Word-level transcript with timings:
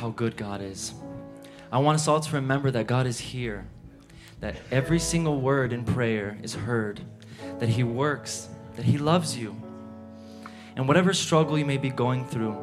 how 0.00 0.08
good 0.08 0.34
God 0.34 0.62
is. 0.62 0.94
I 1.70 1.78
want 1.78 1.96
us 1.96 2.08
all 2.08 2.20
to 2.20 2.34
remember 2.36 2.70
that 2.70 2.86
God 2.86 3.06
is 3.06 3.18
here, 3.18 3.66
that 4.40 4.56
every 4.70 4.98
single 4.98 5.42
word 5.42 5.74
in 5.74 5.84
prayer 5.84 6.38
is 6.42 6.54
heard, 6.54 7.02
that 7.58 7.68
He 7.68 7.84
works, 7.84 8.48
that 8.76 8.86
He 8.86 8.96
loves 8.96 9.36
you. 9.36 9.54
And 10.74 10.88
whatever 10.88 11.12
struggle 11.12 11.58
you 11.58 11.66
may 11.66 11.76
be 11.76 11.90
going 11.90 12.24
through, 12.24 12.56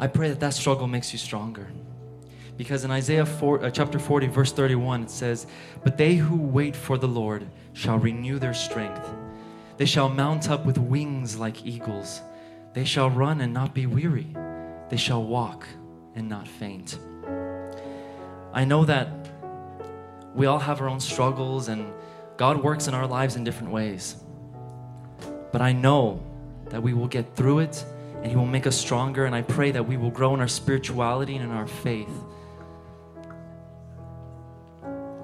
I 0.00 0.08
pray 0.08 0.28
that 0.28 0.40
that 0.40 0.52
struggle 0.52 0.88
makes 0.88 1.12
you 1.12 1.20
stronger. 1.20 1.68
Because 2.56 2.84
in 2.84 2.90
Isaiah 2.90 3.24
4, 3.24 3.66
uh, 3.66 3.70
chapter 3.70 4.00
40, 4.00 4.26
verse 4.26 4.52
31, 4.52 5.04
it 5.04 5.10
says, 5.10 5.46
But 5.84 5.96
they 5.96 6.16
who 6.16 6.36
wait 6.36 6.74
for 6.74 6.98
the 6.98 7.08
Lord 7.08 7.46
shall 7.74 7.98
renew 7.98 8.40
their 8.40 8.54
strength. 8.54 9.08
They 9.76 9.86
shall 9.86 10.08
mount 10.08 10.50
up 10.50 10.66
with 10.66 10.78
wings 10.78 11.38
like 11.38 11.64
eagles. 11.64 12.20
They 12.74 12.84
shall 12.84 13.08
run 13.08 13.40
and 13.40 13.54
not 13.54 13.72
be 13.72 13.86
weary. 13.86 14.26
They 14.90 14.96
shall 14.96 15.22
walk 15.22 15.66
and 16.20 16.28
not 16.28 16.46
faint. 16.46 16.98
I 18.52 18.64
know 18.64 18.84
that 18.84 19.08
we 20.34 20.46
all 20.46 20.58
have 20.58 20.80
our 20.80 20.88
own 20.88 21.00
struggles 21.00 21.68
and 21.68 21.92
God 22.36 22.62
works 22.62 22.86
in 22.88 22.94
our 22.94 23.06
lives 23.06 23.36
in 23.36 23.42
different 23.42 23.72
ways. 23.72 24.16
But 25.50 25.62
I 25.62 25.72
know 25.72 26.22
that 26.66 26.82
we 26.82 26.92
will 26.92 27.08
get 27.08 27.34
through 27.34 27.60
it 27.60 27.84
and 28.16 28.26
He 28.26 28.36
will 28.36 28.46
make 28.46 28.66
us 28.66 28.76
stronger. 28.76 29.24
And 29.24 29.34
I 29.34 29.42
pray 29.42 29.70
that 29.72 29.88
we 29.88 29.96
will 29.96 30.10
grow 30.10 30.34
in 30.34 30.40
our 30.40 30.48
spirituality 30.48 31.36
and 31.36 31.44
in 31.44 31.50
our 31.50 31.66
faith. 31.66 32.12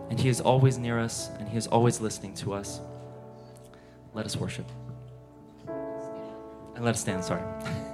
And 0.08 0.18
He 0.18 0.30
is 0.30 0.40
always 0.40 0.78
near 0.78 0.98
us 0.98 1.28
and 1.38 1.46
He 1.46 1.58
is 1.58 1.66
always 1.66 2.00
listening 2.00 2.34
to 2.36 2.54
us. 2.54 2.80
Let 4.14 4.24
us 4.24 4.36
worship. 4.36 4.68
And 5.68 6.84
let 6.84 6.94
us 6.94 7.00
stand, 7.00 7.22
sorry. 7.22 7.42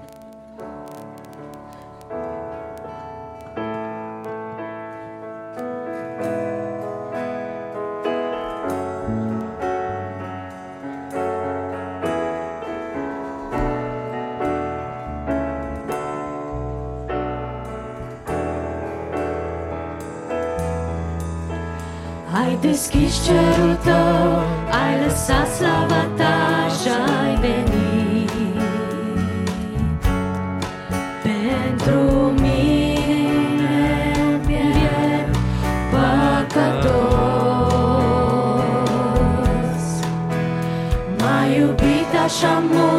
Ai 22.72 22.78
deschis 22.78 23.25
cerul 23.25 23.75
tău, 23.84 24.43
ai 24.71 25.05
lăsat 25.05 25.49
slava 25.55 26.06
ta 26.16 26.69
și 26.81 26.88
ai 26.88 27.37
venit. 27.41 28.31
Pentru 31.22 32.00
mine 32.41 33.81
pierd 34.47 35.37
păcătos. 35.91 37.03
M-ai 41.19 41.59
iubit 41.59 42.10
așa 42.25 42.62
mult 42.71 42.91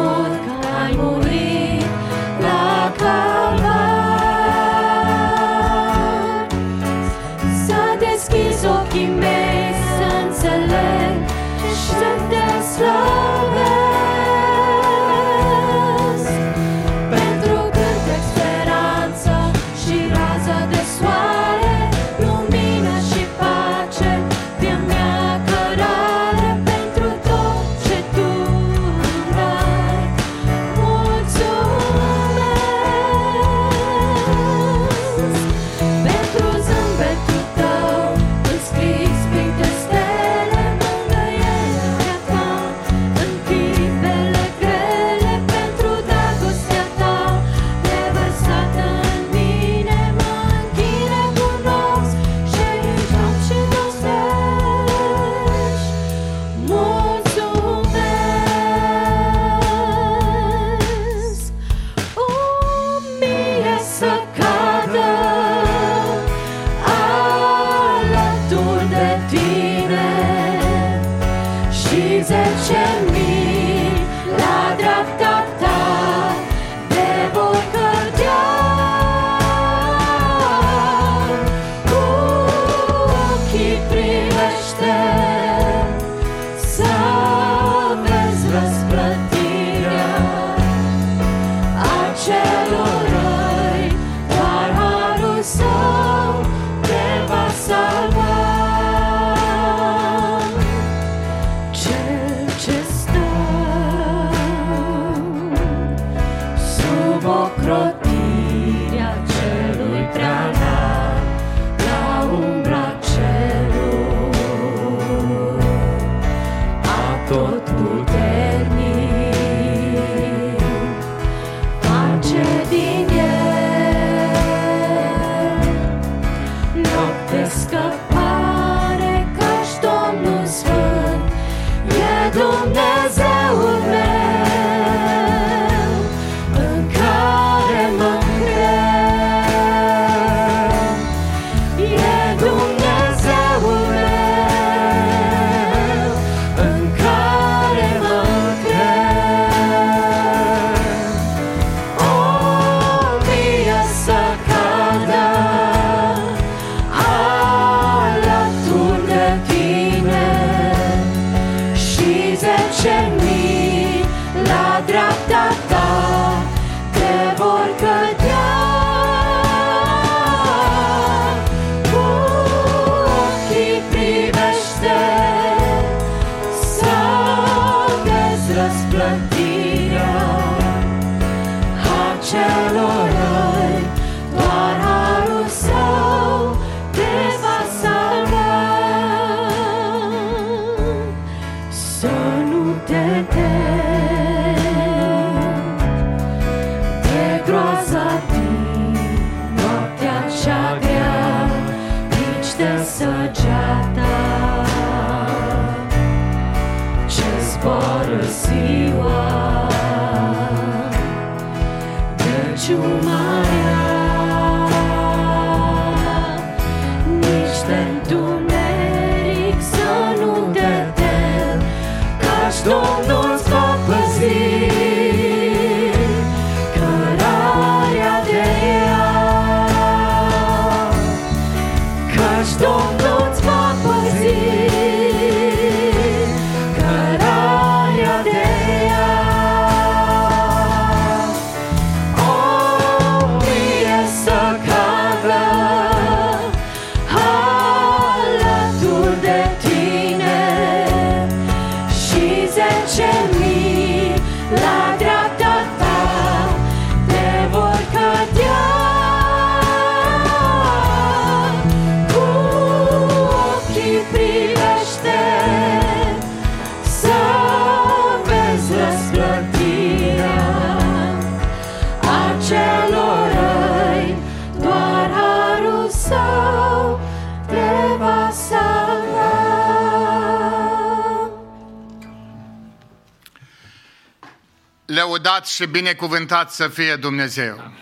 Lăudat 285.24 285.46
și 285.48 285.66
binecuvântat 285.66 286.50
să 286.50 286.68
fie 286.68 286.96
Dumnezeu. 286.96 287.72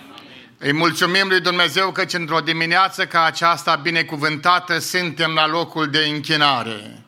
Îi 0.59 0.73
mulțumim 0.73 1.29
lui 1.29 1.41
Dumnezeu 1.41 1.93
că 1.93 2.05
într-o 2.13 2.41
dimineață 2.41 3.07
ca 3.07 3.25
aceasta 3.25 3.75
binecuvântată 3.75 4.79
suntem 4.79 5.33
la 5.33 5.47
locul 5.47 5.91
de 5.91 5.99
închinare. 5.99 7.05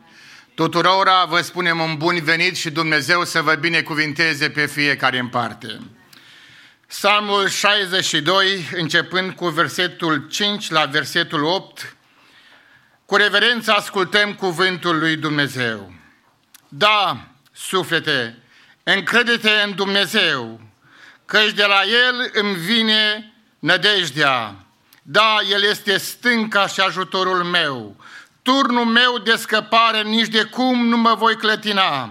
Tuturora 0.54 1.24
vă 1.24 1.40
spunem 1.40 1.80
un 1.80 1.96
bun 1.96 2.20
venit 2.22 2.56
și 2.56 2.70
Dumnezeu 2.70 3.24
să 3.24 3.42
vă 3.42 3.54
binecuvinteze 3.54 4.50
pe 4.50 4.66
fiecare 4.66 5.18
în 5.18 5.28
parte. 5.28 5.80
Psalmul 6.86 7.48
62, 7.48 8.68
începând 8.76 9.32
cu 9.32 9.48
versetul 9.48 10.26
5 10.30 10.70
la 10.70 10.84
versetul 10.84 11.44
8, 11.44 11.96
cu 13.06 13.16
reverență 13.16 13.72
ascultăm 13.72 14.34
cuvântul 14.34 14.98
lui 14.98 15.16
Dumnezeu. 15.16 15.92
Da, 16.68 17.28
suflete, 17.52 18.38
încredete 18.84 19.50
în 19.64 19.74
Dumnezeu, 19.74 20.60
căci 21.24 21.52
de 21.52 21.64
la 21.64 21.82
El 21.84 22.30
îmi 22.32 22.54
vine 22.54 23.32
nădejdea. 23.58 24.54
Da, 25.02 25.36
El 25.50 25.62
este 25.62 25.96
stânca 25.96 26.66
și 26.66 26.80
ajutorul 26.80 27.44
meu, 27.44 27.96
turnul 28.42 28.84
meu 28.84 29.18
de 29.18 29.36
scăpare, 29.36 30.02
nici 30.02 30.28
de 30.28 30.42
cum 30.42 30.86
nu 30.86 30.96
mă 30.96 31.14
voi 31.14 31.36
clătina. 31.36 32.10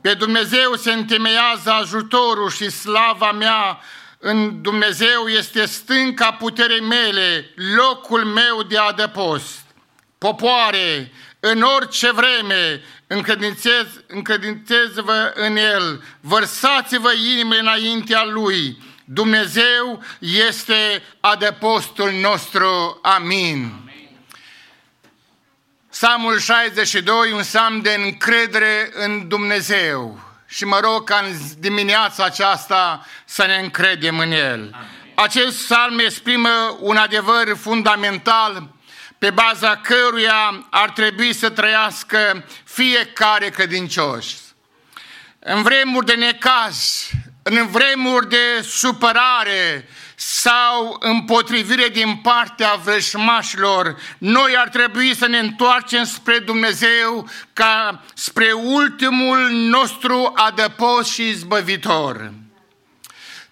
Pe 0.00 0.14
Dumnezeu 0.14 0.74
se 0.74 0.92
întemeiază 0.92 1.70
ajutorul 1.70 2.50
și 2.50 2.70
slava 2.70 3.32
mea 3.32 3.80
în 4.18 4.62
Dumnezeu 4.62 5.26
este 5.26 5.66
stânca 5.66 6.32
puterii 6.32 6.80
mele, 6.80 7.54
locul 7.76 8.24
meu 8.24 8.62
de 8.62 8.78
adăpost. 8.78 9.58
Popoare, 10.18 11.12
în 11.40 11.62
orice 11.62 12.10
vreme, 12.12 12.82
încredințez, 13.06 13.86
încredințez-vă 14.06 15.32
în 15.34 15.56
El, 15.56 16.04
vărsați-vă 16.20 17.12
inimile 17.12 17.60
înaintea 17.60 18.24
Lui. 18.24 18.82
Dumnezeu 19.04 20.02
este 20.18 21.02
adăpostul 21.20 22.10
nostru. 22.10 22.98
Amin. 23.02 23.90
Psalmul 25.90 26.38
62, 26.38 27.32
un 27.32 27.40
psalm 27.40 27.80
de 27.80 27.94
încredere 28.04 28.90
în 28.92 29.28
Dumnezeu. 29.28 30.20
Și 30.46 30.64
mă 30.64 30.78
rog 30.82 31.04
ca 31.04 31.24
în 31.26 31.36
dimineața 31.58 32.24
aceasta 32.24 33.06
să 33.24 33.46
ne 33.46 33.54
încredem 33.54 34.18
în 34.18 34.32
El. 34.32 34.76
Acest 35.14 35.62
psalm 35.62 35.98
exprimă 35.98 36.76
un 36.80 36.96
adevăr 36.96 37.56
fundamental 37.56 38.68
pe 39.20 39.30
baza 39.30 39.76
căruia 39.76 40.66
ar 40.70 40.90
trebui 40.90 41.32
să 41.32 41.50
trăiască 41.50 42.44
fiecare 42.64 43.48
credincios. 43.48 44.26
În 45.38 45.62
vremuri 45.62 46.06
de 46.06 46.14
necaz, 46.14 47.08
în 47.42 47.66
vremuri 47.66 48.28
de 48.28 48.62
supărare 48.62 49.88
sau 50.14 50.96
împotrivire 51.00 51.88
din 51.88 52.16
partea 52.16 52.74
vrășmașilor, 52.84 53.96
noi 54.18 54.56
ar 54.56 54.68
trebui 54.68 55.16
să 55.16 55.26
ne 55.26 55.38
întoarcem 55.38 56.04
spre 56.04 56.38
Dumnezeu 56.38 57.28
ca 57.52 58.04
spre 58.14 58.52
ultimul 58.52 59.48
nostru 59.50 60.32
adăpost 60.36 61.12
și 61.12 61.28
izbăvitor. 61.28 62.32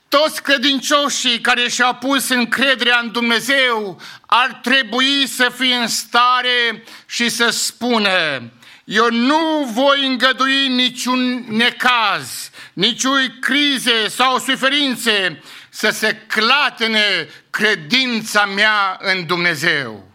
Toți 0.09 0.43
credincioșii 0.43 1.41
care 1.41 1.69
și-au 1.69 1.95
pus 1.95 2.29
încrederea 2.29 2.99
în 3.03 3.13
Dumnezeu 3.13 4.01
ar 4.27 4.61
trebui 4.63 5.27
să 5.27 5.53
fie 5.59 5.75
în 5.75 5.87
stare 5.87 6.85
și 7.07 7.29
să 7.29 7.49
spună 7.51 8.43
eu 8.89 9.11
nu 9.11 9.71
voi 9.73 10.07
îngădui 10.07 10.69
niciun 10.69 11.45
necaz, 11.49 12.51
niciun 12.73 13.39
crize 13.41 14.09
sau 14.09 14.39
suferințe 14.39 15.43
să 15.69 15.91
se 15.91 16.23
clatene 16.27 17.29
credința 17.51 18.45
mea 18.45 18.99
în 19.01 19.27
Dumnezeu. 19.27 20.08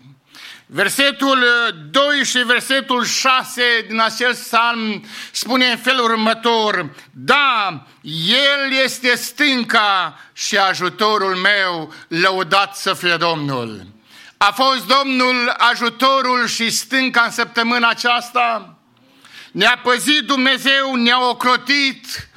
Versetul 0.75 1.45
2 1.91 2.23
și 2.23 2.37
versetul 2.37 3.05
6 3.05 3.61
din 3.87 3.99
acest 3.99 4.43
psalm 4.43 5.05
spune 5.31 5.65
în 5.65 5.77
felul 5.77 6.03
următor, 6.03 6.89
Da, 7.11 7.83
El 8.27 8.71
este 8.83 9.15
stânca 9.15 10.19
și 10.33 10.57
ajutorul 10.57 11.35
meu, 11.35 11.93
lăudat 12.07 12.75
să 12.75 12.93
fie 12.93 13.15
Domnul. 13.15 13.85
A 14.37 14.51
fost 14.51 14.87
Domnul 14.87 15.53
ajutorul 15.57 16.47
și 16.47 16.69
stânca 16.69 17.21
în 17.21 17.31
săptămâna 17.31 17.89
aceasta? 17.89 18.77
Ne-a 19.51 19.79
păzit 19.83 20.21
Dumnezeu, 20.21 20.95
ne-a 20.95 21.29
ocrotit, 21.29 22.29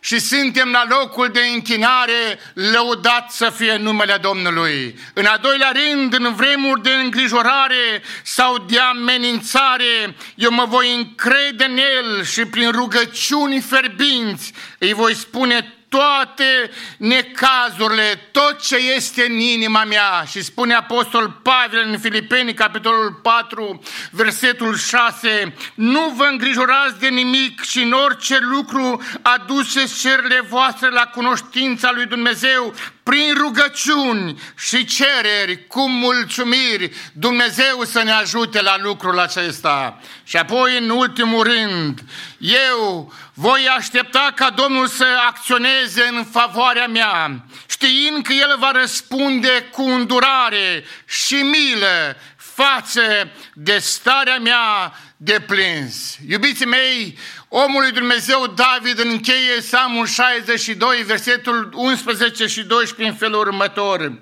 și 0.00 0.18
suntem 0.18 0.70
la 0.70 0.84
locul 0.88 1.28
de 1.28 1.40
închinare, 1.54 2.38
lăudat 2.52 3.30
să 3.30 3.50
fie 3.56 3.76
numele 3.76 4.18
Domnului. 4.20 4.98
În 5.12 5.24
a 5.24 5.36
doilea 5.36 5.72
rând, 5.72 6.14
în 6.14 6.34
vremuri 6.34 6.82
de 6.82 6.90
îngrijorare 6.90 8.02
sau 8.22 8.58
de 8.58 8.78
amenințare, 8.78 10.16
eu 10.34 10.50
mă 10.50 10.64
voi 10.68 10.94
încrede 10.94 11.64
în 11.64 11.76
El 11.76 12.24
și 12.24 12.44
prin 12.44 12.70
rugăciuni 12.70 13.60
ferbinți 13.60 14.52
îi 14.78 14.92
voi 14.92 15.14
spune 15.14 15.77
toate 15.88 16.70
necazurile, 16.96 18.28
tot 18.32 18.60
ce 18.60 18.76
este 18.76 19.24
în 19.28 19.38
inima 19.38 19.84
mea. 19.84 20.24
Și 20.30 20.42
spune 20.42 20.74
Apostol 20.74 21.40
Pavel 21.42 21.84
în 21.86 21.98
Filipeni, 21.98 22.54
capitolul 22.54 23.12
4, 23.22 23.82
versetul 24.10 24.76
6, 24.76 25.54
nu 25.74 26.08
vă 26.16 26.24
îngrijorați 26.30 26.98
de 26.98 27.08
nimic 27.08 27.62
și 27.62 27.82
în 27.82 27.92
orice 27.92 28.38
lucru 28.40 29.02
aduceți 29.22 30.00
cerile 30.00 30.40
voastre 30.48 30.90
la 30.90 31.02
cunoștința 31.06 31.90
lui 31.92 32.06
Dumnezeu 32.06 32.74
prin 33.08 33.34
rugăciuni 33.36 34.40
și 34.58 34.84
cereri 34.84 35.66
cu 35.66 35.88
mulțumiri, 35.88 36.90
Dumnezeu 37.12 37.84
să 37.84 38.02
ne 38.02 38.10
ajute 38.10 38.62
la 38.62 38.76
lucrul 38.78 39.18
acesta. 39.18 40.00
Și 40.24 40.36
apoi, 40.36 40.78
în 40.78 40.90
ultimul 40.90 41.42
rând, 41.42 42.00
eu 42.38 43.12
voi 43.34 43.68
aștepta 43.76 44.32
ca 44.34 44.50
Domnul 44.50 44.86
să 44.86 45.06
acționeze 45.28 46.08
în 46.10 46.24
favoarea 46.24 46.86
mea, 46.86 47.44
știind 47.68 48.24
că 48.24 48.32
El 48.32 48.56
va 48.58 48.70
răspunde 48.70 49.68
cu 49.72 49.82
îndurare 49.82 50.84
și 51.06 51.34
milă 51.34 52.16
față 52.58 53.30
de 53.54 53.78
starea 53.78 54.38
mea 54.38 54.92
de 55.16 55.40
plâns. 55.46 56.16
Iubiții 56.28 56.66
mei, 56.66 57.18
omul 57.48 57.80
lui 57.80 57.92
Dumnezeu 57.92 58.46
David 58.46 58.98
încheie 58.98 59.56
Psalmul 59.58 60.06
62, 60.06 61.02
versetul 61.02 61.70
11 61.74 62.46
și 62.46 62.62
12 62.62 63.12
în 63.12 63.18
felul 63.18 63.46
următor. 63.46 64.12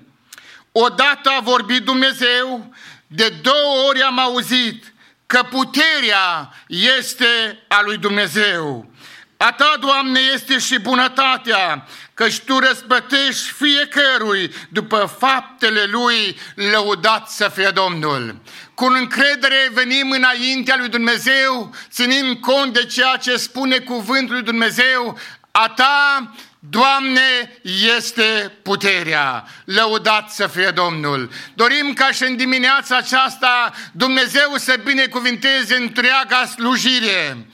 Odată 0.71 1.29
a 1.29 1.39
vorbit 1.39 1.83
Dumnezeu, 1.83 2.73
De 3.07 3.33
două 3.41 3.87
ori 3.87 4.01
am 4.01 4.19
auzit 4.19 4.93
că 5.25 5.47
puterea 5.49 6.53
este 6.67 7.59
a 7.67 7.81
lui 7.81 7.97
Dumnezeu. 7.97 8.91
A 9.37 9.51
ta, 9.51 9.75
Doamne, 9.79 10.19
este 10.33 10.57
și 10.57 10.79
bunătatea, 10.79 11.87
căci 12.13 12.39
Tu 12.39 12.59
răspătești 12.59 13.51
fiecărui 13.51 14.53
după 14.69 15.15
faptele 15.19 15.83
Lui, 15.83 16.37
lăudat 16.55 17.29
să 17.29 17.51
fie 17.55 17.69
Domnul. 17.73 18.35
Cu 18.73 18.85
încredere 18.85 19.69
venim 19.73 20.11
înaintea 20.11 20.75
lui 20.77 20.89
Dumnezeu, 20.89 21.75
ținând 21.89 22.39
cont 22.39 22.73
de 22.73 22.85
ceea 22.85 23.15
ce 23.15 23.35
spune 23.35 23.77
cuvântul 23.77 24.33
lui 24.33 24.43
Dumnezeu, 24.43 25.19
a 25.51 25.69
Ta, 25.69 26.31
Doamne, 26.59 27.59
este 27.97 28.57
puterea. 28.61 29.45
Lăudat 29.65 30.31
să 30.31 30.47
fie 30.47 30.69
Domnul. 30.69 31.29
Dorim 31.53 31.93
ca 31.93 32.11
și 32.11 32.23
în 32.23 32.35
dimineața 32.35 32.97
aceasta 32.97 33.73
Dumnezeu 33.91 34.55
să 34.55 34.79
binecuvinteze 34.83 35.75
întreaga 35.75 36.45
slujire. 36.45 37.47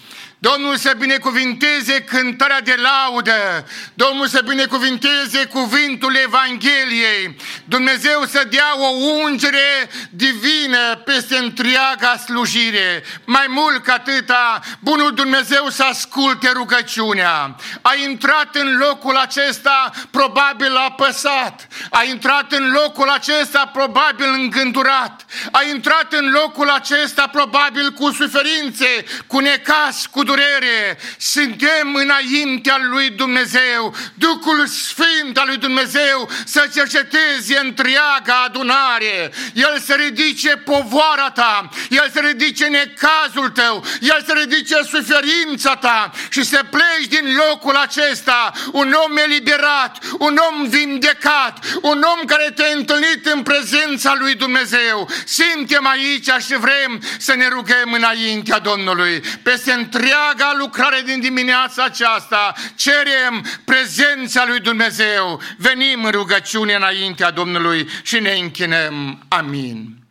Domnul 0.50 0.78
să 0.78 0.96
binecuvinteze 0.98 2.02
cântarea 2.02 2.62
de 2.62 2.76
laudă, 2.78 3.68
Domnul 3.94 4.28
să 4.28 4.42
binecuvinteze 4.48 5.46
cuvântul 5.46 6.16
Evangheliei, 6.16 7.36
Dumnezeu 7.66 8.24
să 8.26 8.48
dea 8.50 8.72
o 8.78 8.88
ungere 9.24 9.90
divină 10.10 10.96
peste 11.06 11.38
întreaga 11.38 12.18
slujire. 12.26 13.04
Mai 13.26 13.46
mult 13.50 13.84
ca 13.84 13.94
atâta, 13.94 14.60
Bunul 14.80 15.14
Dumnezeu 15.14 15.70
să 15.70 15.84
asculte 15.84 16.52
rugăciunea. 16.54 17.56
A 17.82 17.96
intrat 18.08 18.56
în 18.56 18.78
locul 18.78 19.16
acesta 19.16 19.92
probabil 20.12 20.76
apăsat, 20.76 21.68
a 21.90 22.04
intrat 22.04 22.52
în 22.52 22.72
locul 22.72 23.10
acesta 23.10 23.70
probabil 23.74 24.28
îngândurat, 24.34 25.26
a 25.52 25.64
intrat 25.74 26.14
în 26.14 26.30
locul 26.30 26.70
acesta 26.70 27.28
probabil 27.28 27.92
cu 27.92 28.12
suferințe, 28.12 29.06
cu 29.28 29.40
necas, 29.40 30.06
cu 30.06 30.24
durere, 30.34 30.98
suntem 31.18 31.96
înaintea 31.96 32.78
lui 32.90 33.10
Dumnezeu. 33.10 33.96
Duhul 34.14 34.68
Sfânt 34.68 35.38
al 35.38 35.48
lui 35.48 35.58
Dumnezeu 35.58 36.30
să 36.46 36.70
cerceteze 36.74 37.60
întreaga 37.64 38.44
adunare. 38.46 39.32
El 39.54 39.80
să 39.86 39.94
ridice 39.94 40.50
povoara 40.50 41.30
ta, 41.30 41.70
El 41.90 42.10
să 42.14 42.20
ridice 42.20 42.66
necazul 42.66 43.50
tău, 43.50 43.86
El 44.02 44.24
să 44.26 44.34
ridice 44.40 44.76
suferința 44.76 45.76
ta 45.76 46.12
și 46.30 46.44
să 46.44 46.66
pleci 46.70 47.08
din 47.08 47.36
locul 47.48 47.76
acesta 47.76 48.52
un 48.72 48.96
om 49.06 49.18
eliberat, 49.18 49.98
un 50.20 50.40
om 50.50 50.68
vindecat, 50.68 51.60
un 51.82 52.06
om 52.14 52.26
care 52.26 52.52
te-a 52.56 52.76
întâlnit 52.76 53.26
în 53.26 53.42
prezența 53.42 54.16
lui 54.20 54.36
Dumnezeu. 54.36 55.10
Suntem 55.26 55.88
aici 55.88 56.30
și 56.46 56.56
vrem 56.58 57.02
să 57.18 57.34
ne 57.36 57.48
rugăm 57.48 57.94
înaintea 57.94 58.60
Domnului. 58.60 59.20
Peste 59.44 59.72
întreaga 59.72 60.23
lucrare 60.58 61.02
din 61.06 61.20
dimineața 61.20 61.84
aceasta 61.84 62.54
cerem 62.76 63.46
prezența 63.66 64.46
lui 64.48 64.60
Dumnezeu. 64.60 65.42
Venim 65.58 66.04
în 66.04 66.12
rugăciune 66.12 66.74
înaintea 66.74 67.32
Domnului 67.32 67.90
și 68.04 68.20
ne 68.20 68.32
închinăm. 68.32 69.24
Amin. 69.28 70.03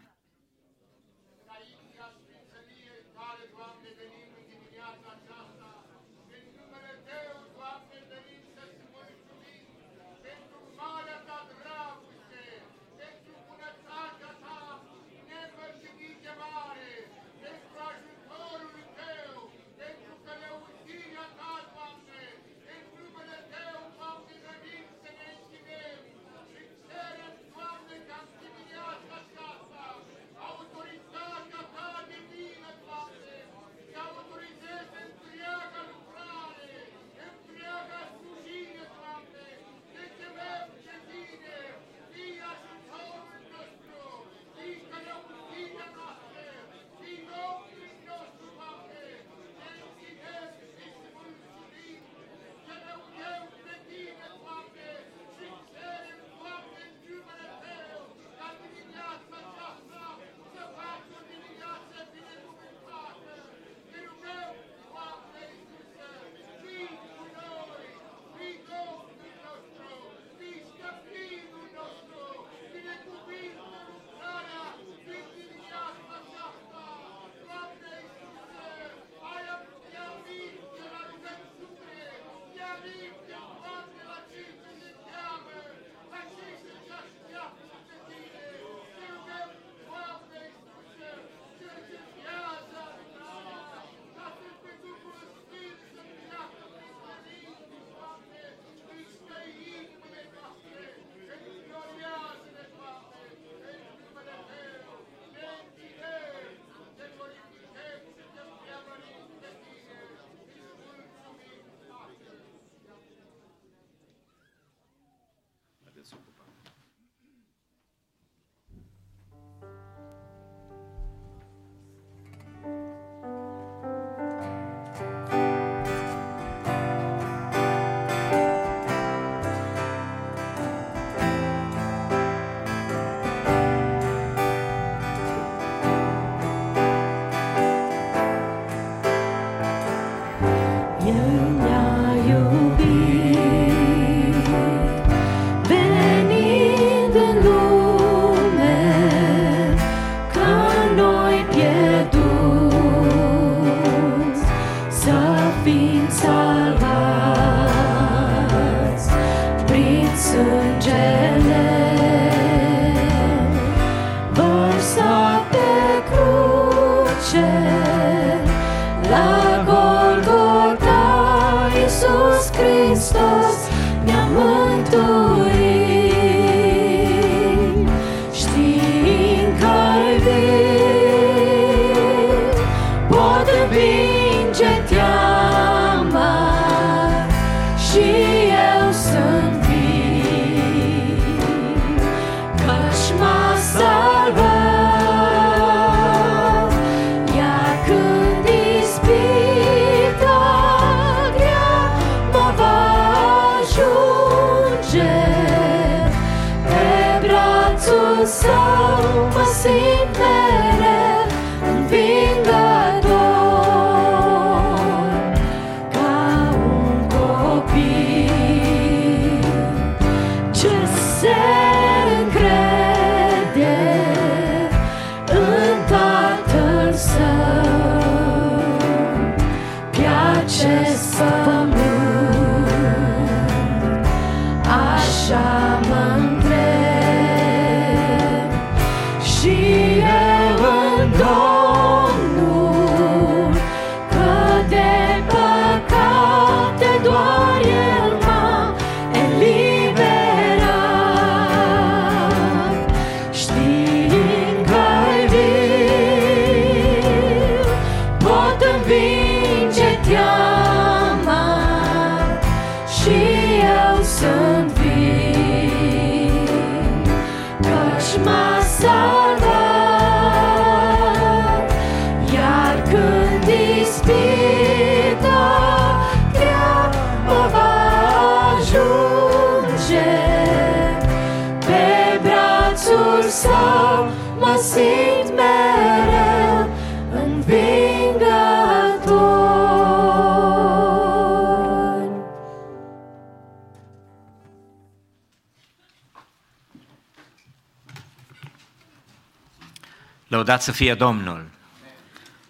Lăudați 300.63 300.79
să 300.79 300.85
fie 300.85 300.95
Domnul! 300.95 301.45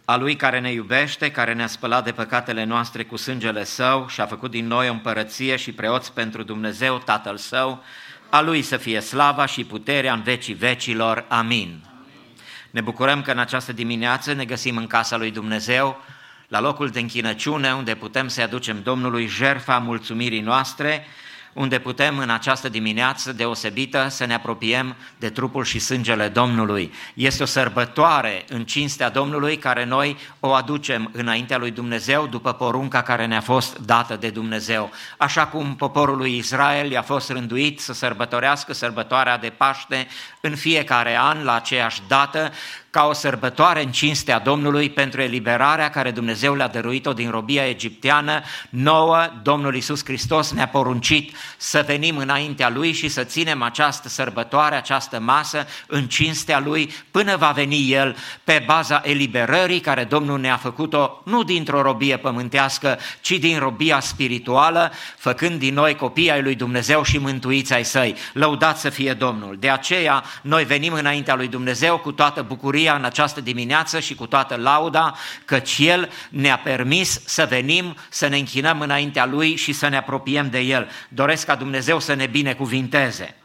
A 0.05 0.16
Lui 0.16 0.37
care 0.37 0.61
ne 0.61 0.72
iubește, 0.72 1.31
care 1.31 1.53
ne-a 1.53 1.66
spălat 1.66 2.05
de 2.05 2.12
păcatele 2.12 2.64
noastre 2.64 3.05
cu 3.05 3.16
sângele 3.16 3.64
Său 3.64 4.09
și 4.09 4.20
a 4.20 4.27
făcut 4.27 4.51
din 4.51 4.66
noi 4.66 4.88
o 4.88 4.92
împărăție 4.92 5.57
și 5.57 5.72
preoți 5.72 6.12
pentru 6.12 6.42
Dumnezeu 6.42 6.98
Tatăl 6.98 7.37
Său, 7.37 7.83
a 8.31 8.40
Lui 8.40 8.62
să 8.62 8.77
fie 8.77 9.01
slava 9.01 9.46
și 9.46 9.64
puterea 9.64 10.12
în 10.12 10.22
vecii 10.22 10.55
vecilor. 10.55 11.25
Amin. 11.29 11.85
Ne 12.70 12.81
bucurăm 12.81 13.22
că 13.22 13.31
în 13.31 13.38
această 13.38 13.72
dimineață 13.72 14.33
ne 14.33 14.44
găsim 14.44 14.77
în 14.77 14.87
casa 14.87 15.16
lui 15.16 15.31
Dumnezeu, 15.31 16.01
la 16.48 16.61
locul 16.61 16.88
de 16.88 17.01
închinăciune 17.01 17.75
unde 17.75 17.94
putem 17.94 18.29
să 18.29 18.42
aducem 18.42 18.83
Domnului 18.83 19.27
jertfa 19.27 19.79
mulțumirii 19.79 20.40
noastre, 20.40 21.07
unde 21.53 21.79
putem 21.79 22.19
în 22.19 22.31
această 22.31 22.69
dimineață 22.69 23.33
deosebită 23.33 24.07
să 24.11 24.25
ne 24.25 24.35
apropiem 24.35 24.97
de 25.19 25.31
trupul 25.31 25.65
și 25.65 25.79
sângele 25.79 26.29
Domnului. 26.29 26.93
Este 27.15 27.43
o 27.43 27.47
sărbătoare 27.47 28.45
în 28.49 28.65
cinstea 28.65 29.11
Domnului 29.11 29.57
care 29.57 29.85
noi 29.85 30.17
o 30.41 30.53
aducem 30.53 31.11
înaintea 31.12 31.59
lui 31.59 31.71
Dumnezeu 31.71 32.27
după 32.27 32.53
porunca 32.53 33.03
care 33.03 33.27
ne-a 33.27 33.41
fost 33.41 33.79
dată 33.79 34.17
de 34.17 34.31
Dumnezeu. 34.31 34.91
Așa 35.17 35.47
cum 35.47 35.77
poporul 35.77 36.17
lui 36.17 36.37
Israel 36.37 36.91
i-a 36.91 37.03
fost 37.03 37.31
rânduit 37.31 37.81
să 37.81 37.93
sărbătorească 37.93 38.73
sărbătoarea 38.73 39.38
de 39.38 39.53
Paște 39.57 40.07
în 40.41 40.57
fiecare 40.57 41.19
an 41.19 41.45
la 41.45 41.55
aceeași 41.55 42.03
dată, 42.09 42.53
ca 42.92 43.07
o 43.07 43.12
sărbătoare 43.12 43.83
în 43.83 43.90
cinstea 43.90 44.38
Domnului 44.38 44.90
pentru 44.90 45.20
eliberarea 45.20 45.90
care 45.90 46.11
Dumnezeu 46.11 46.55
le-a 46.55 46.68
dăruit-o 46.68 47.12
din 47.12 47.31
robia 47.31 47.68
egipteană, 47.68 48.42
nouă 48.68 49.33
Domnul 49.42 49.74
Iisus 49.74 50.05
Hristos 50.05 50.52
ne-a 50.52 50.68
poruncit 50.68 51.37
să 51.57 51.85
venim 51.87 52.16
înaintea 52.16 52.70
Lui 52.70 52.92
și 52.92 53.09
să 53.09 53.24
ținem 53.24 53.62
această 53.62 54.09
sărbătoare, 54.09 54.74
această 54.74 55.20
masă 55.20 55.66
în 55.87 56.07
cinstea 56.07 56.61
Lui 56.61 56.92
până 57.11 57.37
va 57.37 57.50
veni 57.50 57.92
El 57.92 58.16
pe 58.44 58.62
baza 58.66 59.02
eliberării 59.05 59.81
care 59.81 60.05
Domnul 60.05 60.40
ne-a 60.40 60.57
făcut-o 60.57 61.22
nu 61.24 61.42
dintr-o 61.42 61.83
robie 61.83 62.16
pământească, 62.16 62.98
ci 63.20 63.31
din 63.31 63.59
robia 63.59 64.00
spirituală, 64.00 64.92
făcând 65.16 65.59
din 65.59 65.74
noi 65.74 65.94
copii 65.94 66.31
ai 66.31 66.42
Lui 66.42 66.55
Dumnezeu 66.55 67.02
și 67.02 67.18
mântuiți 67.18 67.72
ai 67.72 67.85
Săi. 67.85 68.14
Lăudați 68.33 68.81
să 68.81 68.88
fie 68.88 69.12
Domnul! 69.12 69.57
De 69.61 69.70
aceea 69.70 70.24
noi 70.42 70.64
venim 70.64 70.92
înaintea 70.92 71.35
Lui 71.35 71.48
Dumnezeu 71.48 71.98
cu 71.98 72.12
toată 72.12 72.42
bucuria 72.42 72.81
bucuria 72.83 73.01
în 73.01 73.05
această 73.05 73.40
dimineață 73.40 74.01
și 74.01 74.14
cu 74.14 74.27
toată 74.27 74.57
lauda, 74.57 75.14
căci 75.45 75.79
El 75.79 76.11
ne-a 76.31 76.59
permis 76.59 77.21
să 77.25 77.47
venim, 77.49 77.97
să 78.09 78.27
ne 78.27 78.37
închinăm 78.37 78.81
înaintea 78.81 79.27
Lui 79.27 79.57
și 79.57 79.73
să 79.73 79.88
ne 79.88 79.97
apropiem 79.97 80.51
de 80.51 80.59
El. 80.59 80.90
Doresc 81.09 81.47
ca 81.47 81.55
Dumnezeu 81.55 82.01
să 82.01 82.14
ne 82.14 82.27
binecuvinteze. 82.27 83.37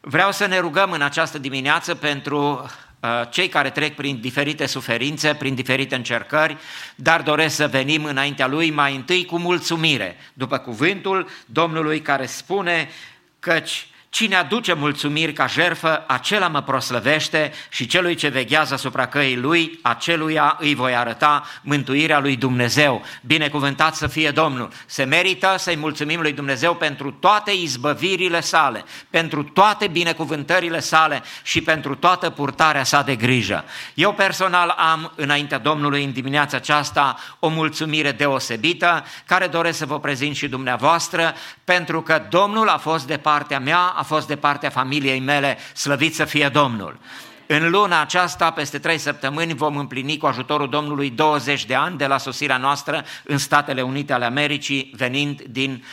Vreau 0.00 0.32
să 0.32 0.46
ne 0.46 0.58
rugăm 0.58 0.90
în 0.90 1.02
această 1.02 1.38
dimineață 1.38 1.94
pentru 1.94 2.70
uh, 3.00 3.10
cei 3.30 3.48
care 3.48 3.70
trec 3.70 3.94
prin 3.94 4.20
diferite 4.20 4.66
suferințe, 4.66 5.34
prin 5.34 5.54
diferite 5.54 5.94
încercări, 5.94 6.56
dar 6.94 7.22
doresc 7.22 7.54
să 7.54 7.68
venim 7.68 8.04
înaintea 8.04 8.46
Lui 8.46 8.70
mai 8.70 8.94
întâi 8.94 9.24
cu 9.24 9.38
mulțumire, 9.38 10.16
după 10.32 10.58
cuvântul 10.58 11.28
Domnului 11.46 12.00
care 12.00 12.26
spune 12.26 12.88
căci 13.38 13.89
Cine 14.10 14.36
aduce 14.36 14.72
mulțumiri 14.72 15.32
ca 15.32 15.46
jerfă, 15.46 16.04
acela 16.06 16.48
mă 16.48 16.62
proslăvește 16.62 17.52
și 17.68 17.86
celui 17.86 18.14
ce 18.14 18.28
veghează 18.28 18.74
asupra 18.74 19.06
căii 19.06 19.36
lui, 19.36 19.78
aceluia 19.82 20.56
îi 20.60 20.74
voi 20.74 20.94
arăta 20.94 21.46
mântuirea 21.62 22.18
lui 22.18 22.36
Dumnezeu. 22.36 23.02
Binecuvântat 23.22 23.94
să 23.94 24.06
fie 24.06 24.30
Domnul! 24.30 24.68
Se 24.86 25.04
merită 25.04 25.54
să-i 25.58 25.76
mulțumim 25.76 26.20
lui 26.20 26.32
Dumnezeu 26.32 26.74
pentru 26.74 27.10
toate 27.10 27.50
izbăvirile 27.50 28.40
sale, 28.40 28.84
pentru 29.10 29.42
toate 29.42 29.86
binecuvântările 29.86 30.80
sale 30.80 31.22
și 31.42 31.60
pentru 31.60 31.94
toată 31.94 32.30
purtarea 32.30 32.84
sa 32.84 33.02
de 33.02 33.16
grijă. 33.16 33.64
Eu 33.94 34.12
personal 34.12 34.68
am 34.68 35.12
înaintea 35.16 35.58
Domnului 35.58 36.04
în 36.04 36.12
dimineața 36.12 36.56
aceasta 36.56 37.16
o 37.38 37.48
mulțumire 37.48 38.12
deosebită 38.12 39.04
care 39.26 39.46
doresc 39.46 39.78
să 39.78 39.86
vă 39.86 40.00
prezint 40.00 40.36
și 40.36 40.48
dumneavoastră 40.48 41.34
pentru 41.64 42.02
că 42.02 42.26
Domnul 42.30 42.68
a 42.68 42.78
fost 42.78 43.06
de 43.06 43.16
partea 43.16 43.60
mea, 43.60 43.94
a 44.00 44.02
fost 44.02 44.26
de 44.26 44.36
partea 44.36 44.70
familiei 44.70 45.20
mele, 45.20 45.58
slăvit 45.74 46.14
să 46.14 46.24
fie 46.24 46.48
Domnul. 46.48 46.98
În 47.46 47.70
luna 47.70 48.00
aceasta, 48.00 48.50
peste 48.50 48.78
trei 48.78 48.98
săptămâni, 48.98 49.54
vom 49.54 49.76
împlini 49.76 50.16
cu 50.16 50.26
ajutorul 50.26 50.68
Domnului 50.68 51.10
20 51.10 51.64
de 51.64 51.74
ani 51.74 51.98
de 51.98 52.06
la 52.06 52.18
sosirea 52.18 52.56
noastră 52.56 53.04
în 53.24 53.38
Statele 53.38 53.82
Unite 53.82 54.12
ale 54.12 54.24
Americii, 54.24 54.90
venind 54.96 55.42
din 55.42 55.84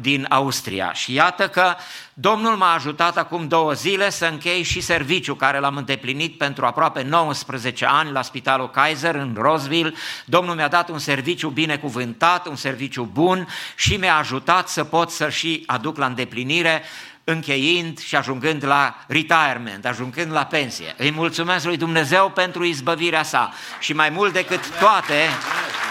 din 0.00 0.26
Austria. 0.28 0.92
Și 0.92 1.12
iată 1.12 1.48
că 1.48 1.74
Domnul 2.14 2.56
m-a 2.56 2.72
ajutat 2.72 3.16
acum 3.16 3.48
două 3.48 3.72
zile 3.72 4.10
să 4.10 4.26
închei 4.26 4.62
și 4.62 4.80
serviciu 4.80 5.34
care 5.34 5.58
l-am 5.58 5.76
îndeplinit 5.76 6.38
pentru 6.38 6.66
aproape 6.66 7.02
19 7.02 7.86
ani 7.86 8.12
la 8.12 8.22
Spitalul 8.22 8.70
Kaiser 8.70 9.14
în 9.14 9.36
Rosville. 9.38 9.94
Domnul 10.24 10.54
mi-a 10.54 10.68
dat 10.68 10.88
un 10.88 10.98
serviciu 10.98 11.48
binecuvântat, 11.48 12.46
un 12.46 12.56
serviciu 12.56 13.08
bun 13.12 13.48
și 13.74 13.96
mi-a 13.96 14.16
ajutat 14.16 14.68
să 14.68 14.84
pot 14.84 15.10
să 15.10 15.28
și 15.28 15.62
aduc 15.66 15.96
la 15.96 16.06
îndeplinire 16.06 16.82
încheind 17.30 17.98
și 17.98 18.16
ajungând 18.16 18.64
la 18.64 18.96
retirement, 19.06 19.86
ajungând 19.86 20.32
la 20.32 20.44
pensie. 20.44 20.94
Îi 20.96 21.10
mulțumesc 21.10 21.64
lui 21.64 21.76
Dumnezeu 21.76 22.30
pentru 22.30 22.64
izbăvirea 22.64 23.22
sa 23.22 23.52
și 23.78 23.92
mai 23.92 24.08
mult 24.08 24.32
decât 24.32 24.78
toate, 24.78 25.28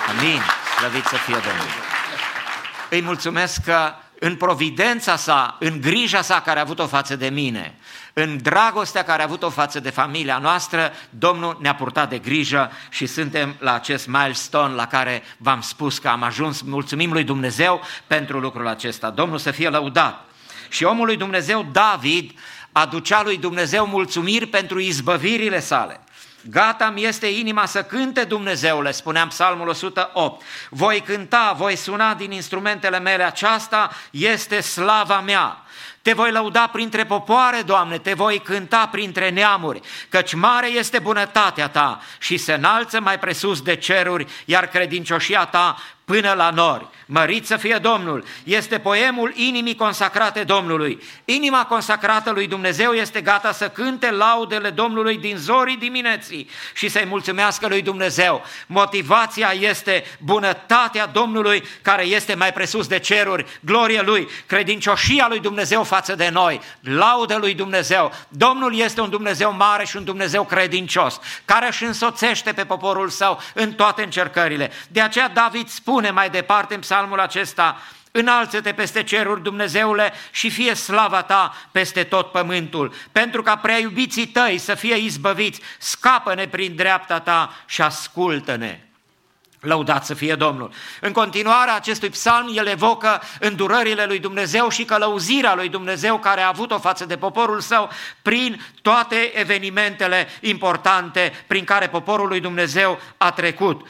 amin, 0.09 0.41
slăvit 0.77 1.05
să 1.05 1.15
fie 1.15 1.33
Domnul. 1.33 1.67
Îi 2.89 3.01
mulțumesc 3.01 3.63
că 3.63 3.93
în 4.19 4.35
providența 4.35 5.15
sa, 5.15 5.55
în 5.59 5.81
grija 5.81 6.21
sa 6.21 6.41
care 6.41 6.59
a 6.59 6.61
avut-o 6.61 6.87
față 6.87 7.15
de 7.15 7.27
mine, 7.27 7.75
în 8.13 8.37
dragostea 8.41 9.03
care 9.03 9.21
a 9.21 9.25
avut-o 9.25 9.49
față 9.49 9.79
de 9.79 9.89
familia 9.89 10.37
noastră, 10.37 10.91
Domnul 11.09 11.57
ne-a 11.61 11.75
purtat 11.75 12.09
de 12.09 12.17
grijă 12.17 12.71
și 12.89 13.05
suntem 13.05 13.55
la 13.59 13.73
acest 13.73 14.07
milestone 14.07 14.73
la 14.73 14.87
care 14.87 15.23
v-am 15.37 15.61
spus 15.61 15.97
că 15.97 16.07
am 16.07 16.23
ajuns. 16.23 16.61
Mulțumim 16.61 17.11
lui 17.11 17.23
Dumnezeu 17.23 17.81
pentru 18.07 18.39
lucrul 18.39 18.67
acesta. 18.67 19.09
Domnul 19.09 19.37
să 19.37 19.51
fie 19.51 19.69
lăudat. 19.69 20.28
Și 20.69 20.83
omul 20.83 21.05
lui 21.05 21.17
Dumnezeu, 21.17 21.67
David, 21.71 22.31
aducea 22.71 23.23
lui 23.23 23.37
Dumnezeu 23.37 23.85
mulțumiri 23.85 24.45
pentru 24.45 24.79
izbăvirile 24.79 25.59
sale. 25.59 25.99
Gata 26.49 26.89
mi 26.89 27.03
este 27.03 27.27
inima 27.27 27.65
să 27.65 27.83
cânte 27.83 28.23
Dumnezeule, 28.23 28.91
spuneam 28.91 29.27
psalmul 29.27 29.67
108. 29.67 30.43
Voi 30.69 31.01
cânta, 31.01 31.53
voi 31.57 31.75
suna 31.75 32.13
din 32.13 32.31
instrumentele 32.31 32.99
mele, 32.99 33.23
aceasta 33.23 33.91
este 34.11 34.61
slava 34.61 35.21
mea. 35.21 35.63
Te 36.01 36.13
voi 36.13 36.31
lăuda 36.31 36.67
printre 36.67 37.05
popoare, 37.05 37.61
Doamne, 37.61 37.97
te 37.97 38.13
voi 38.13 38.39
cânta 38.39 38.87
printre 38.91 39.29
neamuri, 39.29 39.81
căci 40.09 40.33
mare 40.33 40.67
este 40.67 40.99
bunătatea 40.99 41.69
Ta 41.69 42.01
și 42.19 42.37
se 42.37 42.53
înalță 42.53 42.99
mai 42.99 43.19
presus 43.19 43.61
de 43.61 43.75
ceruri, 43.75 44.27
iar 44.45 44.67
credincioșia 44.67 45.45
Ta 45.45 45.77
până 46.09 46.33
la 46.33 46.49
nori. 46.49 46.87
Mărit 47.05 47.45
să 47.45 47.57
fie 47.57 47.77
Domnul! 47.81 48.23
Este 48.43 48.79
poemul 48.79 49.31
inimii 49.35 49.75
consacrate 49.75 50.43
Domnului. 50.43 51.01
Inima 51.25 51.65
consacrată 51.65 52.31
lui 52.31 52.47
Dumnezeu 52.47 52.91
este 52.91 53.21
gata 53.21 53.51
să 53.51 53.69
cânte 53.69 54.11
laudele 54.11 54.69
Domnului 54.69 55.17
din 55.17 55.37
zorii 55.37 55.77
dimineții 55.77 56.49
și 56.73 56.89
să-i 56.89 57.05
mulțumească 57.05 57.67
lui 57.67 57.81
Dumnezeu. 57.81 58.43
Motivația 58.67 59.53
este 59.59 60.03
bunătatea 60.19 61.05
Domnului 61.05 61.63
care 61.81 62.03
este 62.03 62.33
mai 62.33 62.53
presus 62.53 62.87
de 62.87 62.99
ceruri, 62.99 63.45
gloria 63.59 64.01
lui, 64.01 64.27
credincioșia 64.45 65.25
lui 65.27 65.39
Dumnezeu 65.39 65.83
față 65.83 66.15
de 66.15 66.29
noi, 66.29 66.61
laudă 66.81 67.37
lui 67.37 67.53
Dumnezeu. 67.53 68.11
Domnul 68.27 68.75
este 68.75 69.01
un 69.01 69.09
Dumnezeu 69.09 69.53
mare 69.53 69.85
și 69.85 69.97
un 69.97 70.03
Dumnezeu 70.03 70.43
credincios, 70.43 71.19
care 71.45 71.67
își 71.67 71.83
însoțește 71.83 72.53
pe 72.53 72.65
poporul 72.65 73.09
său 73.09 73.41
în 73.53 73.71
toate 73.73 74.03
încercările. 74.03 74.71
De 74.87 75.01
aceea 75.01 75.29
David 75.29 75.67
spune 75.67 75.98
spune 75.99 76.13
mai 76.13 76.29
departe 76.29 76.73
în 76.73 76.79
psalmul 76.79 77.19
acesta, 77.19 77.77
Înalță-te 78.11 78.73
peste 78.73 79.03
ceruri, 79.03 79.43
Dumnezeule, 79.43 80.13
și 80.31 80.49
fie 80.49 80.73
slava 80.73 81.21
ta 81.21 81.55
peste 81.71 82.03
tot 82.03 82.31
pământul, 82.31 82.93
pentru 83.11 83.41
ca 83.43 83.55
prea 83.55 83.77
iubiții 83.77 84.27
tăi 84.27 84.57
să 84.57 84.75
fie 84.75 84.97
izbăviți, 84.97 85.61
scapă-ne 85.77 86.47
prin 86.47 86.75
dreapta 86.75 87.19
ta 87.19 87.53
și 87.65 87.81
ascultă-ne. 87.81 88.79
Lăudat 89.59 90.05
să 90.05 90.13
fie 90.13 90.35
Domnul. 90.35 90.71
În 91.01 91.11
continuare 91.11 91.71
acestui 91.71 92.09
psalm, 92.09 92.51
el 92.55 92.67
evocă 92.67 93.21
îndurările 93.39 94.05
lui 94.05 94.19
Dumnezeu 94.19 94.69
și 94.69 94.85
călăuzirea 94.85 95.55
lui 95.55 95.69
Dumnezeu 95.69 96.19
care 96.19 96.41
a 96.41 96.47
avut-o 96.47 96.79
față 96.79 97.05
de 97.05 97.17
poporul 97.17 97.59
său 97.59 97.89
prin 98.21 98.61
toate 98.81 99.39
evenimentele 99.39 100.27
importante 100.41 101.43
prin 101.47 101.63
care 101.63 101.87
poporul 101.87 102.27
lui 102.27 102.39
Dumnezeu 102.39 102.99
a 103.17 103.31
trecut. 103.31 103.87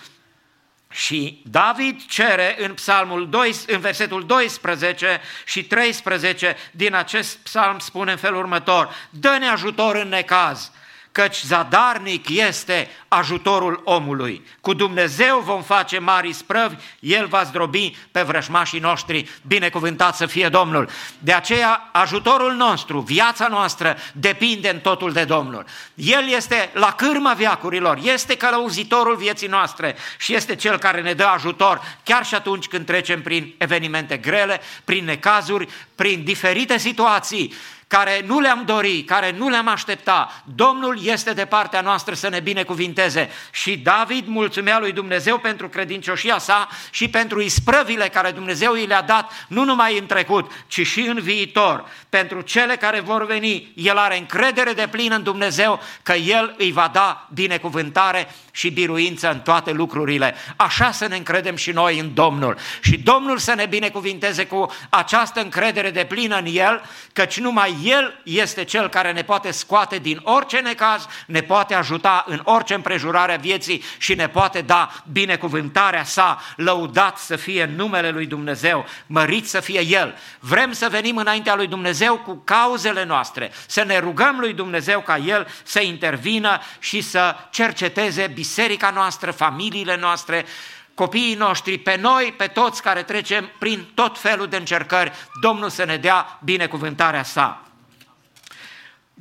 Și 0.94 1.42
David 1.46 2.06
cere 2.06 2.56
în 2.66 2.74
psalmul 2.74 3.30
2, 3.30 3.56
în 3.68 3.80
versetul 3.80 4.26
12 4.26 5.22
și 5.46 5.64
13 5.64 6.58
din 6.72 6.94
acest 6.94 7.38
psalm 7.38 7.80
spune 7.80 8.12
în 8.12 8.18
felul 8.18 8.40
următor, 8.40 8.96
dă-ne 9.10 9.48
ajutor 9.48 9.96
în 9.96 10.08
necaz, 10.08 10.72
căci 11.12 11.42
zadarnic 11.42 12.30
este 12.30 12.90
ajutorul 13.08 13.82
omului. 13.84 14.46
Cu 14.62 14.74
Dumnezeu 14.74 15.40
vom 15.40 15.62
face 15.62 16.00
mari 16.00 16.34
sprăvi, 16.34 16.76
El 17.00 17.28
va 17.28 17.44
zdrobi 17.44 17.98
pe 18.12 18.22
vrăjmașii 18.22 18.80
noștri, 18.80 19.30
binecuvântat 19.48 20.16
să 20.16 20.26
fie 20.26 20.50
Domnul. 20.50 20.90
De 21.20 21.34
aceea 21.34 21.90
ajutorul 21.92 22.54
nostru, 22.54 23.00
viața 23.00 23.48
noastră 23.48 23.98
depinde 24.14 24.70
în 24.70 24.80
totul 24.80 25.12
de 25.12 25.24
Domnul. 25.24 25.66
El 25.94 26.30
este 26.30 26.70
la 26.74 26.94
cârma 26.94 27.34
viacurilor, 27.34 28.00
este 28.04 28.38
călăuzitorul 28.38 29.16
vieții 29.16 29.48
noastre 29.48 29.96
și 30.18 30.36
este 30.36 30.56
Cel 30.56 30.78
care 30.78 31.02
ne 31.02 31.14
dă 31.14 31.26
ajutor, 31.26 31.82
chiar 32.04 32.26
și 32.26 32.36
atunci 32.36 32.68
când 32.68 32.86
trecem 32.86 33.22
prin 33.22 33.54
evenimente 33.58 34.18
grele, 34.18 34.62
prin 34.84 35.06
necazuri, 35.06 35.68
prin 35.96 36.24
diferite 36.24 36.78
situații 36.78 37.54
care 37.90 38.24
nu 38.26 38.40
le-am 38.40 38.64
dori, 38.66 39.04
care 39.04 39.32
nu 39.38 39.50
le-am 39.50 39.68
aștepta. 39.68 40.44
Domnul 40.56 41.00
este 41.04 41.34
de 41.34 41.46
partea 41.46 41.82
noastră 41.82 42.14
să 42.14 42.30
ne 42.30 42.40
binecuvinteze. 42.40 43.30
Și 43.52 43.78
David 43.78 44.28
mulțumea 44.28 44.80
lui 44.80 44.92
Dumnezeu 44.92 45.38
pentru 45.38 45.70
credincioșia 45.70 46.38
sa 46.38 46.68
și 46.90 47.08
pentru 47.08 47.42
isprăvile 47.42 48.08
care 48.08 48.32
Dumnezeu 48.32 48.76
i 48.76 48.86
le-a 48.86 49.02
dat, 49.02 49.32
nu 49.48 49.64
numai 49.64 49.98
în 49.98 50.06
trecut, 50.06 50.52
ci 50.68 50.88
și 50.88 51.02
în 51.02 51.20
viitor. 51.22 51.86
Pentru 52.10 52.42
cele 52.42 52.76
care 52.76 53.00
vor 53.00 53.26
veni, 53.26 53.72
el 53.76 53.98
are 53.98 54.18
încredere 54.18 54.74
de 54.74 54.88
plină 54.92 55.16
în 55.16 55.24
Dumnezeu 55.24 55.82
că 56.04 56.14
El 56.14 56.56
îi 56.58 56.72
va 56.72 56.90
da 56.94 57.28
binecuvântare 57.34 58.34
și 58.52 58.70
biruință 58.70 59.32
în 59.32 59.40
toate 59.40 59.72
lucrurile. 59.72 60.36
Așa 60.56 60.92
să 60.92 61.08
ne 61.08 61.16
încredem 61.16 61.56
și 61.56 61.72
noi 61.72 62.00
în 62.00 62.14
Domnul. 62.14 62.58
Și 62.82 62.98
Domnul 62.98 63.38
să 63.38 63.54
ne 63.54 63.66
binecuvinteze 63.66 64.46
cu 64.46 64.72
această 64.90 65.42
încredere 65.42 65.90
de 65.90 66.06
plină 66.06 66.38
în 66.38 66.46
El, 66.46 66.82
căci 67.14 67.40
numai 67.40 67.78
El 67.84 68.22
este 68.24 68.64
Cel 68.64 68.90
care 68.90 69.12
ne 69.12 69.24
poate 69.24 69.52
scoate 69.52 69.98
din 69.98 70.20
orice 70.24 70.60
necaz, 70.60 71.08
ne 71.26 71.42
poate 71.42 71.74
ajuta 71.74 72.24
în 72.28 72.42
orice 72.44 72.74
împrejurare 72.74 73.34
a 73.34 73.38
vieții 73.38 73.84
și 73.98 74.14
ne 74.14 74.30
poate 74.30 74.62
da 74.62 74.90
binecuvântarea 75.12 76.04
sa, 76.04 76.42
lăudat 76.56 77.18
să 77.18 77.36
fie 77.36 77.66
numele 77.76 78.10
lui 78.10 78.26
Dumnezeu, 78.26 78.86
mărit 79.06 79.50
să 79.50 79.60
fie 79.60 79.82
El. 79.82 80.18
Vrem 80.40 80.72
să 80.72 80.88
venim 80.90 81.18
înaintea 81.18 81.56
lui 81.56 81.68
Dumnezeu 81.68 82.18
cu 82.18 82.42
cauzele 82.44 83.04
noastre, 83.04 83.52
să 83.68 83.84
ne 83.84 84.00
rugăm 84.00 84.40
lui 84.40 84.54
Dumnezeu 84.54 85.02
ca 85.02 85.18
El 85.18 85.48
să 85.64 85.82
intervină 85.82 86.60
și 86.80 87.02
să 87.02 87.36
cerceteze 87.50 88.32
biserica 88.34 88.90
noastră, 88.90 89.32
familiile 89.32 89.98
noastre, 89.98 90.46
copiii 90.94 91.36
noștri, 91.36 91.78
pe 91.78 91.96
noi, 91.96 92.34
pe 92.38 92.48
toți 92.48 92.82
care 92.82 93.04
trecem 93.04 93.52
prin 93.60 93.88
tot 93.94 94.18
felul 94.18 94.48
de 94.48 94.58
încercări, 94.58 95.12
Domnul 95.42 95.70
să 95.70 95.84
ne 95.86 95.98
dea 95.98 96.40
binecuvântarea 96.44 97.24
sa. 97.24 97.69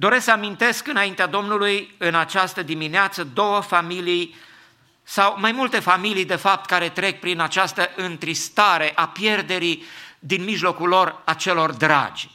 Doresc 0.01 0.25
să 0.25 0.33
amintesc 0.33 0.87
înaintea 0.87 1.27
Domnului 1.27 1.95
în 1.99 2.15
această 2.15 2.63
dimineață 2.63 3.25
două 3.25 3.61
familii 3.61 4.35
sau 5.03 5.37
mai 5.39 5.53
multe 5.53 5.79
familii, 5.79 6.25
de 6.25 6.37
fapt, 6.37 6.67
care 6.67 6.89
trec 6.89 7.21
prin 7.21 7.41
această 7.41 7.91
întristare 7.97 8.93
a 8.95 9.09
pierderii 9.09 9.85
din 10.19 10.45
mijlocul 10.45 10.89
lor 10.89 11.23
a 11.25 11.35
celor 11.35 11.73
dragi. 11.73 12.31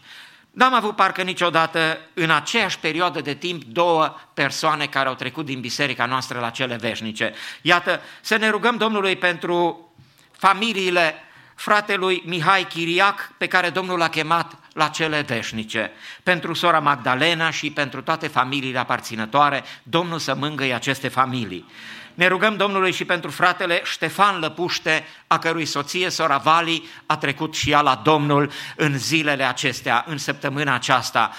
N-am 0.51 0.73
avut 0.73 0.95
parcă 0.95 1.21
niciodată 1.21 1.99
în 2.13 2.29
aceeași 2.29 2.79
perioadă 2.79 3.21
de 3.21 3.33
timp 3.33 3.63
două 3.63 4.19
persoane 4.33 4.85
care 4.85 5.07
au 5.07 5.15
trecut 5.15 5.45
din 5.45 5.59
biserica 5.59 6.05
noastră 6.05 6.39
la 6.39 6.49
cele 6.49 6.75
veșnice. 6.75 7.33
Iată, 7.61 8.01
să 8.21 8.35
ne 8.35 8.49
rugăm 8.49 8.77
Domnului 8.77 9.15
pentru 9.15 9.89
familiile 10.31 11.15
fratelui 11.55 12.23
Mihai 12.25 12.67
Chiriac, 12.67 13.31
pe 13.37 13.47
care 13.47 13.69
Domnul 13.69 13.97
l-a 13.97 14.09
chemat 14.09 14.57
la 14.73 14.87
cele 14.87 15.21
veșnice. 15.21 15.91
Pentru 16.23 16.53
sora 16.53 16.79
Magdalena 16.79 17.49
și 17.49 17.71
pentru 17.71 18.01
toate 18.01 18.27
familiile 18.27 18.79
aparținătoare, 18.79 19.63
Domnul 19.83 20.19
să 20.19 20.35
mângâie 20.35 20.73
aceste 20.73 21.07
familii. 21.07 21.65
Ne 22.13 22.27
rugăm 22.27 22.55
Domnului 22.55 22.91
și 22.91 23.05
pentru 23.05 23.31
fratele 23.31 23.81
Ștefan 23.83 24.39
Lăpuște, 24.39 25.05
a 25.27 25.39
cărui 25.39 25.65
soție, 25.65 26.09
sora 26.09 26.37
Vali, 26.37 26.83
a 27.05 27.17
trecut 27.17 27.55
și 27.55 27.71
ea 27.71 27.81
la 27.81 28.01
Domnul 28.03 28.51
în 28.75 28.97
zilele 28.97 29.43
acestea, 29.43 30.05
în 30.07 30.17
săptămâna 30.17 30.73
aceasta. 30.73 31.31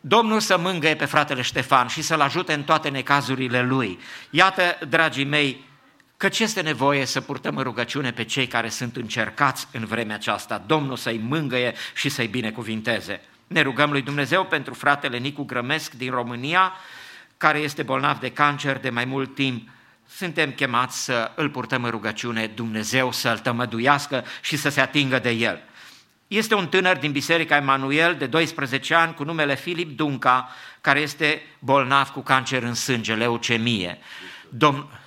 Domnul 0.00 0.40
să 0.40 0.58
mângăie 0.58 0.94
pe 0.94 1.04
fratele 1.04 1.42
Ștefan 1.42 1.86
și 1.86 2.02
să-l 2.02 2.20
ajute 2.20 2.52
în 2.52 2.62
toate 2.62 2.88
necazurile 2.88 3.62
lui. 3.62 3.98
Iată, 4.30 4.78
dragii 4.88 5.24
mei, 5.24 5.64
ce 6.26 6.42
este 6.42 6.60
nevoie 6.60 7.04
să 7.04 7.20
purtăm 7.20 7.56
în 7.56 7.62
rugăciune 7.62 8.12
pe 8.12 8.24
cei 8.24 8.46
care 8.46 8.68
sunt 8.68 8.96
încercați 8.96 9.68
în 9.72 9.84
vremea 9.84 10.14
aceasta. 10.14 10.62
Domnul 10.66 10.96
să-i 10.96 11.18
mângăie 11.18 11.74
și 11.94 12.08
să-i 12.08 12.26
binecuvinteze. 12.26 13.20
Ne 13.46 13.60
rugăm 13.60 13.90
lui 13.90 14.02
Dumnezeu 14.02 14.44
pentru 14.44 14.74
fratele 14.74 15.18
Nicu 15.18 15.42
Grămesc 15.42 15.92
din 15.92 16.10
România, 16.10 16.72
care 17.36 17.58
este 17.58 17.82
bolnav 17.82 18.18
de 18.18 18.30
cancer 18.30 18.78
de 18.78 18.90
mai 18.90 19.04
mult 19.04 19.34
timp 19.34 19.68
suntem 20.08 20.50
chemați 20.50 21.04
să 21.04 21.30
îl 21.34 21.50
purtăm 21.50 21.84
în 21.84 21.90
rugăciune, 21.90 22.46
Dumnezeu 22.46 23.12
să-l 23.12 23.38
tămăduiască 23.38 24.24
și 24.40 24.56
să 24.56 24.68
se 24.68 24.80
atingă 24.80 25.18
de 25.18 25.30
el. 25.30 25.62
Este 26.28 26.54
un 26.54 26.68
tânăr 26.68 26.96
din 26.96 27.12
Biserica 27.12 27.56
Emanuel 27.56 28.14
de 28.14 28.26
12 28.26 28.94
ani 28.94 29.14
cu 29.14 29.24
numele 29.24 29.56
Filip 29.56 29.96
Dunca, 29.96 30.48
care 30.80 31.00
este 31.00 31.42
bolnav 31.58 32.08
cu 32.08 32.20
cancer 32.20 32.62
în 32.62 32.74
sânge, 32.74 33.14
leucemie. 33.14 33.98
Domn... 34.48 34.97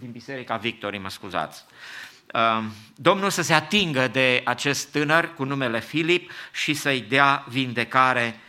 Din 0.00 0.10
Biserica 0.10 0.56
Victorii, 0.56 0.98
mă 0.98 1.10
scuzați. 1.10 1.64
Um, 2.34 2.72
Domnul 2.94 3.30
să 3.30 3.42
se 3.42 3.52
atingă 3.54 4.08
de 4.08 4.42
acest 4.44 4.90
tânăr 4.90 5.34
cu 5.34 5.44
numele 5.44 5.80
Filip 5.80 6.30
și 6.52 6.74
să-i 6.74 7.00
dea 7.00 7.44
vindecare 7.48 8.40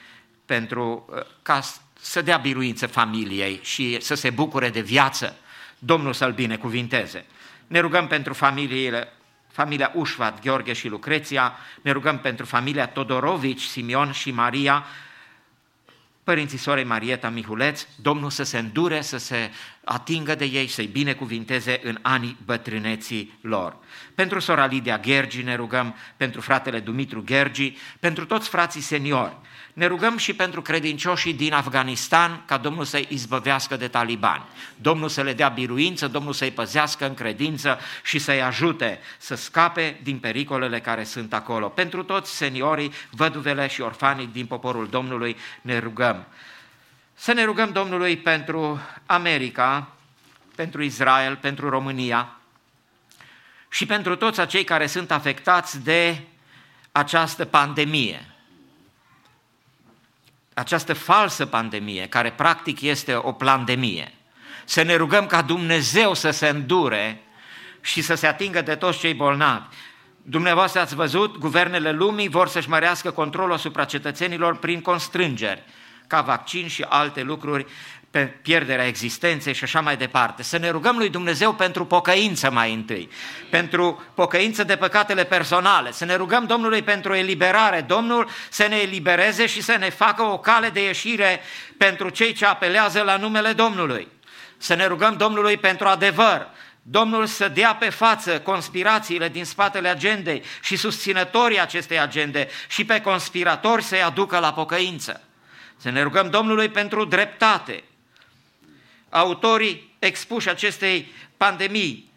pentru 0.46 1.10
uh, 1.10 1.22
ca 1.42 1.62
să 2.00 2.22
dea 2.22 2.38
biruință 2.38 2.88
familiei 2.88 3.60
și 3.64 4.02
să 4.02 4.14
se 4.16 4.30
bucure 4.30 4.70
de 4.70 4.82
viață, 4.82 5.36
Domnul 5.80 6.14
să-l 6.14 6.32
binecuvinteze. 6.32 7.26
Ne 7.68 7.80
rugăm 7.80 8.08
pentru 8.08 8.34
familiile, 8.34 9.14
familia 9.48 9.92
Ușvat, 9.96 10.42
Gheorghe 10.42 10.74
și 10.74 10.88
Lucreția, 10.88 11.54
ne 11.82 11.92
rugăm 11.92 12.20
pentru 12.20 12.46
familia 12.46 12.88
Todorovici, 12.88 13.62
Simion 13.62 14.12
și 14.12 14.32
Maria, 14.32 14.86
părinții 16.24 16.58
sorei 16.58 16.84
Marieta 16.84 17.30
Mihuleț, 17.30 17.88
Domnul 17.96 18.30
să 18.30 18.44
se 18.44 18.58
îndure, 18.58 19.02
să 19.02 19.18
se 19.18 19.52
atingă 19.84 20.36
de 20.36 20.46
ei, 20.46 20.68
să-i 20.68 20.86
binecuvinteze 20.86 21.80
în 21.84 21.98
anii 22.02 22.38
bătrâneții 22.46 23.38
lor. 23.42 23.76
Pentru 24.16 24.40
sora 24.40 24.66
Lidia 24.66 24.98
Ghergi 24.98 25.42
ne 25.42 25.56
rugăm, 25.56 25.96
pentru 26.18 26.42
fratele 26.42 26.80
Dumitru 26.80 27.24
Ghergi, 27.24 27.78
pentru 28.00 28.26
toți 28.26 28.50
frații 28.50 28.82
seniori, 28.82 29.36
ne 29.74 29.86
rugăm 29.86 30.18
și 30.18 30.34
pentru 30.34 30.62
credincioșii 30.62 31.34
din 31.34 31.54
Afganistan 31.54 32.44
ca 32.46 32.58
Domnul 32.58 32.86
să-i 32.86 33.08
izbăvească 33.10 33.76
de 33.76 33.88
talibani. 33.88 34.44
Domnul 34.76 35.10
să 35.10 35.22
le 35.22 35.34
dea 35.34 35.48
biruință, 35.48 36.08
Domnul 36.08 36.34
să-i 36.34 36.52
păzească 36.52 37.06
în 37.08 37.14
credință 37.14 37.80
și 38.04 38.20
să-i 38.20 38.42
ajute 38.42 39.00
să 39.18 39.36
scape 39.36 40.00
din 40.04 40.20
pericolele 40.20 40.80
care 40.80 41.04
sunt 41.04 41.34
acolo. 41.34 41.68
Pentru 41.68 42.04
toți 42.04 42.36
seniorii, 42.36 42.92
văduvele 43.10 43.68
și 43.68 43.82
orfanii 43.82 44.30
din 44.34 44.46
poporul 44.46 44.88
Domnului 44.88 45.36
ne 45.62 45.80
rugăm. 45.80 46.26
Să 47.22 47.34
ne 47.34 47.44
rugăm 47.44 47.72
Domnului 47.72 48.18
pentru 48.18 48.80
America, 49.06 49.88
pentru 50.56 50.84
Israel, 50.84 51.36
pentru 51.36 51.70
România 51.70 52.40
și 53.70 53.86
pentru 53.86 54.16
toți 54.16 54.40
acei 54.40 54.64
care 54.64 54.88
sunt 54.88 55.12
afectați 55.12 55.84
de 55.84 56.22
această 56.92 57.46
pandemie 57.46 58.26
această 60.54 60.94
falsă 60.94 61.46
pandemie, 61.46 62.08
care 62.08 62.32
practic 62.32 62.82
este 62.82 63.16
o 63.16 63.32
pandemie. 63.32 64.14
Să 64.66 64.82
ne 64.82 64.96
rugăm 64.96 65.26
ca 65.26 65.42
Dumnezeu 65.42 66.14
să 66.14 66.30
se 66.30 66.48
îndure 66.48 67.22
și 67.82 68.02
să 68.02 68.16
se 68.16 68.28
atingă 68.28 68.62
de 68.62 68.76
toți 68.76 69.00
cei 69.00 69.14
bolnavi. 69.14 69.76
Dumneavoastră 70.22 70.82
ați 70.82 70.96
văzut, 70.96 71.38
guvernele 71.38 71.92
lumii 71.92 72.30
vor 72.30 72.48
să-și 72.48 72.70
mărească 72.70 73.12
controlul 73.12 73.54
asupra 73.54 73.86
cetățenilor 73.86 74.58
prin 74.58 74.82
constrângeri, 74.82 75.64
ca 76.12 76.22
vaccin 76.22 76.68
și 76.68 76.86
alte 76.90 77.22
lucruri 77.22 77.66
pe 78.12 78.20
pierderea 78.42 78.88
existenței 78.88 79.54
și 79.54 79.64
așa 79.64 79.82
mai 79.82 79.98
departe. 79.98 80.44
Să 80.44 80.58
ne 80.58 80.70
rugăm 80.70 80.98
lui 80.98 81.10
Dumnezeu 81.10 81.54
pentru 81.54 81.86
pocăință 81.86 82.52
mai 82.52 82.74
întâi, 82.74 83.10
pentru 83.50 84.04
pocăință 84.14 84.64
de 84.64 84.76
păcatele 84.76 85.24
personale, 85.24 85.92
să 85.92 86.06
ne 86.06 86.16
rugăm 86.16 86.46
Domnului 86.46 86.82
pentru 86.82 87.14
eliberare, 87.14 87.82
Domnul 87.82 88.30
să 88.50 88.66
ne 88.70 88.76
elibereze 88.76 89.46
și 89.46 89.62
să 89.62 89.76
ne 89.80 89.90
facă 89.90 90.24
o 90.24 90.40
cale 90.40 90.70
de 90.70 90.84
ieșire 90.84 91.40
pentru 91.78 92.10
cei 92.10 92.34
ce 92.34 92.46
apelează 92.46 93.02
la 93.02 93.18
numele 93.18 93.52
Domnului. 93.52 94.08
Să 94.58 94.74
ne 94.74 94.86
rugăm 94.86 95.18
Domnului 95.18 95.58
pentru 95.58 95.88
adevăr, 95.88 96.48
Domnul 96.82 97.26
să 97.26 97.48
dea 97.48 97.76
pe 97.76 97.90
față 97.90 98.40
conspirațiile 98.40 99.30
din 99.30 99.46
spatele 99.46 99.88
agendei 99.88 100.44
și 100.62 100.76
susținătorii 100.76 101.62
acestei 101.62 102.00
agende 102.00 102.48
și 102.68 102.86
pe 102.86 103.02
conspiratori 103.02 103.84
să-i 103.84 104.02
aducă 104.04 104.40
la 104.40 104.54
pocăință. 104.54 105.22
Să 105.82 105.90
ne 105.90 106.02
rugăm 106.02 106.30
Domnului 106.30 106.70
pentru 106.70 107.06
dreptate, 107.06 107.84
autorii 109.10 109.96
expuși 110.00 110.50
acestei 110.50 111.12
pandemii 111.38 112.12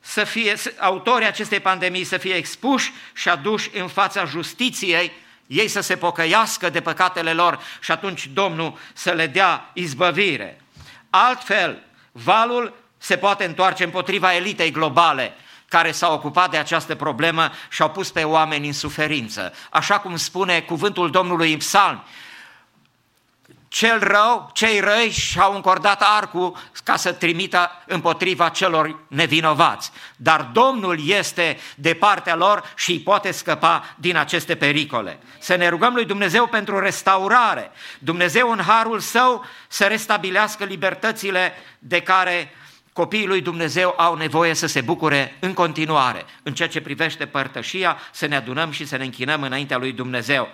să 0.00 0.24
fie, 0.24 0.56
autorii 0.78 1.26
acestei 1.26 1.60
pandemii 1.60 2.04
să 2.04 2.16
fie 2.16 2.34
expuși 2.34 2.92
și 3.14 3.28
aduși 3.28 3.70
în 3.78 3.88
fața 3.88 4.24
justiției 4.24 5.12
ei 5.46 5.68
să 5.68 5.80
se 5.80 5.96
pocăiască 5.96 6.70
de 6.70 6.80
păcatele 6.80 7.32
lor 7.32 7.60
și 7.80 7.90
atunci 7.90 8.26
Domnul 8.26 8.78
să 8.92 9.10
le 9.10 9.26
dea 9.26 9.70
izbăvire. 9.72 10.60
Altfel, 11.10 11.82
valul 12.12 12.74
se 12.98 13.16
poate 13.16 13.44
întoarce 13.44 13.84
împotriva 13.84 14.34
elitei 14.34 14.70
globale, 14.70 15.34
care 15.68 15.92
s-au 15.92 16.14
ocupat 16.14 16.50
de 16.50 16.56
această 16.56 16.94
problemă 16.94 17.50
și 17.70 17.82
au 17.82 17.90
pus 17.90 18.10
pe 18.10 18.24
oameni 18.24 18.66
în 18.66 18.72
suferință. 18.72 19.52
Așa 19.70 19.98
cum 19.98 20.16
spune 20.16 20.60
cuvântul 20.60 21.10
Domnului 21.10 21.52
în 21.52 21.58
psalm, 21.58 22.04
cel 23.70 23.98
rău, 23.98 24.50
cei 24.52 24.80
răi 24.80 25.10
și-au 25.10 25.54
încordat 25.54 26.02
arcul 26.16 26.56
ca 26.84 26.96
să 26.96 27.12
trimită 27.12 27.70
împotriva 27.86 28.48
celor 28.48 28.98
nevinovați. 29.08 29.90
Dar 30.16 30.40
Domnul 30.52 31.08
este 31.08 31.58
de 31.74 31.94
partea 31.94 32.34
lor 32.34 32.72
și 32.76 32.90
îi 32.90 33.00
poate 33.00 33.30
scăpa 33.30 33.94
din 33.96 34.16
aceste 34.16 34.54
pericole. 34.54 35.18
Să 35.38 35.54
ne 35.54 35.68
rugăm 35.68 35.94
lui 35.94 36.04
Dumnezeu 36.04 36.46
pentru 36.46 36.78
restaurare. 36.78 37.70
Dumnezeu 37.98 38.50
în 38.50 38.60
harul 38.60 38.98
său 38.98 39.44
să 39.68 39.84
restabilească 39.84 40.64
libertățile 40.64 41.52
de 41.78 42.00
care 42.00 42.54
copiii 42.92 43.26
lui 43.26 43.40
Dumnezeu 43.40 43.94
au 43.96 44.14
nevoie 44.14 44.54
să 44.54 44.66
se 44.66 44.80
bucure 44.80 45.36
în 45.40 45.52
continuare. 45.52 46.24
În 46.42 46.54
ceea 46.54 46.68
ce 46.68 46.80
privește 46.80 47.26
părtășia, 47.26 47.98
să 48.12 48.26
ne 48.26 48.36
adunăm 48.36 48.70
și 48.70 48.86
să 48.86 48.96
ne 48.96 49.04
închinăm 49.04 49.42
înaintea 49.42 49.76
lui 49.76 49.92
Dumnezeu. 49.92 50.48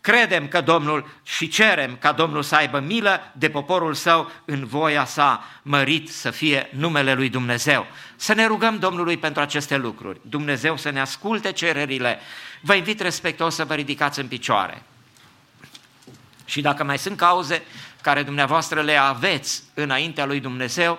Credem 0.00 0.48
că 0.48 0.60
Domnul 0.60 1.08
și 1.22 1.48
cerem 1.48 1.96
ca 1.96 2.12
Domnul 2.12 2.42
să 2.42 2.54
aibă 2.54 2.80
milă 2.80 3.32
de 3.36 3.50
poporul 3.50 3.94
său 3.94 4.30
în 4.44 4.66
voia 4.66 5.04
sa, 5.04 5.44
mărit 5.62 6.08
să 6.12 6.30
fie 6.30 6.68
numele 6.72 7.14
lui 7.14 7.28
Dumnezeu. 7.28 7.86
Să 8.16 8.34
ne 8.34 8.46
rugăm 8.46 8.78
Domnului 8.78 9.16
pentru 9.16 9.42
aceste 9.42 9.76
lucruri. 9.76 10.20
Dumnezeu 10.22 10.76
să 10.76 10.90
ne 10.90 11.00
asculte 11.00 11.52
cererile. 11.52 12.18
Vă 12.60 12.74
invit 12.74 13.00
respectuos 13.00 13.54
să 13.54 13.64
vă 13.64 13.74
ridicați 13.74 14.20
în 14.20 14.28
picioare. 14.28 14.82
Și 16.44 16.60
dacă 16.60 16.84
mai 16.84 16.98
sunt 16.98 17.16
cauze 17.16 17.62
care 18.02 18.22
dumneavoastră 18.22 18.82
le 18.82 18.96
aveți 18.96 19.62
înaintea 19.74 20.24
lui 20.24 20.40
Dumnezeu, 20.40 20.98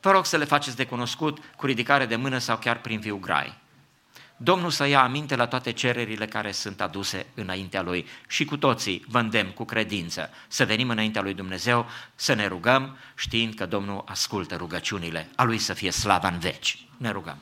vă 0.00 0.10
rog 0.10 0.26
să 0.26 0.36
le 0.36 0.44
faceți 0.44 0.76
de 0.76 0.86
cunoscut 0.86 1.38
cu 1.56 1.66
ridicare 1.66 2.06
de 2.06 2.16
mână 2.16 2.38
sau 2.38 2.56
chiar 2.56 2.78
prin 2.78 3.00
viu 3.00 3.16
grai. 3.16 3.59
Domnul 4.42 4.70
să 4.70 4.86
ia 4.86 5.02
aminte 5.02 5.36
la 5.36 5.46
toate 5.46 5.72
cererile 5.72 6.26
care 6.26 6.52
sunt 6.52 6.80
aduse 6.80 7.26
înaintea 7.34 7.82
Lui 7.82 8.06
și 8.28 8.44
cu 8.44 8.56
toții 8.56 9.04
vă 9.08 9.18
îndemn 9.18 9.50
cu 9.50 9.64
credință 9.64 10.30
să 10.48 10.64
venim 10.64 10.90
înaintea 10.90 11.22
Lui 11.22 11.34
Dumnezeu, 11.34 11.86
să 12.14 12.34
ne 12.34 12.46
rugăm 12.46 12.96
știind 13.14 13.54
că 13.54 13.66
Domnul 13.66 14.02
ascultă 14.06 14.56
rugăciunile, 14.56 15.28
a 15.36 15.42
Lui 15.42 15.58
să 15.58 15.72
fie 15.72 15.90
slava 15.90 16.28
în 16.28 16.38
veci. 16.38 16.84
Ne 16.96 17.10
rugăm. 17.10 17.36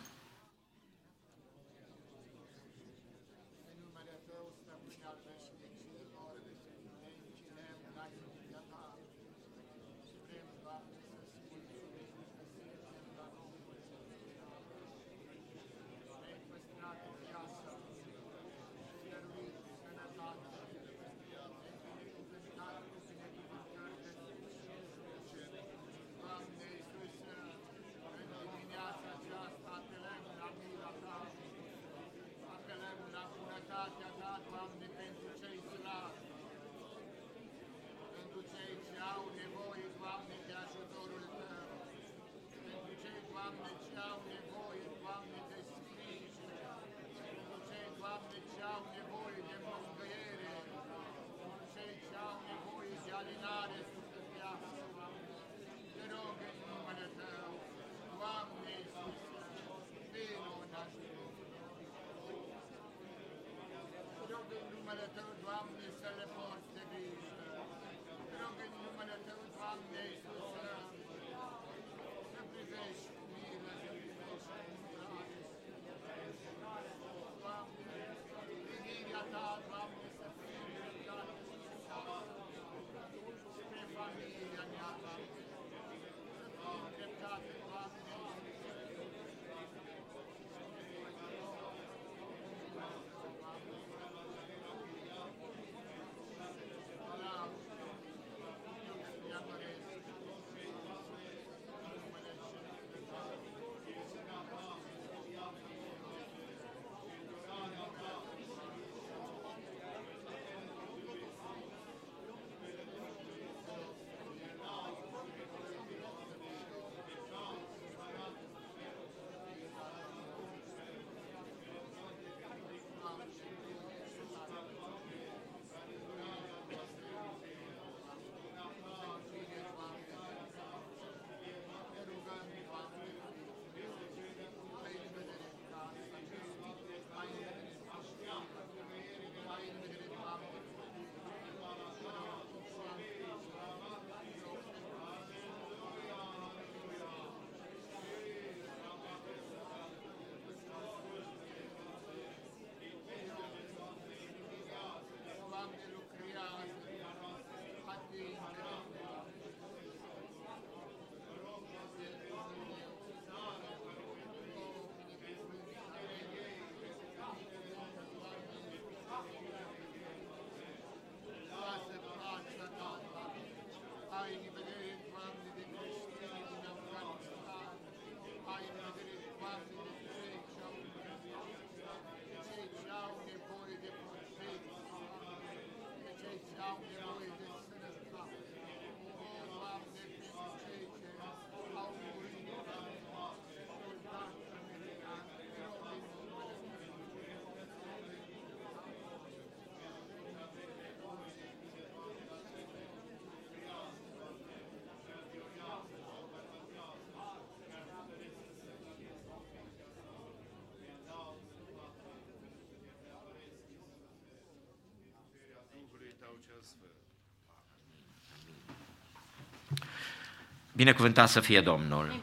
Binecuvântat 220.78 221.28
să 221.28 221.40
fie 221.40 221.60
Domnul! 221.60 222.20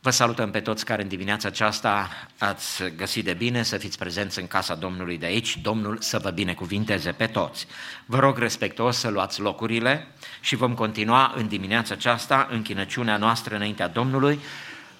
Vă 0.00 0.10
salutăm 0.10 0.50
pe 0.50 0.60
toți 0.60 0.84
care 0.84 1.02
în 1.02 1.08
dimineața 1.08 1.48
aceasta 1.48 2.08
ați 2.38 2.82
găsit 2.96 3.24
de 3.24 3.32
bine 3.32 3.62
să 3.62 3.76
fiți 3.76 3.98
prezenți 3.98 4.40
în 4.40 4.46
casa 4.46 4.74
Domnului 4.74 5.18
de 5.18 5.26
aici. 5.26 5.58
Domnul 5.58 5.98
să 6.00 6.18
vă 6.18 6.30
binecuvinteze 6.30 7.12
pe 7.12 7.26
toți. 7.26 7.66
Vă 8.06 8.18
rog 8.18 8.38
respectuos 8.38 8.96
să 8.96 9.08
luați 9.08 9.40
locurile 9.40 10.06
și 10.40 10.56
vom 10.56 10.74
continua 10.74 11.32
în 11.36 11.48
dimineața 11.48 11.94
aceasta 11.94 12.48
închinăciunea 12.50 13.16
noastră 13.16 13.54
înaintea 13.54 13.88
Domnului, 13.88 14.38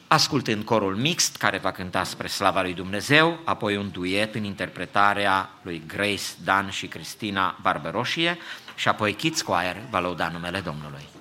ascultând 0.07 0.65
corul 0.65 0.97
mixt 0.97 1.37
care 1.37 1.59
va 1.59 1.71
cânta 1.73 2.05
spre 2.05 2.27
slava 2.27 2.63
lui 2.63 2.75
Dumnezeu, 2.75 3.39
apoi 3.45 3.77
un 3.77 3.91
duet 3.91 4.35
în 4.35 4.45
interpretarea 4.45 5.51
lui 5.63 5.83
Grace, 5.87 6.25
Dan 6.45 6.71
și 6.71 6.87
Cristina 6.87 7.59
Barberoșie 7.63 8.39
și 8.75 8.89
apoi 8.89 9.13
Kids 9.13 9.43
Choir 9.43 9.77
va 9.91 10.01
lăuda 10.01 10.29
numele 10.29 10.61
Domnului. 10.61 11.21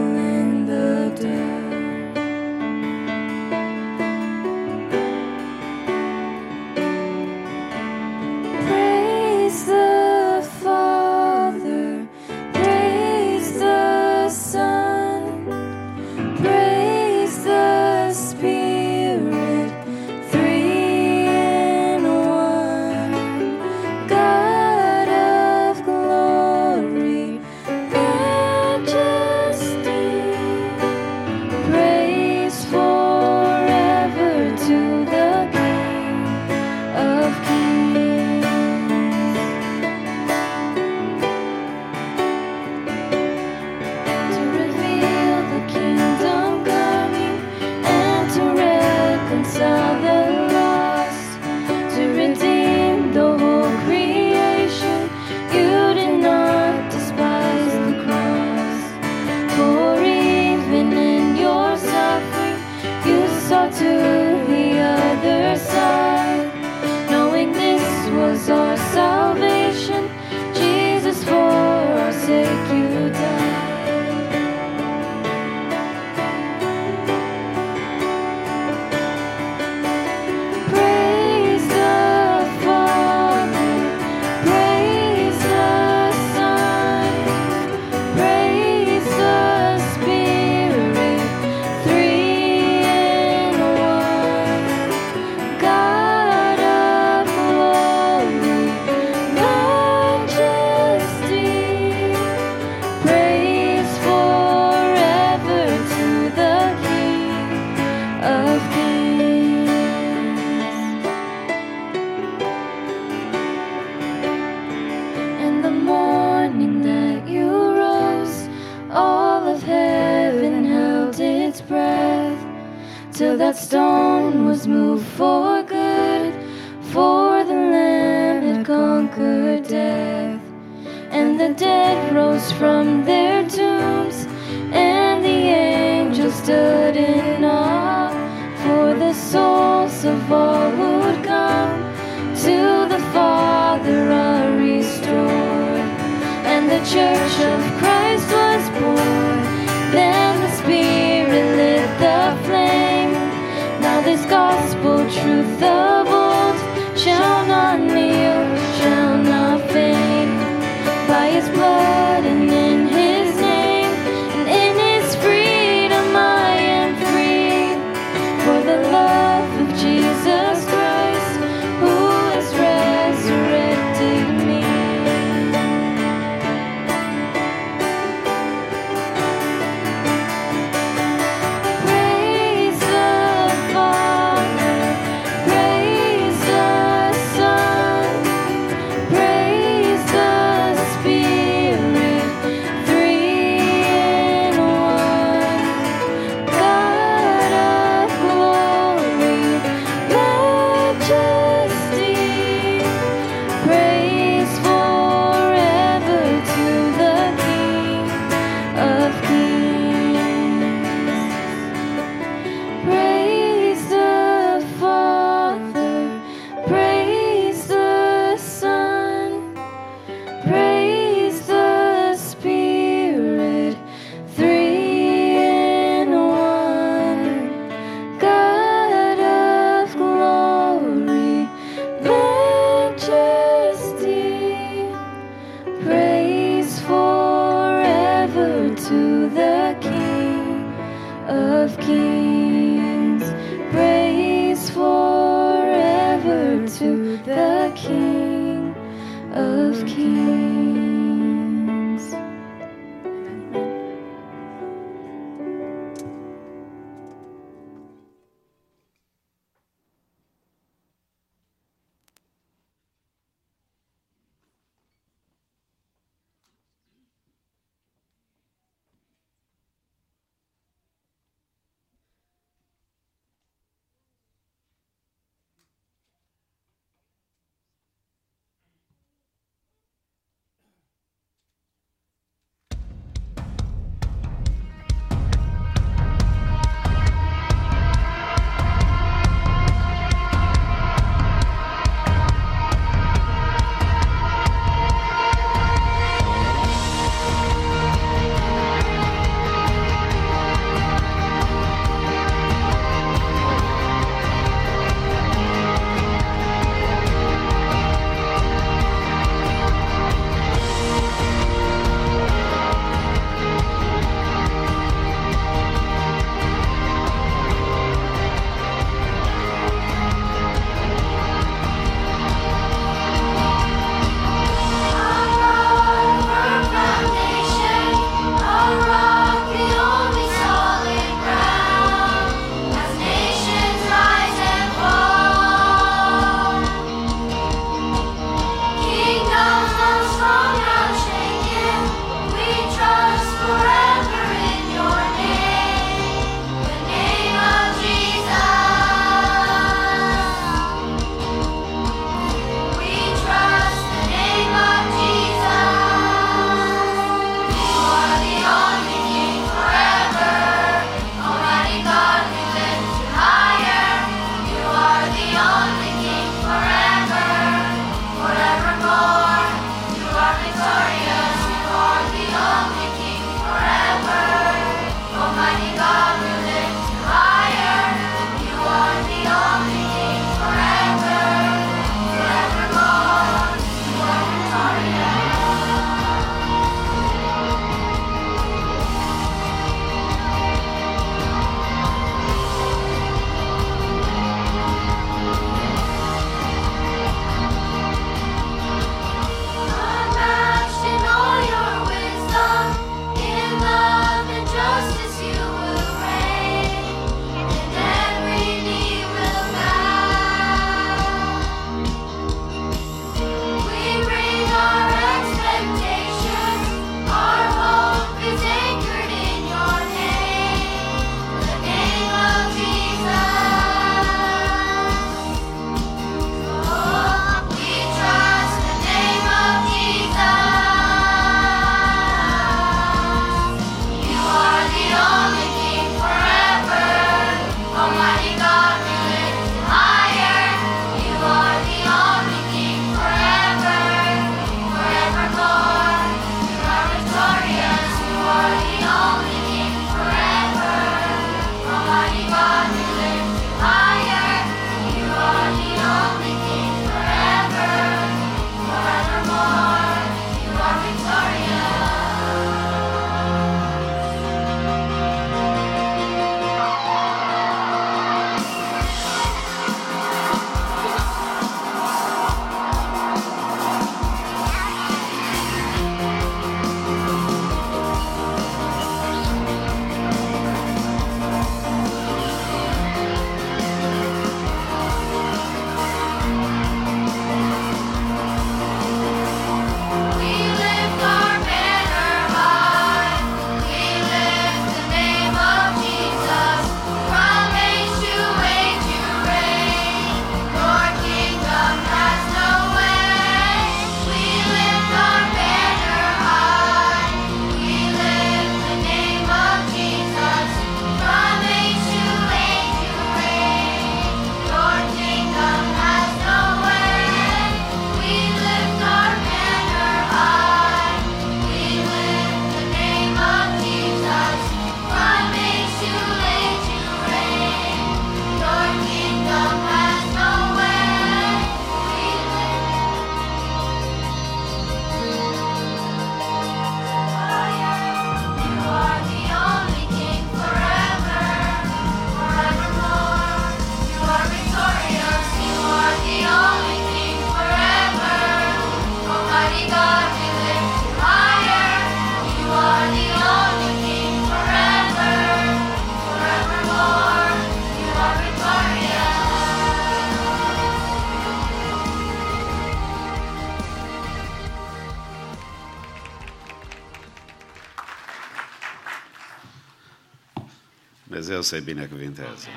Dumnezeu 571.41 571.59
să-i 571.59 571.73
binecuvinteze. 571.73 572.47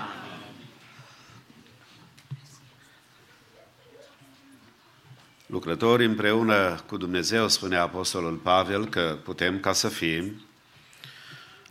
Lucrători 5.46 6.04
împreună 6.04 6.80
cu 6.86 6.96
Dumnezeu, 6.96 7.48
spune 7.48 7.76
Apostolul 7.76 8.34
Pavel, 8.34 8.88
că 8.88 9.18
putem 9.24 9.60
ca 9.60 9.72
să 9.72 9.88
fim. 9.88 10.42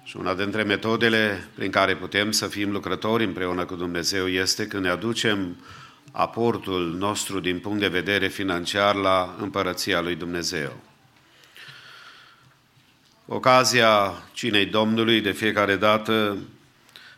Și 0.03 0.17
una 0.17 0.33
dintre 0.33 0.63
metodele 0.63 1.47
prin 1.55 1.71
care 1.71 1.95
putem 1.95 2.31
să 2.31 2.47
fim 2.47 2.71
lucrători 2.71 3.23
împreună 3.23 3.65
cu 3.65 3.75
Dumnezeu 3.75 4.27
este 4.27 4.67
când 4.67 4.83
ne 4.83 4.89
aducem 4.89 5.57
aportul 6.11 6.95
nostru 6.97 7.39
din 7.39 7.59
punct 7.59 7.79
de 7.79 7.87
vedere 7.87 8.27
financiar 8.27 8.95
la 8.95 9.35
împărăția 9.39 10.01
lui 10.01 10.15
Dumnezeu. 10.15 10.79
Ocazia 13.25 14.13
cinei 14.33 14.65
Domnului, 14.65 15.21
de 15.21 15.31
fiecare 15.31 15.75
dată 15.75 16.37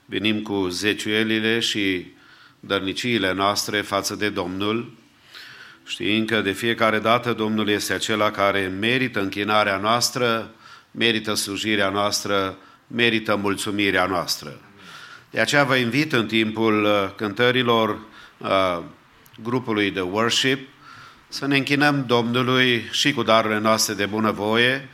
venim 0.05 0.41
cu 0.41 0.67
zeciuielile 0.67 1.59
și 1.59 2.05
dărniciile 2.59 3.33
noastre 3.33 3.81
față 3.81 4.15
de 4.15 4.29
Domnul, 4.29 4.93
știind 5.85 6.27
că 6.27 6.41
de 6.41 6.51
fiecare 6.51 6.99
dată 6.99 7.33
Domnul 7.33 7.69
este 7.69 7.93
acela 7.93 8.31
care 8.31 8.73
merită 8.79 9.21
închinarea 9.21 9.77
noastră, 9.77 10.51
merită 10.91 11.33
slujirea 11.33 11.89
noastră, 11.89 12.57
merită 12.87 13.35
mulțumirea 13.35 14.05
noastră. 14.05 14.59
De 15.29 15.39
aceea 15.39 15.63
vă 15.63 15.75
invit 15.75 16.13
în 16.13 16.27
timpul 16.27 16.83
uh, 16.83 17.09
cântărilor 17.15 17.99
uh, 18.37 18.81
grupului 19.43 19.91
de 19.91 20.01
worship 20.01 20.67
să 21.27 21.47
ne 21.47 21.57
închinăm 21.57 22.03
Domnului 22.07 22.87
și 22.91 23.13
cu 23.13 23.23
darurile 23.23 23.59
noastre 23.59 23.93
de 23.93 24.05
bunăvoie, 24.05 24.89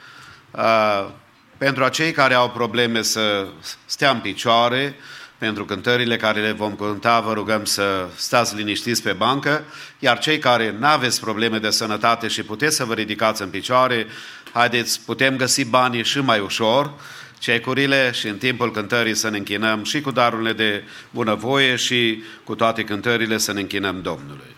uh, 0.51 1.09
pentru 1.61 1.83
acei 1.83 2.11
care 2.11 2.33
au 2.33 2.49
probleme 2.49 3.01
să 3.01 3.47
stea 3.85 4.11
în 4.11 4.19
picioare, 4.19 4.95
pentru 5.37 5.65
cântările 5.65 6.15
care 6.17 6.41
le 6.41 6.51
vom 6.51 6.75
cânta, 6.75 7.19
vă 7.19 7.33
rugăm 7.33 7.65
să 7.65 8.07
stați 8.15 8.55
liniștiți 8.55 9.01
pe 9.03 9.11
bancă, 9.11 9.63
iar 9.99 10.19
cei 10.19 10.37
care 10.37 10.75
nu 10.79 10.85
aveți 10.85 11.19
probleme 11.19 11.57
de 11.57 11.69
sănătate 11.69 12.27
și 12.27 12.43
puteți 12.43 12.75
să 12.75 12.85
vă 12.85 12.93
ridicați 12.93 13.41
în 13.41 13.49
picioare, 13.49 14.07
haideți, 14.53 15.01
putem 15.05 15.35
găsi 15.35 15.65
banii 15.65 16.03
și 16.03 16.19
mai 16.19 16.39
ușor, 16.39 16.93
cecurile 17.37 18.11
și 18.13 18.27
în 18.27 18.37
timpul 18.37 18.71
cântării 18.71 19.15
să 19.15 19.29
ne 19.29 19.37
închinăm 19.37 19.83
și 19.83 20.01
cu 20.01 20.11
darurile 20.11 20.53
de 20.53 20.83
bunăvoie 21.09 21.75
și 21.75 22.23
cu 22.43 22.55
toate 22.55 22.83
cântările 22.83 23.37
să 23.37 23.53
ne 23.53 23.59
închinăm 23.59 24.01
Domnului. 24.01 24.55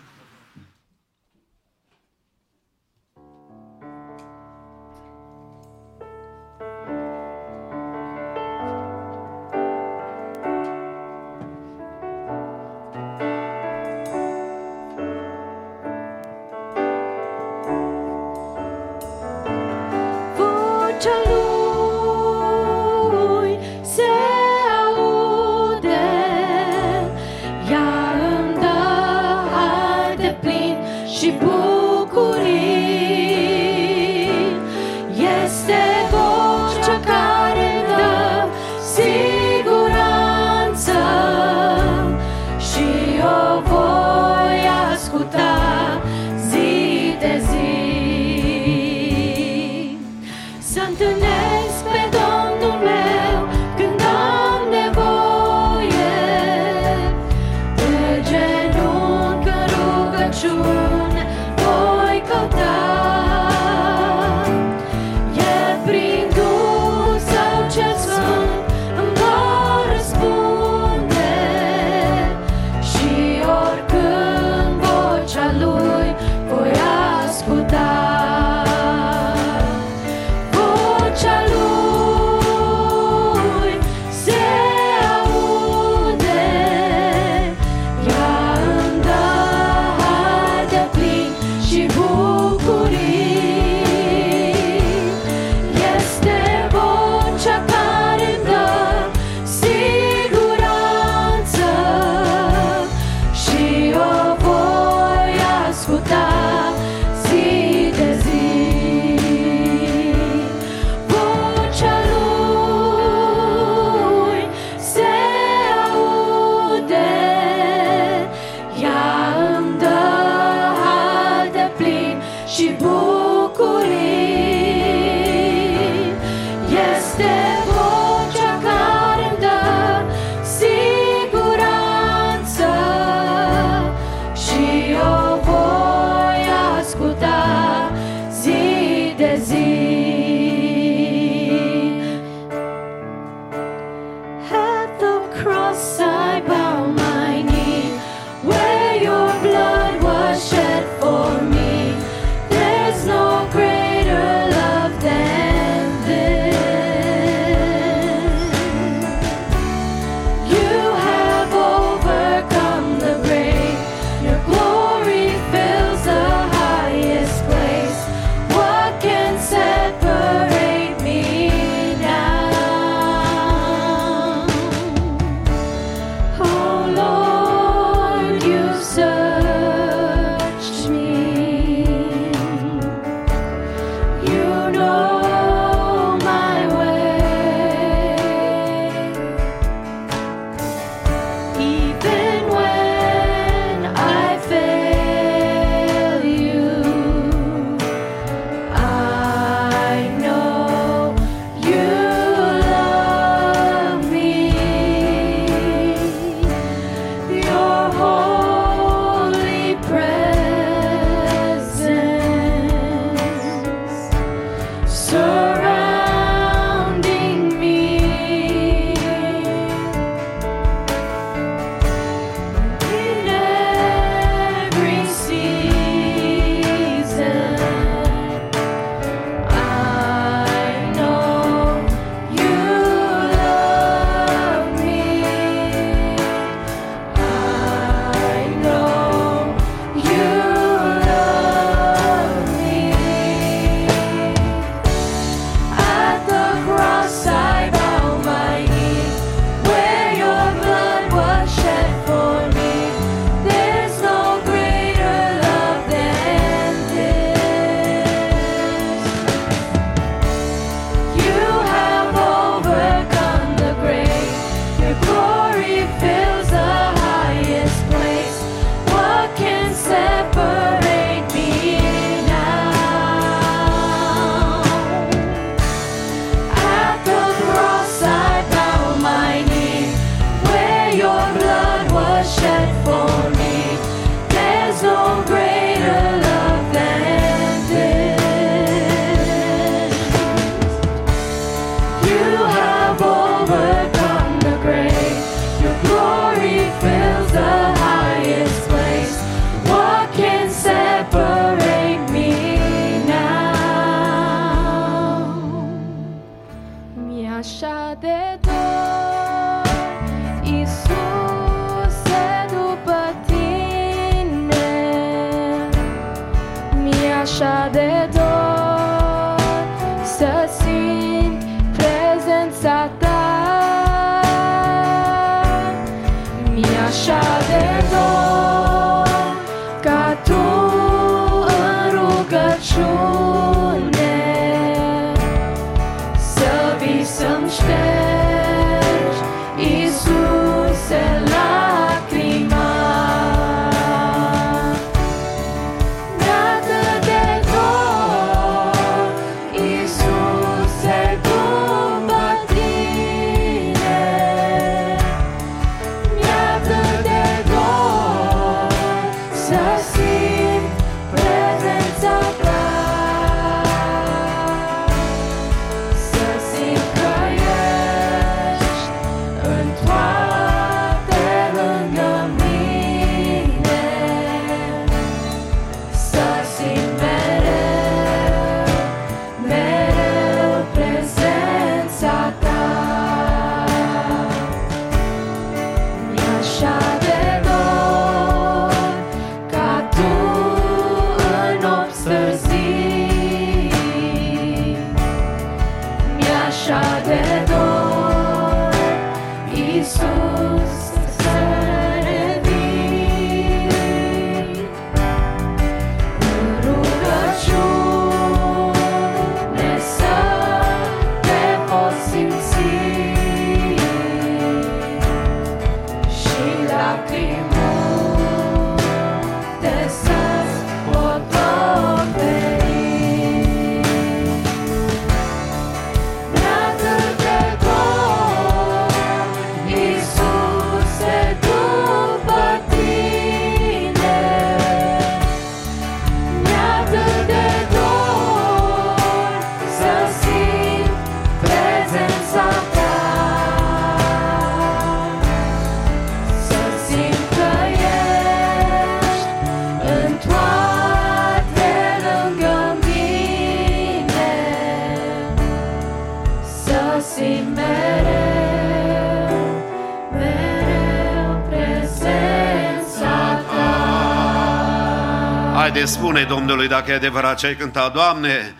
Îi 465.84 465.90
spune 465.90 466.24
Domnului 466.24 466.68
dacă 466.68 466.90
e 466.90 466.94
adevărat 466.94 467.38
ce 467.38 467.46
ai 467.46 467.56
cântat. 467.56 467.92
Doamne, 467.92 468.54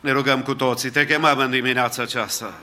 ne 0.00 0.12
rugăm 0.12 0.42
cu 0.42 0.54
toții, 0.54 0.90
te 0.90 1.06
chemăm 1.06 1.38
în 1.38 1.50
dimineața 1.50 2.02
aceasta. 2.02 2.54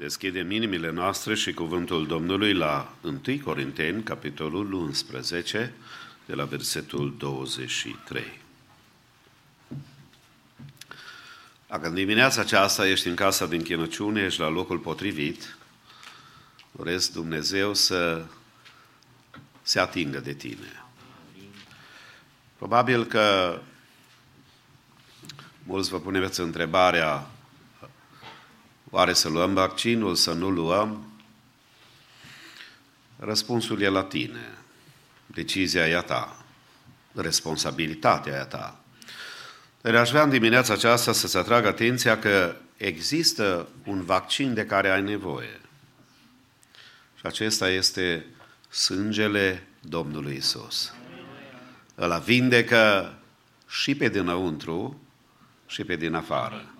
Deschidem 0.00 0.50
inimile 0.50 0.90
noastre 0.90 1.34
și 1.34 1.52
cuvântul 1.52 2.06
Domnului 2.06 2.52
la 2.52 2.92
1 3.00 3.20
Corinteni, 3.44 4.02
capitolul 4.02 4.72
11, 4.72 5.72
de 6.26 6.34
la 6.34 6.44
versetul 6.44 7.14
23. 7.18 8.40
Dacă 11.68 11.88
în 11.88 11.94
dimineața 11.94 12.40
aceasta 12.40 12.88
ești 12.88 13.08
în 13.08 13.14
casa 13.14 13.46
din 13.46 13.62
chinăciune, 13.62 14.22
ești 14.22 14.40
la 14.40 14.48
locul 14.48 14.78
potrivit, 14.78 15.56
doresc 16.72 17.12
Dumnezeu 17.12 17.74
să 17.74 18.24
se 19.62 19.80
atingă 19.80 20.20
de 20.20 20.32
tine. 20.32 20.84
Probabil 22.56 23.04
că 23.04 23.58
mulți 25.62 25.90
vă 25.90 26.00
puneți 26.00 26.40
întrebarea 26.40 27.30
oare 29.00 29.12
să 29.12 29.28
luăm 29.28 29.54
vaccinul, 29.54 30.14
să 30.14 30.32
nu 30.32 30.50
luăm? 30.50 31.12
Răspunsul 33.16 33.80
e 33.80 33.88
la 33.88 34.02
tine. 34.02 34.58
Decizia 35.26 35.88
e 35.88 35.96
a 35.96 36.00
ta. 36.00 36.44
Responsabilitatea 37.12 38.32
e 38.32 38.40
a 38.40 38.44
ta. 38.44 38.80
Dar 39.80 39.94
aș 39.94 40.10
vrea 40.10 40.22
în 40.22 40.30
dimineața 40.30 40.72
aceasta 40.72 41.12
să-ți 41.12 41.36
atrag 41.36 41.64
atenția 41.64 42.18
că 42.18 42.56
există 42.76 43.68
un 43.84 44.04
vaccin 44.04 44.54
de 44.54 44.66
care 44.66 44.90
ai 44.90 45.02
nevoie. 45.02 45.60
Și 47.14 47.26
acesta 47.26 47.68
este 47.68 48.26
sângele 48.68 49.66
Domnului 49.80 50.36
Isus. 50.36 50.94
Îl 51.94 52.22
vindecă 52.24 53.14
și 53.68 53.94
pe 53.94 54.08
dinăuntru 54.08 55.00
și 55.66 55.84
pe 55.84 55.96
din 55.96 56.14
afară. 56.14 56.74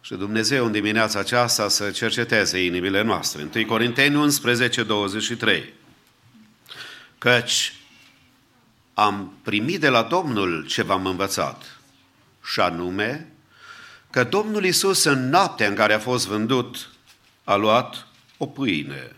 Și 0.00 0.14
Dumnezeu 0.14 0.64
în 0.64 0.72
dimineața 0.72 1.18
aceasta 1.18 1.68
să 1.68 1.90
cerceteze 1.90 2.64
inimile 2.64 3.02
noastre. 3.02 3.48
1 3.54 3.66
Corinteni 3.66 4.16
11, 4.16 4.82
23. 4.82 5.72
Căci 7.18 7.74
am 8.94 9.32
primit 9.42 9.80
de 9.80 9.88
la 9.88 10.02
Domnul 10.02 10.66
ce 10.66 10.82
v-am 10.82 11.06
învățat, 11.06 11.80
și 12.44 12.60
anume 12.60 13.32
că 14.10 14.24
Domnul 14.24 14.64
Isus 14.64 15.04
în 15.04 15.28
noaptea 15.28 15.68
în 15.68 15.74
care 15.74 15.92
a 15.92 15.98
fost 15.98 16.26
vândut 16.26 16.90
a 17.44 17.54
luat 17.54 18.06
o 18.36 18.46
pâine 18.46 19.12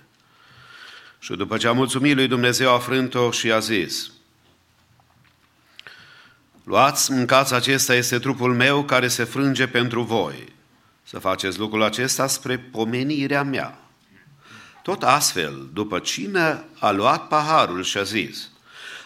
și 1.19 1.33
după 1.33 1.57
ce 1.57 1.69
a 1.69 1.73
mulțumit 1.73 2.15
lui 2.15 2.29
Dumnezeu 2.29 2.75
a 2.75 2.79
frânt-o 2.79 3.31
și 3.31 3.53
a 3.53 3.59
zis 3.59 4.11
Luați, 6.65 7.13
mâncați, 7.13 7.55
acesta 7.55 7.95
este 7.95 8.19
trupul 8.19 8.55
meu 8.55 8.85
care 8.85 9.09
se 9.09 9.25
frânge 9.25 9.67
pentru 9.67 10.03
voi. 10.03 10.52
Să 11.13 11.19
faceți 11.19 11.59
lucrul 11.59 11.83
acesta 11.83 12.27
spre 12.27 12.59
pomenirea 12.59 13.43
mea. 13.43 13.79
Tot 14.83 15.03
astfel, 15.03 15.69
după 15.73 15.99
cină, 15.99 16.65
a 16.79 16.91
luat 16.91 17.29
paharul 17.29 17.83
și 17.83 17.99
a 17.99 18.03
zis, 18.03 18.49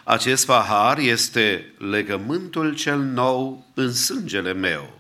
acest 0.04 0.46
pahar 0.46 0.98
este 0.98 1.72
legământul 1.78 2.74
cel 2.74 2.98
nou 2.98 3.66
în 3.74 3.92
sângele 3.92 4.52
meu. 4.52 4.98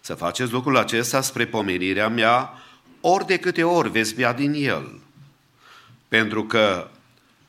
Să 0.00 0.14
faceți 0.14 0.52
lucrul 0.52 0.76
acesta 0.76 1.20
spre 1.20 1.46
pomenirea 1.46 2.08
mea, 2.08 2.52
ori 3.00 3.26
de 3.26 3.36
câte 3.36 3.62
ori 3.62 3.90
veți 3.90 4.14
bea 4.14 4.32
din 4.32 4.52
el. 4.52 5.00
Pentru 6.08 6.44
că 6.44 6.90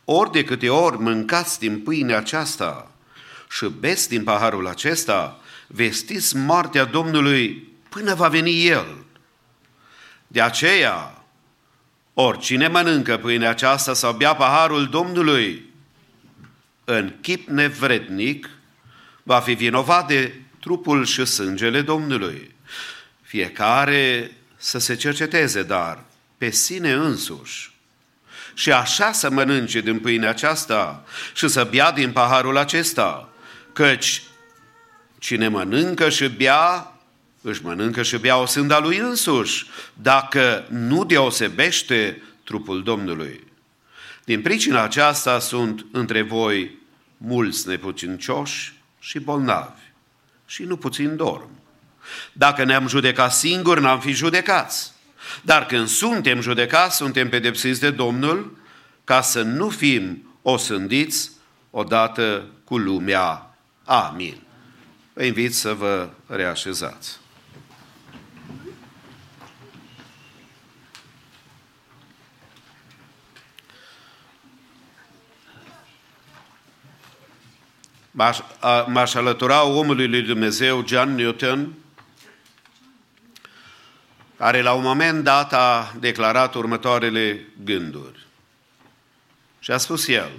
ori 0.05 0.31
de 0.31 0.43
câte 0.43 0.69
ori 0.69 0.99
mâncați 0.99 1.59
din 1.59 1.79
pâinea 1.79 2.17
aceasta 2.17 2.91
și 3.49 3.65
beți 3.79 4.09
din 4.09 4.23
paharul 4.23 4.67
acesta, 4.67 5.39
vestiți 5.67 6.35
moartea 6.35 6.83
Domnului 6.85 7.69
până 7.91 8.13
va 8.13 8.27
veni 8.27 8.65
El. 8.67 9.05
De 10.27 10.41
aceea, 10.41 11.23
oricine 12.13 12.67
mănâncă 12.67 13.17
pâinea 13.17 13.49
aceasta 13.49 13.93
sau 13.93 14.13
bea 14.13 14.35
paharul 14.35 14.87
Domnului 14.89 15.69
în 16.83 17.13
chip 17.21 17.47
nevrednic, 17.47 18.49
va 19.23 19.39
fi 19.39 19.53
vinovat 19.53 20.07
de 20.07 20.35
trupul 20.59 21.05
și 21.05 21.25
sângele 21.25 21.81
Domnului. 21.81 22.55
Fiecare 23.21 24.31
să 24.57 24.79
se 24.79 24.95
cerceteze, 24.95 25.63
dar 25.63 26.03
pe 26.37 26.49
sine 26.49 26.91
însuși. 26.91 27.71
Și 28.53 28.71
așa 28.71 29.11
să 29.11 29.29
mănânce 29.29 29.81
din 29.81 29.99
pâinea 29.99 30.29
aceasta 30.29 31.03
și 31.33 31.47
să 31.47 31.63
bea 31.63 31.91
din 31.91 32.11
paharul 32.11 32.57
acesta, 32.57 33.29
căci 33.73 34.23
cine 35.19 35.47
mănâncă 35.47 36.09
și 36.09 36.27
bea, 36.27 36.90
își 37.41 37.63
mănâncă 37.63 38.03
și 38.03 38.17
bea 38.17 38.37
o 38.37 38.45
sânda 38.45 38.79
lui 38.79 38.97
însuși, 38.97 39.65
dacă 39.93 40.65
nu 40.69 41.05
deosebește 41.05 42.21
trupul 42.43 42.83
Domnului. 42.83 43.43
Din 44.25 44.41
pricina 44.41 44.83
aceasta 44.83 45.39
sunt 45.39 45.85
între 45.91 46.21
voi 46.21 46.77
mulți 47.17 47.67
nepucincioși 47.67 48.73
și 48.99 49.19
bolnavi 49.19 49.81
și 50.45 50.63
nu 50.63 50.77
puțin 50.77 51.15
dorm. 51.15 51.49
Dacă 52.33 52.63
ne-am 52.63 52.87
judecat 52.87 53.33
singuri, 53.33 53.81
n-am 53.81 53.99
fi 53.99 54.11
judecați. 54.11 54.91
Dar 55.41 55.65
când 55.65 55.87
suntem 55.87 56.41
judecați, 56.41 56.95
suntem 56.95 57.29
pedepsiți 57.29 57.79
de 57.79 57.91
Domnul 57.91 58.57
ca 59.03 59.21
să 59.21 59.41
nu 59.41 59.69
fim 59.69 60.35
osândiți 60.41 61.31
odată 61.69 62.45
cu 62.63 62.77
lumea. 62.77 63.55
Amin. 63.85 64.41
Vă 65.13 65.23
invit 65.23 65.55
să 65.55 65.73
vă 65.73 66.09
reașezați. 66.27 67.20
M-aș 78.87 79.13
alătura 79.13 79.63
omului 79.63 80.07
lui 80.07 80.21
Dumnezeu, 80.21 80.87
John 80.87 81.09
Newton, 81.09 81.73
care 84.37 84.61
la 84.61 84.73
un 84.73 84.83
moment 84.83 85.23
dat 85.23 85.53
a 85.53 85.93
declarat 85.99 86.53
următoarele 86.53 87.45
gânduri. 87.63 88.25
Și 89.59 89.71
a 89.71 89.77
spus 89.77 90.07
el, 90.07 90.31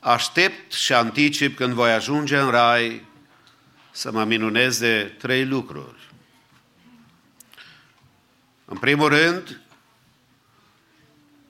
aștept 0.00 0.72
și 0.72 0.92
anticip 0.92 1.56
când 1.56 1.72
voi 1.72 1.92
ajunge 1.92 2.38
în 2.38 2.50
rai 2.50 3.04
să 3.90 4.12
mă 4.12 4.24
minunez 4.24 4.78
de 4.78 5.14
trei 5.18 5.44
lucruri. 5.44 6.08
În 8.64 8.76
primul 8.78 9.08
rând, 9.08 9.60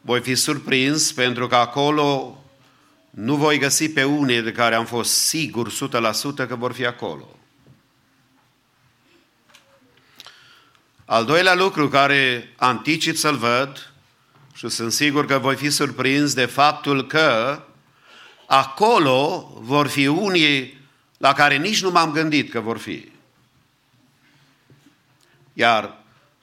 voi 0.06 0.20
fi 0.20 0.34
surprins 0.34 1.12
pentru 1.12 1.46
că 1.46 1.56
acolo 1.56 2.38
nu 3.10 3.36
voi 3.36 3.58
găsi 3.58 3.90
pe 3.90 4.04
unii 4.04 4.42
de 4.42 4.52
care 4.52 4.74
am 4.74 4.84
fost 4.84 5.10
sigur 5.12 5.72
100% 5.72 5.74
că 6.48 6.56
vor 6.56 6.72
fi 6.72 6.86
acolo. 6.86 7.38
Al 11.04 11.24
doilea 11.24 11.54
lucru 11.54 11.88
care 11.88 12.52
anticip 12.56 13.16
să-l 13.16 13.36
văd 13.36 13.92
și 14.54 14.68
sunt 14.68 14.92
sigur 14.92 15.26
că 15.26 15.38
voi 15.38 15.56
fi 15.56 15.70
surprins 15.70 16.34
de 16.34 16.44
faptul 16.44 17.06
că 17.06 17.62
acolo 18.46 19.52
vor 19.60 19.86
fi 19.86 20.06
unii 20.06 20.80
la 21.18 21.32
care 21.32 21.56
nici 21.56 21.82
nu 21.82 21.90
m-am 21.90 22.12
gândit 22.12 22.50
că 22.50 22.60
vor 22.60 22.78
fi. 22.78 23.08
Iar 25.52 25.96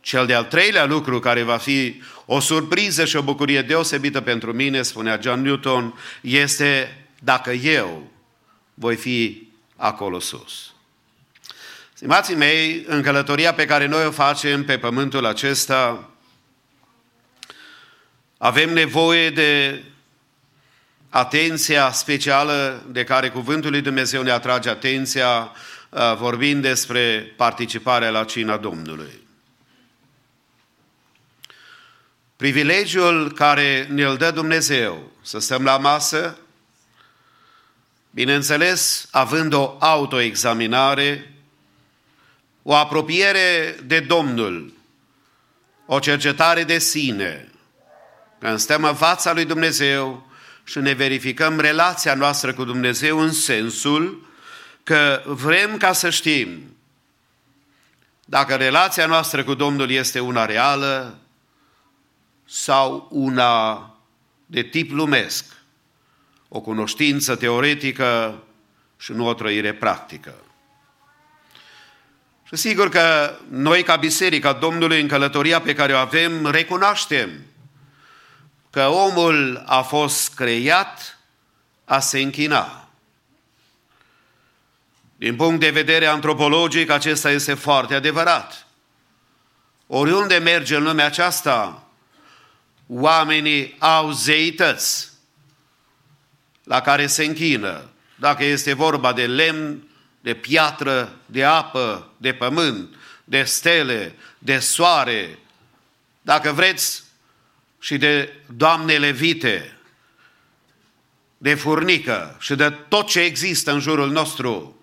cel 0.03 0.25
de-al 0.25 0.43
treilea 0.43 0.85
lucru 0.85 1.19
care 1.19 1.43
va 1.43 1.57
fi 1.57 2.01
o 2.25 2.39
surpriză 2.39 3.05
și 3.05 3.15
o 3.15 3.21
bucurie 3.21 3.61
deosebită 3.61 4.21
pentru 4.21 4.53
mine, 4.53 4.81
spunea 4.81 5.19
John 5.21 5.41
Newton, 5.41 5.93
este 6.21 6.97
dacă 7.19 7.51
eu 7.51 8.11
voi 8.73 8.95
fi 8.95 9.47
acolo 9.75 10.19
sus. 10.19 10.73
Stimații 11.93 12.35
mei, 12.35 12.83
în 12.87 13.01
călătoria 13.01 13.53
pe 13.53 13.65
care 13.65 13.85
noi 13.85 14.05
o 14.05 14.11
facem 14.11 14.65
pe 14.65 14.77
pământul 14.77 15.25
acesta, 15.25 16.09
avem 18.37 18.73
nevoie 18.73 19.29
de 19.29 19.83
atenția 21.09 21.91
specială 21.91 22.83
de 22.87 23.03
care 23.03 23.29
Cuvântul 23.29 23.71
lui 23.71 23.81
Dumnezeu 23.81 24.21
ne 24.21 24.31
atrage 24.31 24.69
atenția 24.69 25.51
uh, 25.89 26.15
vorbind 26.17 26.61
despre 26.61 27.33
participarea 27.35 28.09
la 28.09 28.23
cina 28.23 28.57
Domnului. 28.57 29.22
Privilegiul 32.43 33.31
care 33.31 33.87
ne-l 33.89 34.17
dă 34.17 34.31
Dumnezeu 34.31 35.11
să 35.21 35.39
stăm 35.39 35.63
la 35.63 35.77
masă, 35.77 36.37
bineînțeles, 38.11 39.07
având 39.11 39.53
o 39.53 39.75
autoexaminare, 39.79 41.33
o 42.63 42.75
apropiere 42.75 43.77
de 43.85 43.99
Domnul, 43.99 44.73
o 45.85 45.99
cercetare 45.99 46.63
de 46.63 46.79
sine, 46.79 47.51
când 48.39 48.59
stăm 48.59 48.83
în 48.83 48.95
fața 48.95 49.33
lui 49.33 49.45
Dumnezeu 49.45 50.31
și 50.63 50.77
ne 50.77 50.93
verificăm 50.93 51.59
relația 51.59 52.13
noastră 52.13 52.53
cu 52.53 52.63
Dumnezeu 52.63 53.19
în 53.19 53.31
sensul 53.31 54.29
că 54.83 55.21
vrem 55.25 55.77
ca 55.77 55.93
să 55.93 56.09
știm 56.09 56.75
dacă 58.25 58.55
relația 58.55 59.05
noastră 59.05 59.43
cu 59.43 59.53
Domnul 59.53 59.91
este 59.91 60.19
una 60.19 60.45
reală 60.45 61.17
sau 62.53 63.07
una 63.09 63.89
de 64.45 64.61
tip 64.61 64.91
lumesc, 64.91 65.45
o 66.47 66.61
cunoștință 66.61 67.35
teoretică 67.35 68.43
și 68.97 69.11
nu 69.11 69.27
o 69.27 69.33
trăire 69.33 69.73
practică. 69.73 70.35
Și 72.43 72.55
sigur 72.55 72.89
că 72.89 73.35
noi 73.49 73.83
ca 73.83 73.95
Biserica 73.95 74.53
Domnului 74.53 75.01
în 75.01 75.07
călătoria 75.07 75.61
pe 75.61 75.73
care 75.73 75.93
o 75.93 75.97
avem 75.97 76.45
recunoaștem 76.45 77.29
că 78.69 78.87
omul 78.87 79.63
a 79.65 79.81
fost 79.81 80.33
creat 80.33 81.19
a 81.85 81.99
se 81.99 82.19
închina. 82.19 82.87
Din 85.15 85.35
punct 85.35 85.59
de 85.59 85.69
vedere 85.69 86.05
antropologic, 86.05 86.89
acesta 86.89 87.31
este 87.31 87.53
foarte 87.53 87.93
adevărat. 87.93 88.67
Oriunde 89.87 90.37
merge 90.37 90.75
în 90.75 90.83
lumea 90.83 91.05
aceasta, 91.05 91.82
oamenii 92.93 93.75
au 93.79 94.11
zeități 94.11 95.11
la 96.63 96.81
care 96.81 97.07
se 97.07 97.23
închină 97.23 97.89
dacă 98.15 98.43
este 98.43 98.73
vorba 98.73 99.13
de 99.13 99.25
lemn, 99.25 99.87
de 100.21 100.33
piatră, 100.33 101.15
de 101.25 101.43
apă, 101.43 102.11
de 102.17 102.33
pământ, 102.33 102.95
de 103.23 103.43
stele, 103.43 104.15
de 104.37 104.59
soare, 104.59 105.39
dacă 106.21 106.51
vreți, 106.51 107.03
și 107.79 107.97
de 107.97 108.33
doamnele 108.55 109.11
vite, 109.11 109.77
de 111.37 111.55
furnică 111.55 112.35
și 112.39 112.55
de 112.55 112.69
tot 112.69 113.07
ce 113.07 113.19
există 113.19 113.71
în 113.71 113.79
jurul 113.79 114.11
nostru. 114.11 114.81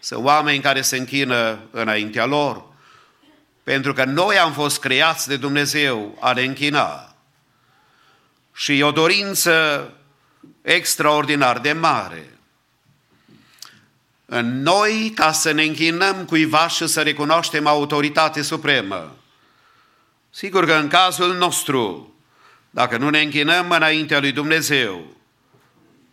Sunt 0.00 0.24
oameni 0.24 0.62
care 0.62 0.80
se 0.80 0.96
închină 0.96 1.58
înaintea 1.70 2.24
lor, 2.24 2.64
pentru 3.62 3.92
că 3.92 4.04
noi 4.04 4.38
am 4.38 4.52
fost 4.52 4.80
creați 4.80 5.28
de 5.28 5.36
Dumnezeu 5.36 6.18
a 6.20 6.32
ne 6.32 6.42
închina. 6.42 7.07
Și 8.58 8.78
e 8.78 8.84
o 8.84 8.90
dorință 8.90 9.92
extraordinar 10.62 11.58
de 11.58 11.72
mare 11.72 12.38
în 14.26 14.62
noi 14.62 15.12
ca 15.14 15.32
să 15.32 15.50
ne 15.50 15.62
închinăm 15.62 16.24
cuiva 16.24 16.68
și 16.68 16.86
să 16.86 17.02
recunoaștem 17.02 17.66
autoritate 17.66 18.42
supremă. 18.42 19.16
Sigur 20.30 20.66
că 20.66 20.72
în 20.72 20.88
cazul 20.88 21.36
nostru, 21.36 22.14
dacă 22.70 22.96
nu 22.96 23.10
ne 23.10 23.20
închinăm 23.20 23.70
înaintea 23.70 24.20
lui 24.20 24.32
Dumnezeu, 24.32 25.16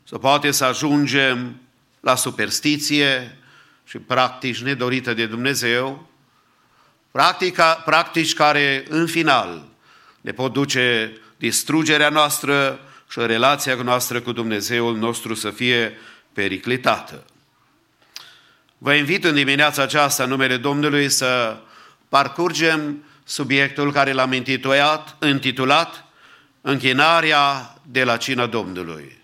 să 0.03 0.17
poate 0.17 0.51
să 0.51 0.65
ajungem 0.65 1.61
la 1.99 2.15
superstiție 2.15 3.37
și 3.83 3.97
practici 3.97 4.61
nedorită 4.61 5.13
de 5.13 5.25
Dumnezeu, 5.25 6.09
practica, 7.11 7.73
practici 7.73 8.33
care 8.33 8.85
în 8.89 9.07
final 9.07 9.67
ne 10.21 10.31
pot 10.31 10.53
duce 10.53 11.17
distrugerea 11.37 12.09
noastră 12.09 12.79
și 13.09 13.19
relația 13.19 13.75
noastră 13.75 14.21
cu 14.21 14.31
Dumnezeul 14.31 14.97
nostru 14.97 15.33
să 15.33 15.49
fie 15.49 15.97
periclitată. 16.33 17.23
Vă 18.77 18.93
invit 18.93 19.23
în 19.23 19.33
dimineața 19.33 19.81
aceasta, 19.81 20.23
în 20.23 20.29
numele 20.29 20.57
Domnului, 20.57 21.09
să 21.09 21.57
parcurgem 22.09 23.03
subiectul 23.23 23.91
care 23.91 24.11
l-am 24.11 24.33
intitulat, 24.33 25.15
intitulat 25.23 26.05
Închinarea 26.67 27.75
de 27.81 28.03
la 28.03 28.17
cina 28.17 28.45
Domnului. 28.45 29.21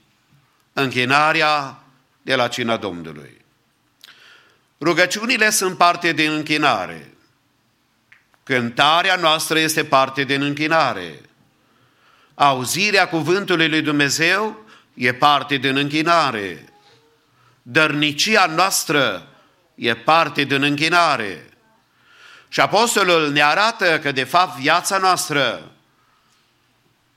Închinarea 0.74 1.84
de 2.22 2.36
la 2.36 2.48
cina 2.48 2.78
Domnului. 2.78 3.42
Rugăciunile 4.82 5.50
sunt 5.50 5.78
parte 5.78 6.14
din 6.14 6.32
închinare. 6.32 7.14
Cântarea 8.44 9.16
noastră 9.16 9.60
este 9.60 9.84
parte 9.84 10.24
din 10.24 10.42
închinare. 10.42 11.20
Auzirea 12.42 13.08
cuvântului 13.08 13.70
lui 13.70 13.82
Dumnezeu 13.82 14.66
e 14.94 15.14
parte 15.14 15.58
din 15.58 15.76
închinare. 15.76 16.66
Dărnicia 17.62 18.46
noastră 18.46 19.28
e 19.76 19.96
parte 19.96 20.44
din 20.44 20.64
închinare. 20.64 21.50
Și 22.48 22.60
apostolul 22.60 23.32
ne 23.32 23.42
arată 23.42 24.00
că, 24.00 24.12
de 24.12 24.24
fapt, 24.24 24.60
viața 24.60 24.98
noastră 24.98 25.72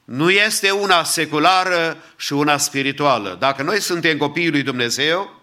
nu 0.04 0.30
este 0.30 0.70
una 0.70 1.04
seculară 1.04 1.96
și 2.16 2.32
una 2.32 2.56
spirituală. 2.56 3.36
Dacă 3.38 3.62
noi 3.62 3.80
suntem 3.80 4.16
copiii 4.16 4.50
lui 4.50 4.62
Dumnezeu, 4.62 5.42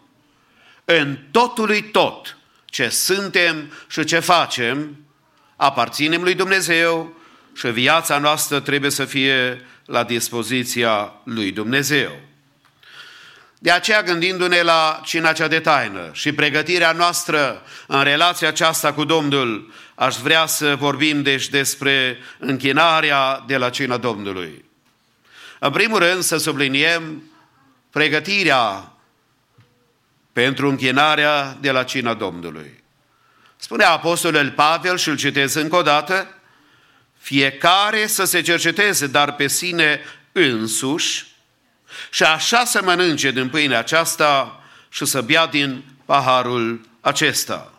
în 0.85 1.17
totului 1.31 1.83
tot 1.83 2.37
ce 2.65 2.89
suntem 2.89 3.71
și 3.87 4.03
ce 4.03 4.19
facem, 4.19 5.05
aparținem 5.55 6.23
lui 6.23 6.33
Dumnezeu 6.33 7.20
și 7.53 7.67
viața 7.67 8.17
noastră 8.17 8.59
trebuie 8.59 8.91
să 8.91 9.05
fie 9.05 9.65
la 9.85 10.03
dispoziția 10.03 11.13
lui 11.23 11.51
Dumnezeu. 11.51 12.11
De 13.59 13.71
aceea, 13.71 14.03
gândindu-ne 14.03 14.61
la 14.61 15.01
cina 15.03 15.31
cea 15.31 15.47
de 15.47 15.59
taină 15.59 16.09
și 16.11 16.33
pregătirea 16.33 16.91
noastră 16.91 17.61
în 17.87 18.03
relația 18.03 18.47
aceasta 18.47 18.93
cu 18.93 19.03
Domnul, 19.03 19.73
aș 19.95 20.15
vrea 20.15 20.45
să 20.45 20.75
vorbim 20.75 21.21
deci 21.21 21.49
despre 21.49 22.17
închinarea 22.39 23.43
de 23.47 23.57
la 23.57 23.69
cina 23.69 23.97
Domnului. 23.97 24.65
În 25.59 25.71
primul 25.71 25.99
rând 25.99 26.23
să 26.23 26.37
subliniem 26.37 27.23
pregătirea 27.89 28.91
pentru 30.33 30.69
închinarea 30.69 31.57
de 31.59 31.71
la 31.71 31.83
cina 31.83 32.13
Domnului. 32.13 32.83
Spune 33.55 33.83
Apostolul 33.83 34.51
Pavel 34.51 34.97
și 34.97 35.09
îl 35.09 35.17
citez 35.17 35.53
încă 35.53 35.75
o 35.75 35.81
dată, 35.81 36.40
fiecare 37.21 38.07
să 38.07 38.23
se 38.23 38.41
cerceteze, 38.41 39.07
dar 39.07 39.35
pe 39.35 39.47
sine 39.47 39.99
însuși, 40.31 41.25
și 42.09 42.23
așa 42.23 42.65
să 42.65 42.81
mănânce 42.83 43.31
din 43.31 43.49
pâinea 43.49 43.79
aceasta 43.79 44.61
și 44.89 45.05
să 45.05 45.21
bea 45.21 45.47
din 45.47 45.83
paharul 46.05 46.81
acesta. 47.01 47.73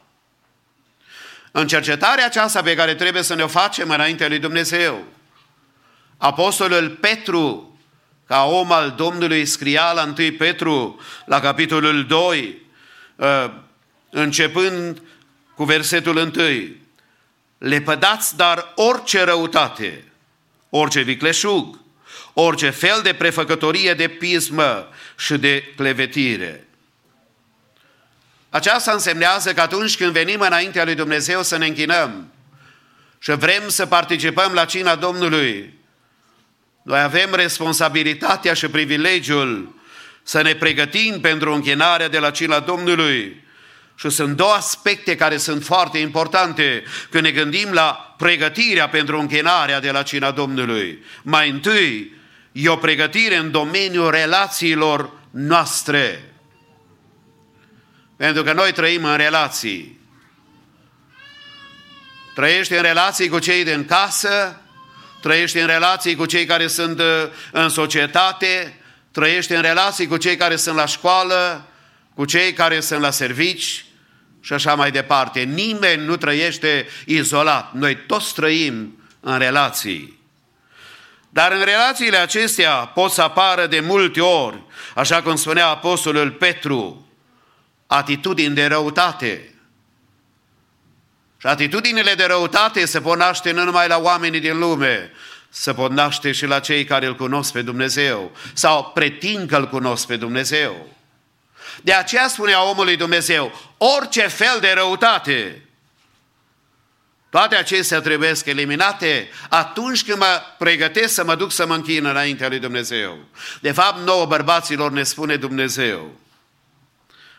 În 1.50 1.66
cercetarea 1.66 2.24
aceasta 2.24 2.62
pe 2.62 2.74
care 2.74 2.94
trebuie 2.94 3.22
să 3.22 3.34
ne 3.34 3.42
o 3.42 3.46
facem 3.46 3.90
înainte 3.90 4.28
lui 4.28 4.38
Dumnezeu, 4.38 5.04
Apostolul 6.16 6.90
Petru, 6.90 7.76
ca 8.26 8.44
om 8.44 8.72
al 8.72 8.90
Domnului, 8.90 9.44
scria 9.44 9.92
la 9.92 10.02
1 10.02 10.14
Petru, 10.38 11.00
la 11.26 11.40
capitolul 11.40 12.06
2, 12.06 12.62
ă, 13.18 13.52
începând 14.10 15.02
cu 15.54 15.64
versetul 15.64 16.16
1, 16.16 16.30
le 17.62 17.80
pădați 17.80 18.36
dar 18.36 18.72
orice 18.74 19.24
răutate, 19.24 20.04
orice 20.70 21.00
vicleșug, 21.00 21.80
orice 22.32 22.70
fel 22.70 23.00
de 23.02 23.14
prefăcătorie 23.14 23.94
de 23.94 24.08
pismă 24.08 24.88
și 25.18 25.36
de 25.36 25.64
clevetire. 25.76 26.66
Aceasta 28.50 28.92
însemnează 28.92 29.54
că 29.54 29.60
atunci 29.60 29.96
când 29.96 30.12
venim 30.12 30.40
înaintea 30.40 30.84
lui 30.84 30.94
Dumnezeu 30.94 31.42
să 31.42 31.56
ne 31.56 31.66
închinăm 31.66 32.32
și 33.18 33.30
vrem 33.30 33.68
să 33.68 33.86
participăm 33.86 34.52
la 34.52 34.64
cina 34.64 34.94
Domnului, 34.94 35.78
noi 36.82 37.00
avem 37.00 37.34
responsabilitatea 37.34 38.54
și 38.54 38.68
privilegiul 38.68 39.74
să 40.22 40.42
ne 40.42 40.54
pregătim 40.54 41.20
pentru 41.20 41.54
închinarea 41.54 42.08
de 42.08 42.18
la 42.18 42.30
cina 42.30 42.60
Domnului. 42.60 43.41
Și 44.02 44.10
sunt 44.10 44.36
două 44.36 44.52
aspecte 44.52 45.16
care 45.16 45.36
sunt 45.36 45.64
foarte 45.64 45.98
importante 45.98 46.82
când 47.10 47.24
ne 47.24 47.30
gândim 47.30 47.72
la 47.72 48.14
pregătirea 48.18 48.88
pentru 48.88 49.18
închinarea 49.18 49.80
de 49.80 49.90
la 49.90 50.02
cina 50.02 50.30
Domnului. 50.30 51.04
Mai 51.22 51.50
întâi, 51.50 52.20
E 52.52 52.68
o 52.68 52.76
pregătire 52.76 53.36
în 53.36 53.50
domeniul 53.50 54.10
relațiilor 54.10 55.12
noastre. 55.30 56.32
Pentru 58.16 58.42
că 58.42 58.52
noi 58.52 58.72
trăim 58.72 59.04
în 59.04 59.16
relații. 59.16 60.00
Trăiești 62.34 62.72
în 62.72 62.82
relații 62.82 63.28
cu 63.28 63.38
cei 63.38 63.64
din 63.64 63.84
casă, 63.84 64.60
trăiești 65.20 65.58
în 65.58 65.66
relații 65.66 66.14
cu 66.14 66.26
cei 66.26 66.44
care 66.44 66.66
sunt 66.66 67.00
uh, 67.00 67.28
în 67.52 67.68
societate, 67.68 68.80
trăiești 69.10 69.52
în 69.52 69.62
relații 69.62 70.06
cu 70.06 70.16
cei 70.16 70.36
care 70.36 70.56
sunt 70.56 70.76
la 70.76 70.86
școală, 70.86 71.68
cu 72.14 72.24
cei 72.24 72.52
care 72.52 72.80
sunt 72.80 73.00
la 73.00 73.10
servici 73.10 73.84
și 74.42 74.52
așa 74.52 74.74
mai 74.74 74.90
departe. 74.90 75.40
Nimeni 75.40 76.04
nu 76.04 76.16
trăiește 76.16 76.86
izolat. 77.06 77.72
Noi 77.72 77.96
toți 77.96 78.34
trăim 78.34 79.02
în 79.20 79.38
relații. 79.38 80.20
Dar 81.28 81.52
în 81.52 81.64
relațiile 81.64 82.16
acestea 82.16 82.74
pot 82.74 83.10
să 83.10 83.22
apară 83.22 83.66
de 83.66 83.80
multe 83.80 84.20
ori, 84.20 84.62
așa 84.94 85.22
cum 85.22 85.36
spunea 85.36 85.68
Apostolul 85.68 86.30
Petru, 86.30 87.06
atitudini 87.86 88.54
de 88.54 88.66
răutate. 88.66 89.54
Și 91.38 91.46
atitudinile 91.46 92.14
de 92.14 92.24
răutate 92.24 92.84
se 92.84 93.00
pot 93.00 93.16
naște 93.16 93.52
nu 93.52 93.64
numai 93.64 93.88
la 93.88 93.98
oamenii 93.98 94.40
din 94.40 94.58
lume, 94.58 95.10
se 95.48 95.72
pot 95.72 95.90
naște 95.90 96.32
și 96.32 96.46
la 96.46 96.58
cei 96.58 96.84
care 96.84 97.06
îl 97.06 97.16
cunosc 97.16 97.52
pe 97.52 97.62
Dumnezeu 97.62 98.30
sau 98.52 98.90
pretind 98.94 99.48
că 99.48 99.56
îl 99.56 99.68
cunosc 99.68 100.06
pe 100.06 100.16
Dumnezeu. 100.16 100.86
De 101.82 101.92
aceea 101.92 102.28
spunea 102.28 102.68
omului 102.68 102.96
Dumnezeu, 102.96 103.52
orice 103.78 104.22
fel 104.22 104.58
de 104.60 104.72
răutate 104.74 105.62
toate 107.32 107.56
acestea 107.56 108.00
trebuie 108.00 108.34
să 108.34 108.50
eliminate 108.50 109.28
atunci 109.48 110.04
când 110.04 110.18
mă 110.18 110.42
pregătesc 110.58 111.14
să 111.14 111.24
mă 111.24 111.34
duc 111.34 111.52
să 111.52 111.66
mă 111.66 111.74
închin 111.74 112.04
înaintea 112.04 112.48
lui 112.48 112.58
Dumnezeu. 112.58 113.18
De 113.60 113.72
fapt, 113.72 113.98
nouă 113.98 114.26
bărbaților 114.26 114.90
ne 114.90 115.02
spune 115.02 115.36
Dumnezeu 115.36 116.10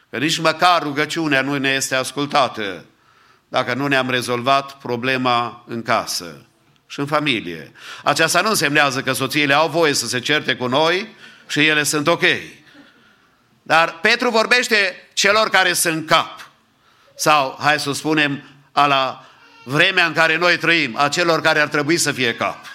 că 0.09 0.17
nici 0.17 0.37
măcar 0.37 0.81
rugăciunea 0.81 1.41
nu 1.41 1.57
ne 1.57 1.69
este 1.69 1.95
ascultată 1.95 2.85
dacă 3.47 3.73
nu 3.73 3.87
ne-am 3.87 4.09
rezolvat 4.09 4.77
problema 4.77 5.63
în 5.67 5.81
casă 5.81 6.45
și 6.87 6.99
în 6.99 7.05
familie. 7.05 7.71
Aceasta 8.03 8.41
nu 8.41 8.49
însemnează 8.49 9.01
că 9.01 9.11
soțiile 9.11 9.53
au 9.53 9.69
voie 9.69 9.93
să 9.93 10.07
se 10.07 10.19
certe 10.19 10.55
cu 10.55 10.67
noi 10.67 11.15
și 11.47 11.65
ele 11.65 11.83
sunt 11.83 12.07
ok. 12.07 12.23
Dar 13.63 13.99
Petru 13.99 14.29
vorbește 14.29 15.07
celor 15.13 15.49
care 15.49 15.73
sunt 15.73 16.07
cap. 16.07 16.51
Sau, 17.15 17.57
hai 17.59 17.79
să 17.79 17.91
spunem, 17.91 18.43
a 18.71 18.85
la 18.85 19.25
vremea 19.63 20.05
în 20.05 20.13
care 20.13 20.37
noi 20.37 20.57
trăim, 20.57 20.97
a 20.97 21.09
celor 21.09 21.41
care 21.41 21.59
ar 21.59 21.67
trebui 21.67 21.97
să 21.97 22.11
fie 22.11 22.35
cap. 22.35 22.65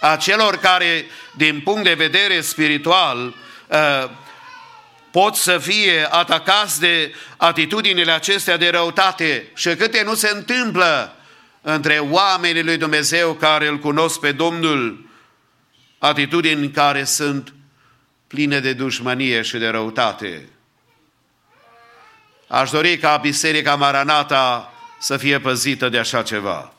A 0.00 0.16
celor 0.16 0.56
care, 0.56 1.04
din 1.36 1.60
punct 1.60 1.84
de 1.84 1.94
vedere 1.94 2.40
spiritual, 2.40 3.34
uh, 3.68 4.10
pot 5.10 5.34
să 5.34 5.58
fie 5.58 6.06
atacați 6.10 6.80
de 6.80 7.14
atitudinile 7.36 8.12
acestea 8.12 8.56
de 8.56 8.68
răutate 8.68 9.50
și 9.54 9.74
câte 9.74 10.02
nu 10.02 10.14
se 10.14 10.30
întâmplă 10.34 11.16
între 11.60 11.98
oamenii 11.98 12.62
lui 12.62 12.76
Dumnezeu 12.76 13.32
care 13.32 13.66
îl 13.66 13.78
cunosc 13.78 14.20
pe 14.20 14.32
Domnul, 14.32 15.08
atitudini 15.98 16.70
care 16.70 17.04
sunt 17.04 17.52
pline 18.30 18.60
de 18.60 18.72
dușmănie 18.72 19.42
și 19.42 19.56
de 19.56 19.68
răutate. 19.68 20.48
Aș 22.46 22.70
dori 22.70 22.98
ca 22.98 23.16
Biserica 23.16 23.74
Maranata 23.74 24.72
să 25.00 25.16
fie 25.16 25.38
păzită 25.38 25.88
de 25.88 25.98
așa 25.98 26.22
ceva. 26.22 26.72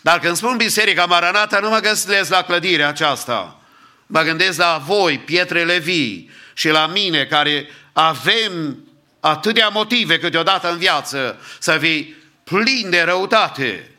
Dar 0.00 0.18
când 0.18 0.36
spun 0.36 0.56
Biserica 0.56 1.06
Maranata, 1.06 1.58
nu 1.58 1.68
mă 1.68 1.78
gândesc 1.78 2.30
la 2.30 2.42
clădirea 2.42 2.88
aceasta. 2.88 3.60
Mă 4.06 4.22
gândesc 4.22 4.58
la 4.58 4.82
voi, 4.86 5.18
pietrele 5.18 5.78
vii, 5.78 6.30
și 6.52 6.68
la 6.68 6.86
mine, 6.86 7.24
care 7.24 7.68
avem 7.92 8.78
atâtea 9.20 9.68
motive 9.68 10.18
câteodată 10.18 10.70
în 10.70 10.78
viață 10.78 11.40
să 11.58 11.78
fii 11.78 12.16
plin 12.44 12.90
de 12.90 13.02
răutate. 13.02 13.90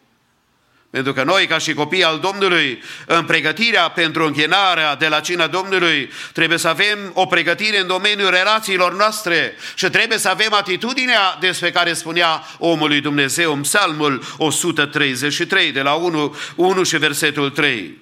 Pentru 0.96 1.14
că 1.14 1.24
noi, 1.24 1.48
ca 1.48 1.58
și 1.58 1.74
copii 1.74 2.04
al 2.04 2.20
Domnului, 2.20 2.84
în 3.06 3.26
pregătirea 3.26 3.90
pentru 3.90 4.26
închinarea 4.26 4.96
de 4.96 5.08
la 5.08 5.20
cina 5.20 5.48
Domnului, 5.48 6.12
trebuie 6.34 6.58
să 6.58 6.68
avem 6.68 7.12
o 7.14 7.26
pregătire 7.26 7.80
în 7.80 7.88
domeniul 7.88 8.30
relațiilor 8.30 8.96
noastre 8.96 9.56
și 9.74 9.90
trebuie 9.90 10.18
să 10.18 10.30
avem 10.30 10.54
atitudinea 10.54 11.38
despre 11.40 11.72
care 11.72 11.94
spunea 11.94 12.44
omului 12.58 13.02
Dumnezeu 13.02 13.54
în 13.54 13.62
Psalmul 13.62 14.24
133, 14.38 15.72
de 15.72 15.82
la 15.82 15.94
1, 15.94 16.36
1 16.56 16.84
și 16.84 16.98
versetul 16.98 17.50
3. 17.50 18.02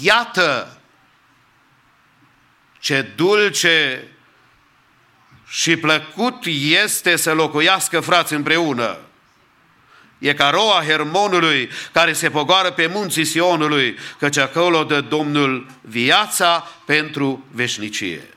Iată 0.00 0.78
ce 2.78 3.10
dulce 3.16 4.08
și 5.48 5.76
plăcut 5.76 6.44
este 6.84 7.16
să 7.16 7.32
locuiască 7.32 8.00
frați 8.00 8.32
împreună. 8.34 9.05
E 10.18 10.34
ca 10.34 10.50
roa 10.50 10.82
Hermonului 10.86 11.70
care 11.92 12.12
se 12.12 12.30
pogoară 12.30 12.70
pe 12.70 12.86
munții 12.86 13.24
Sionului, 13.24 13.98
căci 14.18 14.36
acolo 14.36 14.84
dă 14.84 15.00
Domnul 15.00 15.66
viața 15.80 16.70
pentru 16.84 17.44
veșnicie. 17.52 18.28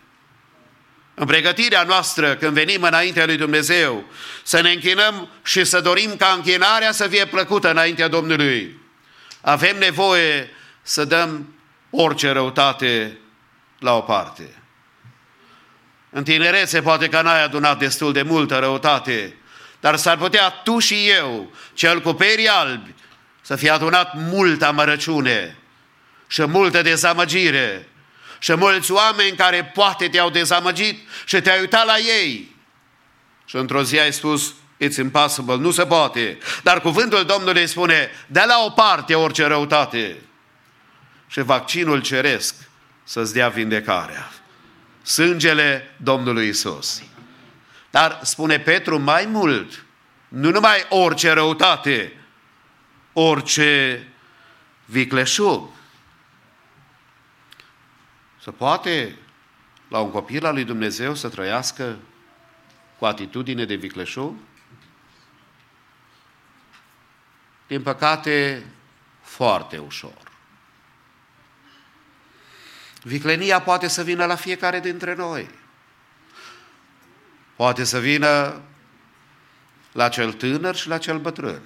În 1.14 1.26
pregătirea 1.26 1.84
noastră, 1.84 2.36
când 2.36 2.54
venim 2.54 2.82
înaintea 2.82 3.26
lui 3.26 3.38
Dumnezeu, 3.38 4.04
să 4.44 4.62
ne 4.62 4.72
închinăm 4.72 5.30
și 5.44 5.64
să 5.64 5.82
dorim 5.82 6.16
ca 6.16 6.34
închinarea 6.36 6.92
să 6.92 7.08
fie 7.08 7.26
plăcută 7.26 7.70
înaintea 7.70 8.08
Domnului. 8.08 8.80
Avem 9.42 9.78
nevoie 9.78 10.50
să 10.82 11.06
dăm 11.06 11.54
orice 11.90 12.32
răutate 12.32 13.18
la 13.80 13.96
o 13.96 14.02
parte. 14.02 14.54
În 16.10 16.24
tinerețe 16.24 16.82
poate 16.82 17.08
că 17.08 17.22
n-ai 17.22 17.44
adunat 17.44 17.80
destul 17.80 18.14
de 18.14 18.22
multă 18.22 18.60
răutate, 18.60 19.36
dar 19.80 19.96
s-ar 19.96 20.18
putea 20.18 20.50
tu 20.50 20.80
și 20.80 21.10
eu, 21.10 21.52
cel 21.74 22.02
cu 22.02 22.14
perii 22.14 22.48
albi, 22.48 22.94
să 23.42 23.56
fie 23.56 23.70
adunat 23.70 24.14
multă 24.16 24.66
amărăciune 24.66 25.58
și 26.28 26.46
multă 26.46 26.82
dezamăgire 26.82 27.90
și 28.40 28.56
mulți 28.56 28.92
oameni 28.92 29.38
care 29.38 29.72
poate 29.74 30.08
te-au 30.08 30.30
dezamăgit 30.30 31.08
și 31.26 31.42
te-ai 31.42 31.60
uitat 31.60 31.86
la 31.86 31.98
ei. 31.98 32.56
Și 33.46 33.56
într-o 33.56 33.84
zi 33.84 34.00
ai 34.00 34.14
spus, 34.14 34.54
it's 34.86 34.98
impossible, 34.98 35.56
nu 35.56 35.72
se 35.72 35.86
poate. 35.86 36.38
Dar 36.64 36.82
cuvântul 36.82 37.26
Domnului 37.26 37.68
spune, 37.68 38.10
de 38.28 38.44
la 38.48 38.64
o 38.66 38.70
parte 38.70 39.16
orice 39.16 39.46
răutate. 39.46 40.18
Și 41.28 41.42
vaccinul 41.42 42.02
ceresc 42.02 42.56
să-ți 43.04 43.34
dea 43.34 43.50
vindecarea. 43.50 44.32
Sângele 45.02 45.96
Domnului 45.98 46.48
Isus. 46.48 47.02
Dar 47.90 48.20
spune 48.24 48.60
Petru 48.60 49.00
mai 49.00 49.26
mult, 49.26 49.86
nu 50.28 50.52
numai 50.52 50.86
orice 50.90 51.32
răutate, 51.32 52.14
orice 53.14 54.04
vicleșug. 54.86 55.70
Să 58.42 58.52
poate 58.52 59.16
la 59.88 60.00
un 60.00 60.12
copil 60.12 60.46
al 60.46 60.54
lui 60.54 60.64
Dumnezeu 60.64 61.16
să 61.16 61.30
trăiască 61.30 61.98
cu 62.98 63.06
atitudine 63.06 63.66
de 63.66 63.76
vicleșug? 63.76 64.36
Din 67.68 67.82
păcate, 67.82 68.66
foarte 69.22 69.78
ușor. 69.78 70.18
Viclenia 73.02 73.62
poate 73.62 73.88
să 73.88 74.04
vină 74.04 74.26
la 74.26 74.36
fiecare 74.36 74.80
dintre 74.80 75.16
noi. 75.16 75.50
Poate 77.60 77.84
să 77.84 78.00
vină 78.00 78.62
la 79.92 80.10
cel 80.10 80.34
tânăr 80.34 80.76
și 80.76 80.88
la 80.88 80.98
cel 80.98 81.18
bătrân. 81.18 81.62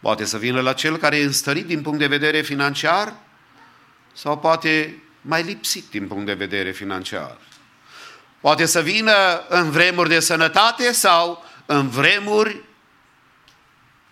Poate 0.00 0.24
să 0.24 0.38
vină 0.38 0.60
la 0.60 0.72
cel 0.72 0.96
care 0.96 1.16
e 1.16 1.24
înstărit 1.24 1.66
din 1.66 1.82
punct 1.82 1.98
de 1.98 2.06
vedere 2.06 2.40
financiar 2.40 3.14
sau 4.12 4.38
poate 4.38 5.02
mai 5.20 5.42
lipsit 5.42 5.90
din 5.90 6.06
punct 6.06 6.26
de 6.26 6.34
vedere 6.34 6.70
financiar. 6.70 7.38
Poate 8.40 8.66
să 8.66 8.80
vină 8.80 9.46
în 9.48 9.70
vremuri 9.70 10.08
de 10.08 10.20
sănătate 10.20 10.92
sau 10.92 11.44
în 11.66 11.88
vremuri 11.88 12.62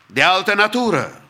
de 0.07 0.23
altă 0.23 0.55
natură. 0.55 1.23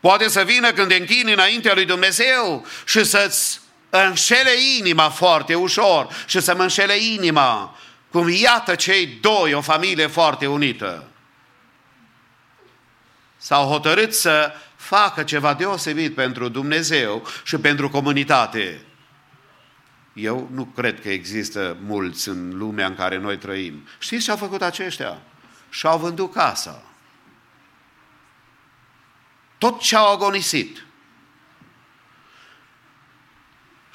Poate 0.00 0.28
să 0.28 0.42
vină 0.42 0.72
când 0.72 0.88
te 0.88 0.94
închini 0.94 1.32
înaintea 1.32 1.74
lui 1.74 1.84
Dumnezeu 1.84 2.66
și 2.84 3.04
să-ți 3.04 3.61
înșele 3.92 4.50
inima 4.78 5.08
foarte 5.08 5.54
ușor 5.54 6.24
și 6.26 6.40
să 6.40 6.54
mă 6.54 6.62
înșele 6.62 6.96
inima 6.96 7.76
cum 8.10 8.28
iată 8.28 8.74
cei 8.74 9.06
doi, 9.06 9.52
o 9.52 9.60
familie 9.60 10.06
foarte 10.06 10.46
unită. 10.46 11.08
S-au 13.36 13.68
hotărât 13.68 14.14
să 14.14 14.52
facă 14.76 15.22
ceva 15.22 15.54
deosebit 15.54 16.14
pentru 16.14 16.48
Dumnezeu 16.48 17.26
și 17.44 17.56
pentru 17.56 17.90
comunitate. 17.90 18.84
Eu 20.12 20.48
nu 20.52 20.64
cred 20.64 21.00
că 21.00 21.08
există 21.08 21.76
mulți 21.84 22.28
în 22.28 22.58
lumea 22.58 22.86
în 22.86 22.94
care 22.94 23.18
noi 23.18 23.38
trăim. 23.38 23.88
Știți 23.98 24.24
ce 24.24 24.30
au 24.30 24.36
făcut 24.36 24.62
aceștia? 24.62 25.18
Și-au 25.70 25.98
vândut 25.98 26.32
casa 26.32 26.82
tot 29.62 29.80
ce 29.80 29.96
au 29.96 30.12
agonisit. 30.12 30.76
Și 30.76 30.84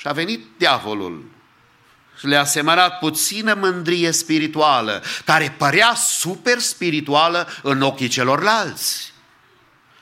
a 0.07 0.11
venit 0.11 0.45
diavolul 0.57 1.25
și 2.19 2.27
le-a 2.27 2.45
semănat 2.45 2.99
puțină 2.99 3.53
mândrie 3.53 4.11
spirituală, 4.11 5.03
care 5.25 5.55
părea 5.57 5.93
super 5.95 6.59
spirituală 6.59 7.47
în 7.61 7.81
ochii 7.81 8.07
celorlalți. 8.07 9.13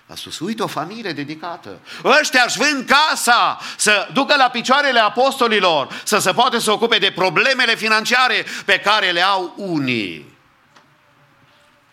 A 0.08 0.16
spus, 0.16 0.40
uite 0.40 0.64
o 0.64 0.68
familie 0.68 1.12
dedicată. 1.12 1.80
Ăștia 2.04 2.44
își 2.46 2.58
vând 2.58 2.90
casa 2.90 3.60
să 3.78 4.08
ducă 4.14 4.36
la 4.36 4.50
picioarele 4.50 5.00
apostolilor, 5.00 6.02
să 6.04 6.18
se 6.18 6.32
poată 6.32 6.58
să 6.58 6.72
ocupe 6.72 6.98
de 6.98 7.12
problemele 7.16 7.76
financiare 7.76 8.46
pe 8.66 8.80
care 8.80 9.12
le 9.12 9.22
au 9.22 9.54
unii. 9.58 10.38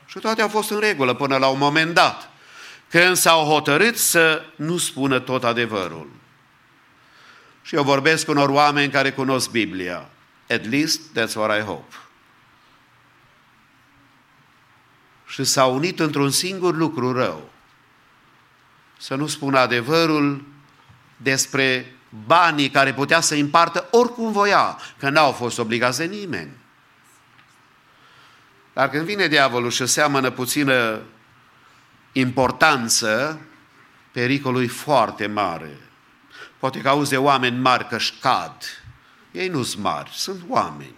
Și 0.07 0.19
toate 0.19 0.43
au 0.43 0.49
fost 0.49 0.71
în 0.71 0.79
regulă 0.79 1.15
până 1.15 1.37
la 1.37 1.47
un 1.47 1.59
moment 1.59 1.95
dat 1.95 2.31
când 2.89 3.17
s-au 3.17 3.45
hotărât 3.45 3.99
să 3.99 4.45
nu 4.57 4.79
spună 4.79 5.19
tot 5.19 5.45
adevărul. 5.45 6.22
Și 7.63 7.75
eu 7.75 7.83
vorbesc 7.83 8.25
cu 8.25 8.31
unor 8.31 8.49
oameni 8.49 8.93
care 8.93 9.13
cunosc 9.13 9.51
Biblia. 9.51 10.09
At 10.49 10.71
least 10.71 11.01
that's 11.19 11.35
what 11.35 11.59
I 11.59 11.61
hope. 11.61 11.95
Și 15.27 15.45
s-au 15.45 15.75
unit 15.75 16.01
într-un 16.01 16.31
singur 16.31 16.75
lucru 16.75 17.13
rău. 17.13 17.51
Să 18.99 19.15
nu 19.15 19.27
spună 19.27 19.59
adevărul 19.59 20.45
despre 21.17 21.97
banii 22.27 22.71
care 22.71 22.95
putea 22.95 23.21
să 23.21 23.35
împartă 23.35 23.89
oricum 23.91 24.33
voia, 24.33 24.79
că 24.99 25.09
n-au 25.11 25.33
fost 25.33 25.59
obligați 25.59 25.99
de 25.99 26.05
nimeni. 26.05 26.51
Dar 28.73 28.91
când 28.91 29.05
vine 29.05 29.27
diavolul 29.27 29.71
și 29.71 29.87
seamănă 29.87 30.31
puțină 30.31 31.01
importanță, 32.13 33.41
pericolul 34.13 34.63
e 34.63 34.67
foarte 34.67 35.27
mare. 35.27 35.77
Poate 36.63 36.79
că 36.79 36.89
auzi 36.89 37.11
de 37.11 37.17
oameni 37.17 37.59
mari 37.59 37.89
că 37.89 37.97
cad. 38.21 38.57
Ei 39.31 39.49
nu 39.49 39.63
sunt 39.63 39.83
mari, 39.83 40.11
sunt 40.15 40.43
oameni. 40.49 40.95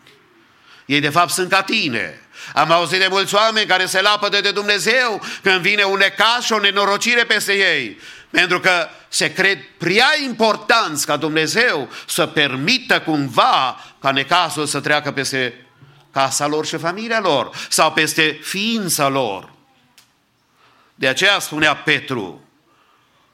Ei 0.87 1.01
de 1.01 1.09
fapt 1.09 1.31
sunt 1.31 1.49
ca 1.49 1.63
tine. 1.63 2.21
Am 2.55 2.71
auzit 2.71 2.99
de 2.99 3.07
mulți 3.11 3.35
oameni 3.35 3.67
care 3.67 3.87
se 3.87 4.01
lapădă 4.01 4.41
de 4.41 4.51
Dumnezeu 4.51 5.23
când 5.43 5.61
vine 5.61 5.83
un 5.83 5.99
necaz 5.99 6.45
și 6.45 6.53
o 6.53 6.59
nenorocire 6.59 7.25
peste 7.25 7.53
ei. 7.53 7.99
Pentru 8.31 8.61
că 8.61 8.89
se 9.09 9.33
cred 9.33 9.59
prea 9.79 10.09
importanți 10.25 11.07
ca 11.07 11.17
Dumnezeu 11.17 11.89
să 12.07 12.27
permită 12.27 13.01
cumva 13.01 13.85
ca 14.01 14.11
necazul 14.11 14.67
să 14.67 14.81
treacă 14.81 15.13
peste 15.13 15.67
casa 16.13 16.47
lor 16.47 16.67
și 16.67 16.77
familia 16.77 17.21
lor 17.21 17.51
sau 17.69 17.93
peste 17.93 18.39
ființa 18.43 19.09
lor. 19.09 19.53
De 20.95 21.09
aceea 21.09 21.39
spunea 21.39 21.77
Petru, 21.77 22.44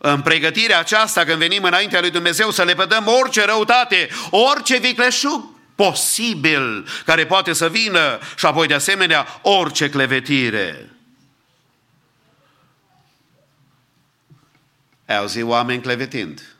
în 0.03 0.23
pregătirea 0.23 0.79
aceasta, 0.79 1.25
când 1.25 1.39
venim 1.39 1.63
înaintea 1.63 2.01
lui 2.01 2.11
Dumnezeu, 2.11 2.51
să 2.51 2.63
le 2.63 2.75
pădăm 2.75 3.07
orice 3.07 3.45
răutate, 3.45 4.09
orice 4.31 4.79
vicleșug 4.79 5.45
posibil 5.75 6.87
care 7.05 7.27
poate 7.27 7.53
să 7.53 7.69
vină 7.69 8.19
și 8.37 8.47
apoi 8.47 8.67
de 8.67 8.75
asemenea 8.75 9.41
orice 9.43 9.91
clevetire. 9.91 10.91
Ai 15.07 15.17
auzit 15.17 15.45
oameni 15.45 15.83
clevetind. 15.83 16.55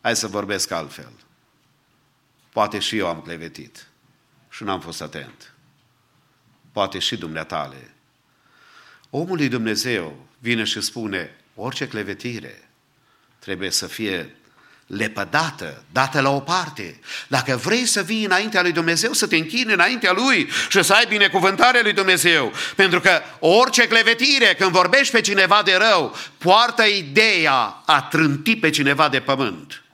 Hai 0.00 0.16
să 0.16 0.26
vorbesc 0.26 0.70
altfel. 0.70 1.12
Poate 2.52 2.78
și 2.78 2.96
eu 2.96 3.06
am 3.08 3.20
clevetit 3.20 3.86
și 4.48 4.62
n-am 4.62 4.80
fost 4.80 5.02
atent. 5.02 5.54
Poate 6.72 6.98
și 6.98 7.16
dumneatale. 7.16 7.95
Omul 9.10 9.36
lui 9.36 9.48
Dumnezeu 9.48 10.26
vine 10.38 10.64
și 10.64 10.80
spune, 10.80 11.36
orice 11.54 11.88
clevetire 11.88 12.68
trebuie 13.38 13.70
să 13.70 13.86
fie 13.86 14.36
lepădată, 14.86 15.84
dată 15.92 16.20
la 16.20 16.30
o 16.30 16.40
parte. 16.40 17.00
Dacă 17.28 17.56
vrei 17.56 17.86
să 17.86 18.02
vii 18.02 18.24
înaintea 18.24 18.62
lui 18.62 18.72
Dumnezeu, 18.72 19.12
să 19.12 19.26
te 19.26 19.36
închini 19.36 19.72
înaintea 19.72 20.12
lui 20.12 20.48
și 20.68 20.82
să 20.82 20.92
ai 20.92 21.06
binecuvântarea 21.08 21.82
lui 21.82 21.92
Dumnezeu. 21.92 22.52
Pentru 22.76 23.00
că 23.00 23.20
orice 23.38 23.86
clevetire, 23.86 24.54
când 24.54 24.70
vorbești 24.70 25.12
pe 25.12 25.20
cineva 25.20 25.62
de 25.62 25.76
rău, 25.76 26.14
poartă 26.38 26.82
ideea 26.82 27.82
a 27.86 28.02
trânti 28.02 28.56
pe 28.56 28.70
cineva 28.70 29.08
de 29.08 29.20
pământ. 29.20 29.84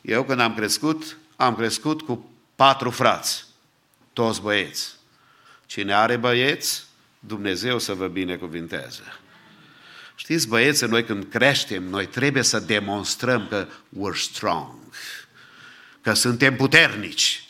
Eu 0.00 0.24
când 0.24 0.40
am 0.40 0.54
crescut, 0.54 1.16
am 1.36 1.56
crescut 1.56 2.02
cu 2.02 2.30
patru 2.54 2.90
frați, 2.90 3.44
toți 4.12 4.40
băieți. 4.40 4.88
Cine 5.66 5.94
are 5.94 6.16
băieți, 6.16 6.84
Dumnezeu 7.20 7.78
să 7.78 7.92
vă 7.92 8.06
binecuvinteze. 8.06 9.02
Știți, 10.14 10.48
băieți, 10.48 10.84
noi 10.84 11.04
când 11.04 11.26
creștem, 11.30 11.82
noi 11.82 12.06
trebuie 12.06 12.42
să 12.42 12.60
demonstrăm 12.60 13.46
că 13.48 13.66
we're 13.68 14.16
strong, 14.16 14.74
că 16.00 16.12
suntem 16.12 16.56
puternici. 16.56 17.44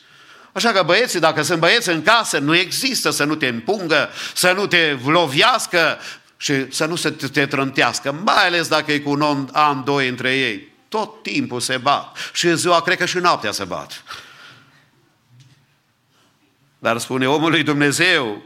Așa 0.53 0.73
că 0.73 0.83
băieții, 0.83 1.21
dacă 1.21 1.43
sunt 1.43 1.59
băieți 1.59 1.89
în 1.89 2.03
casă, 2.03 2.39
nu 2.39 2.57
există 2.57 3.11
să 3.11 3.25
nu 3.25 3.35
te 3.35 3.47
împungă, 3.47 4.11
să 4.35 4.53
nu 4.53 4.67
te 4.67 4.99
loviască 5.05 5.99
și 6.37 6.73
să 6.73 6.85
nu 6.85 6.97
se 6.97 7.11
te 7.11 7.47
trântească, 7.47 8.13
mai 8.13 8.47
ales 8.47 8.69
dacă 8.69 8.93
e 8.93 8.99
cu 8.99 9.11
un 9.11 9.49
an, 9.53 9.85
doi 9.85 10.09
între 10.09 10.37
ei. 10.37 10.69
Tot 10.89 11.23
timpul 11.23 11.61
se 11.61 11.77
bat. 11.77 12.31
Și 12.33 12.57
ziua, 12.57 12.83
cred 12.83 12.99
că 12.99 13.07
și 13.07 13.19
noaptea 13.19 13.53
se 13.53 13.65
bat. 13.65 14.05
Dar 16.79 16.99
spune 16.99 17.29
omul 17.29 17.51
lui 17.51 17.63
Dumnezeu, 17.63 18.43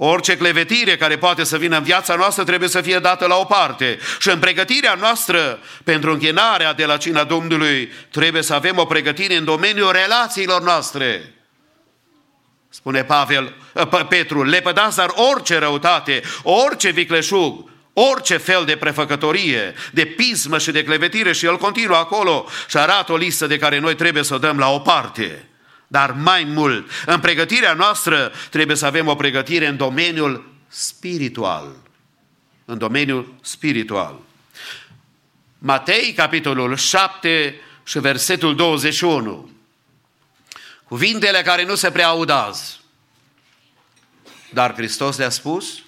Orice 0.00 0.36
clevetire 0.36 0.96
care 0.96 1.18
poate 1.18 1.44
să 1.44 1.56
vină 1.56 1.76
în 1.76 1.82
viața 1.82 2.14
noastră 2.14 2.44
trebuie 2.44 2.68
să 2.68 2.80
fie 2.80 2.98
dată 2.98 3.26
la 3.26 3.36
o 3.36 3.44
parte. 3.44 3.98
Și 4.18 4.30
în 4.30 4.38
pregătirea 4.38 4.94
noastră 4.94 5.58
pentru 5.84 6.12
închinarea 6.12 6.72
de 6.72 6.84
la 6.84 6.96
cina 6.96 7.24
Domnului 7.24 7.92
trebuie 8.10 8.42
să 8.42 8.54
avem 8.54 8.78
o 8.78 8.84
pregătire 8.84 9.36
în 9.36 9.44
domeniul 9.44 9.92
relațiilor 9.92 10.62
noastre. 10.62 11.34
Spune 12.68 13.04
Pavel, 13.04 13.54
Petru, 14.08 14.42
lepădați 14.42 14.96
dar 14.96 15.12
orice 15.32 15.58
răutate, 15.58 16.22
orice 16.42 16.90
vicleșug, 16.90 17.70
orice 17.92 18.36
fel 18.36 18.64
de 18.64 18.76
prefăcătorie, 18.76 19.74
de 19.92 20.04
pismă 20.04 20.58
și 20.58 20.70
de 20.70 20.84
clevetire 20.84 21.32
și 21.32 21.46
el 21.46 21.56
continuă 21.56 21.96
acolo 21.96 22.46
și 22.68 22.76
arată 22.76 23.12
o 23.12 23.16
listă 23.16 23.46
de 23.46 23.58
care 23.58 23.78
noi 23.78 23.94
trebuie 23.94 24.22
să 24.22 24.34
o 24.34 24.38
dăm 24.38 24.58
la 24.58 24.70
o 24.70 24.78
parte. 24.78 25.48
Dar 25.90 26.12
mai 26.12 26.44
mult, 26.44 26.90
în 27.06 27.20
pregătirea 27.20 27.72
noastră 27.72 28.32
trebuie 28.50 28.76
să 28.76 28.86
avem 28.86 29.06
o 29.06 29.14
pregătire 29.14 29.66
în 29.66 29.76
domeniul 29.76 30.52
spiritual. 30.68 31.76
În 32.64 32.78
domeniul 32.78 33.34
spiritual. 33.42 34.18
Matei, 35.58 36.12
capitolul 36.12 36.76
7 36.76 37.60
și 37.84 37.98
versetul 37.98 38.56
21. 38.56 39.50
Cuvintele 40.84 41.42
care 41.42 41.64
nu 41.64 41.74
se 41.74 41.90
prea 41.90 42.08
aud 42.08 42.30
azi. 42.30 42.80
Dar 44.52 44.74
Hristos 44.74 45.16
le-a 45.16 45.28
spus 45.28 45.78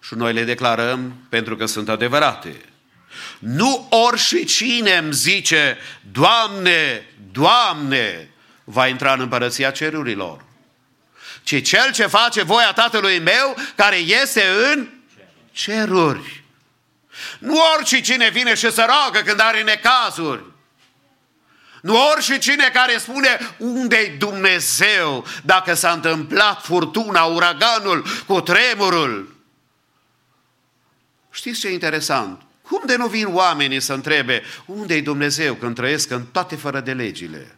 și 0.00 0.14
noi 0.14 0.32
le 0.32 0.44
declarăm 0.44 1.26
pentru 1.28 1.56
că 1.56 1.66
sunt 1.66 1.88
adevărate. 1.88 2.60
Nu 3.38 3.88
ori 3.90 4.44
cine 4.44 4.96
îmi 4.96 5.12
zice, 5.12 5.78
Doamne, 6.12 7.06
Doamne, 7.32 8.30
va 8.68 8.86
intra 8.86 9.12
în 9.12 9.20
împărăția 9.20 9.70
cerurilor. 9.70 10.44
Ci 11.42 11.62
cel 11.62 11.92
ce 11.92 12.06
face 12.06 12.42
voia 12.42 12.72
Tatălui 12.72 13.18
meu, 13.18 13.56
care 13.74 13.96
este 13.96 14.42
în 14.72 14.88
ceruri. 15.52 16.44
Nu 17.38 17.58
orice 17.76 18.00
cine 18.00 18.28
vine 18.28 18.54
și 18.54 18.72
se 18.72 18.84
roagă 18.84 19.20
când 19.24 19.40
are 19.40 19.62
necazuri. 19.62 20.44
Nu 21.82 22.08
orice 22.10 22.38
cine 22.38 22.70
care 22.72 22.98
spune 22.98 23.56
unde-i 23.58 24.08
Dumnezeu 24.18 25.26
dacă 25.44 25.74
s-a 25.74 25.92
întâmplat 25.92 26.62
furtuna, 26.64 27.24
uraganul, 27.24 28.06
cu 28.26 28.40
tremurul. 28.40 29.34
Știți 31.30 31.60
ce 31.60 31.68
e 31.68 31.72
interesant? 31.72 32.42
Cum 32.62 32.82
de 32.86 32.96
nu 32.96 33.06
vin 33.06 33.34
oamenii 33.34 33.80
să 33.80 33.92
întrebe 33.92 34.42
unde-i 34.66 35.02
Dumnezeu 35.02 35.54
când 35.54 35.74
trăiesc 35.74 36.10
în 36.10 36.26
toate 36.26 36.56
fără 36.56 36.80
de 36.80 36.92
legile? 36.92 37.55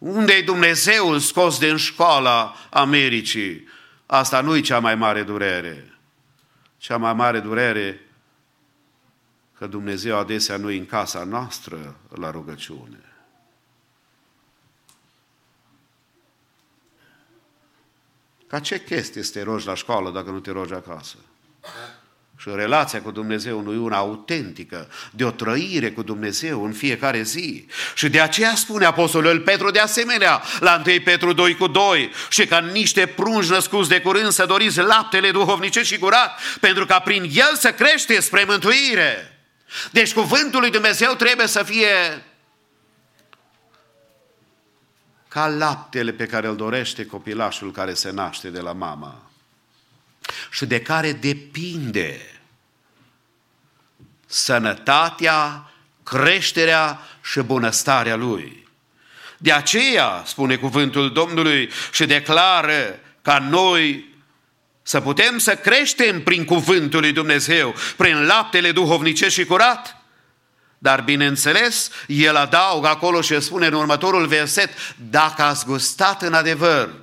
Unde 0.00 0.32
e 0.32 0.42
Dumnezeul 0.42 1.18
scos 1.18 1.58
din 1.58 1.76
școala 1.76 2.54
Americii? 2.70 3.68
Asta 4.06 4.40
nu 4.40 4.56
e 4.56 4.60
cea 4.60 4.78
mai 4.78 4.94
mare 4.94 5.22
durere. 5.22 5.98
Cea 6.76 6.96
mai 6.96 7.14
mare 7.14 7.40
durere 7.40 8.00
că 9.58 9.66
Dumnezeu 9.66 10.18
adesea 10.18 10.56
nu 10.56 10.70
e 10.70 10.78
în 10.78 10.86
casa 10.86 11.24
noastră 11.24 11.96
la 12.08 12.30
rugăciune. 12.30 13.04
Ca 18.46 18.60
ce 18.60 18.82
chestie 18.82 19.22
să 19.22 19.32
te 19.32 19.42
rogi 19.42 19.66
la 19.66 19.74
școală 19.74 20.10
dacă 20.10 20.30
nu 20.30 20.40
te 20.40 20.50
rogi 20.50 20.72
acasă? 20.72 21.16
Și 22.40 22.48
relația 22.54 23.02
cu 23.02 23.10
Dumnezeu 23.10 23.60
nu 23.60 23.72
e 23.72 23.76
una 23.76 23.96
autentică, 23.96 24.88
de 25.10 25.24
o 25.24 25.30
trăire 25.30 25.90
cu 25.90 26.02
Dumnezeu 26.02 26.64
în 26.64 26.72
fiecare 26.72 27.22
zi. 27.22 27.66
Și 27.94 28.08
de 28.08 28.20
aceea 28.20 28.54
spune 28.54 28.84
Apostolul 28.84 29.40
Petru 29.40 29.70
de 29.70 29.78
asemenea, 29.78 30.42
la 30.60 30.82
1 30.86 31.00
Petru 31.04 31.32
2 31.32 31.56
cu 31.56 31.66
2, 31.66 32.10
și 32.28 32.46
ca 32.46 32.58
niște 32.58 33.06
prunji 33.06 33.50
născuți 33.50 33.88
de 33.88 34.00
curând 34.00 34.30
să 34.30 34.46
doriți 34.46 34.78
laptele 34.78 35.30
duhovnice 35.30 35.82
și 35.82 35.98
curat, 35.98 36.40
pentru 36.60 36.86
ca 36.86 36.98
prin 36.98 37.22
el 37.22 37.54
să 37.54 37.72
crește 37.72 38.20
spre 38.20 38.44
mântuire. 38.44 39.40
Deci 39.90 40.12
cuvântul 40.12 40.60
lui 40.60 40.70
Dumnezeu 40.70 41.14
trebuie 41.14 41.46
să 41.46 41.62
fie 41.62 42.22
ca 45.28 45.46
laptele 45.46 46.12
pe 46.12 46.26
care 46.26 46.46
îl 46.46 46.56
dorește 46.56 47.06
copilașul 47.06 47.72
care 47.72 47.94
se 47.94 48.10
naște 48.10 48.48
de 48.48 48.60
la 48.60 48.72
mama 48.72 49.29
și 50.50 50.66
de 50.66 50.80
care 50.80 51.12
depinde 51.12 52.20
sănătatea, 54.26 55.70
creșterea 56.02 57.00
și 57.22 57.40
bunăstarea 57.40 58.16
lui. 58.16 58.68
De 59.38 59.52
aceea, 59.52 60.22
spune 60.26 60.56
cuvântul 60.56 61.12
Domnului 61.12 61.70
și 61.92 62.06
declară 62.06 62.98
ca 63.22 63.38
noi 63.38 64.08
să 64.82 65.00
putem 65.00 65.38
să 65.38 65.56
creștem 65.56 66.22
prin 66.22 66.44
cuvântul 66.44 67.00
lui 67.00 67.12
Dumnezeu, 67.12 67.74
prin 67.96 68.26
laptele 68.26 68.72
duhovnice 68.72 69.28
și 69.28 69.44
curat, 69.44 69.96
dar 70.78 71.00
bineînțeles, 71.00 71.90
el 72.06 72.36
adaugă 72.36 72.88
acolo 72.88 73.20
și 73.20 73.40
spune 73.40 73.66
în 73.66 73.72
următorul 73.72 74.26
verset, 74.26 74.70
dacă 75.10 75.42
ați 75.42 75.64
gustat 75.64 76.22
în 76.22 76.34
adevăr 76.34 76.94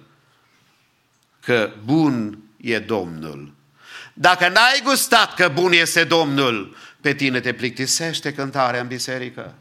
că 1.39 1.71
bun 1.83 2.37
e 2.57 2.79
Domnul. 2.79 3.53
Dacă 4.13 4.47
n-ai 4.47 4.81
gustat 4.83 5.35
că 5.35 5.51
bun 5.53 5.71
este 5.71 6.03
Domnul, 6.03 6.75
pe 7.01 7.13
tine 7.13 7.39
te 7.39 7.53
plictisește 7.53 8.33
cântarea 8.33 8.81
în 8.81 8.87
biserică. 8.87 9.55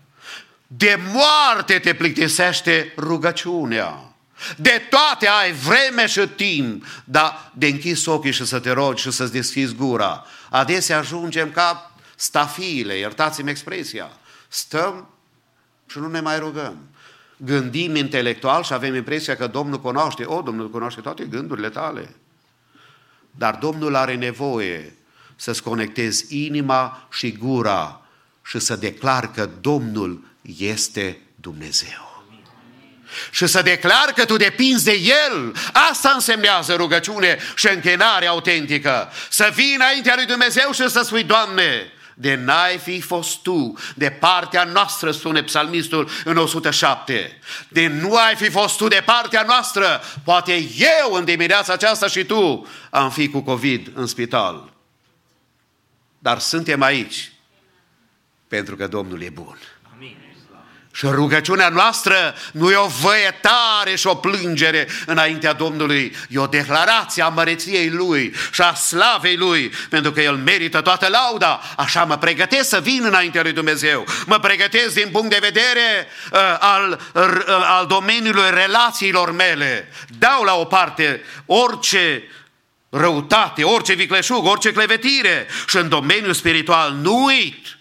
De 0.66 0.98
moarte 1.12 1.78
te 1.78 1.94
plictisește 1.94 2.92
rugăciunea. 2.96 4.14
De 4.56 4.82
toate 4.90 5.28
ai 5.28 5.52
vreme 5.52 6.06
și 6.06 6.28
timp, 6.36 6.84
dar 7.04 7.52
de 7.54 7.66
închis 7.66 8.06
ochii 8.06 8.32
și 8.32 8.46
să 8.46 8.58
te 8.58 8.70
rogi 8.70 9.02
și 9.02 9.10
să-ți 9.10 9.32
deschizi 9.32 9.74
gura. 9.74 10.24
Adesea 10.50 10.98
ajungem 10.98 11.50
ca 11.50 11.94
stafiile, 12.16 12.94
iertați-mi 12.94 13.50
expresia. 13.50 14.10
Stăm 14.48 15.08
și 15.86 15.98
nu 15.98 16.08
ne 16.08 16.20
mai 16.20 16.38
rugăm. 16.38 16.78
Gândim 17.36 17.94
intelectual 17.94 18.62
și 18.62 18.72
avem 18.72 18.94
impresia 18.94 19.36
că 19.36 19.46
Domnul 19.46 19.80
cunoaște. 19.80 20.24
O, 20.24 20.42
Domnul 20.42 20.70
cunoaște 20.70 21.00
toate 21.00 21.24
gândurile 21.24 21.68
tale. 21.68 22.16
Dar 23.38 23.54
Domnul 23.54 23.94
are 23.94 24.14
nevoie 24.14 24.96
să-ți 25.36 25.62
conectezi 25.62 26.44
inima 26.44 27.08
și 27.12 27.32
gura 27.32 28.00
și 28.44 28.58
să 28.58 28.76
declar 28.76 29.30
că 29.30 29.50
Domnul 29.60 30.24
este 30.58 31.20
Dumnezeu. 31.34 32.04
și 33.30 33.46
să 33.46 33.62
declar 33.62 34.12
că 34.14 34.24
tu 34.24 34.36
depinzi 34.36 34.84
de 34.84 34.92
El. 34.92 35.54
Asta 35.90 36.12
însemnează 36.14 36.74
rugăciune 36.74 37.38
și 37.54 37.68
închinare 37.68 38.26
autentică. 38.26 39.12
Să 39.30 39.52
vii 39.54 39.74
înaintea 39.74 40.14
lui 40.14 40.26
Dumnezeu 40.26 40.72
și 40.72 40.88
să 40.88 41.02
spui, 41.04 41.24
Doamne, 41.24 41.92
de 42.18 42.34
n-ai 42.34 42.78
fi 42.78 43.00
fost 43.00 43.38
tu, 43.38 43.74
de 43.94 44.10
partea 44.10 44.64
noastră, 44.64 45.10
spune 45.10 45.42
psalmistul 45.42 46.08
în 46.24 46.36
107. 46.36 47.38
De 47.68 47.86
nu 47.86 48.14
ai 48.14 48.34
fi 48.34 48.50
fost 48.50 48.76
tu 48.76 48.88
de 48.88 49.02
partea 49.04 49.42
noastră, 49.42 50.00
poate 50.24 50.68
eu 50.78 51.12
în 51.12 51.24
dimineața 51.24 51.72
aceasta 51.72 52.06
și 52.06 52.24
tu 52.24 52.66
am 52.90 53.10
fi 53.10 53.28
cu 53.28 53.40
COVID 53.40 53.90
în 53.94 54.06
spital. 54.06 54.72
Dar 56.18 56.38
suntem 56.38 56.82
aici 56.82 57.32
pentru 58.48 58.76
că 58.76 58.86
Domnul 58.86 59.22
e 59.22 59.28
bun. 59.28 59.58
Și 60.96 61.06
rugăciunea 61.06 61.68
noastră 61.68 62.34
nu 62.52 62.70
e 62.70 62.76
o 62.76 62.86
văietare 62.86 63.94
și 63.96 64.06
o 64.06 64.14
plângere 64.14 64.88
înaintea 65.06 65.52
Domnului, 65.52 66.16
e 66.28 66.38
o 66.38 66.46
declarație 66.46 67.22
a 67.22 67.28
măreției 67.28 67.90
Lui 67.90 68.34
și 68.52 68.60
a 68.60 68.74
slavei 68.74 69.36
Lui, 69.36 69.72
pentru 69.90 70.12
că 70.12 70.20
El 70.20 70.36
merită 70.36 70.80
toată 70.80 71.08
lauda. 71.08 71.60
Așa 71.76 72.04
mă 72.04 72.18
pregătesc 72.18 72.68
să 72.68 72.80
vin 72.80 73.04
înaintea 73.04 73.42
Lui 73.42 73.52
Dumnezeu. 73.52 74.04
Mă 74.26 74.38
pregătesc 74.38 74.94
din 74.94 75.08
punct 75.12 75.30
de 75.30 75.38
vedere 75.40 76.06
uh, 76.32 76.38
al, 76.58 77.00
uh, 77.14 77.42
al 77.62 77.86
domeniului 77.86 78.50
relațiilor 78.50 79.32
mele. 79.32 79.92
Dau 80.18 80.42
la 80.42 80.54
o 80.54 80.64
parte 80.64 81.22
orice 81.46 82.22
răutate, 82.88 83.62
orice 83.62 83.92
vicleșug, 83.92 84.46
orice 84.46 84.72
clevetire 84.72 85.46
și 85.68 85.76
în 85.76 85.88
domeniul 85.88 86.34
spiritual 86.34 86.92
nu 86.92 87.24
uit 87.24 87.75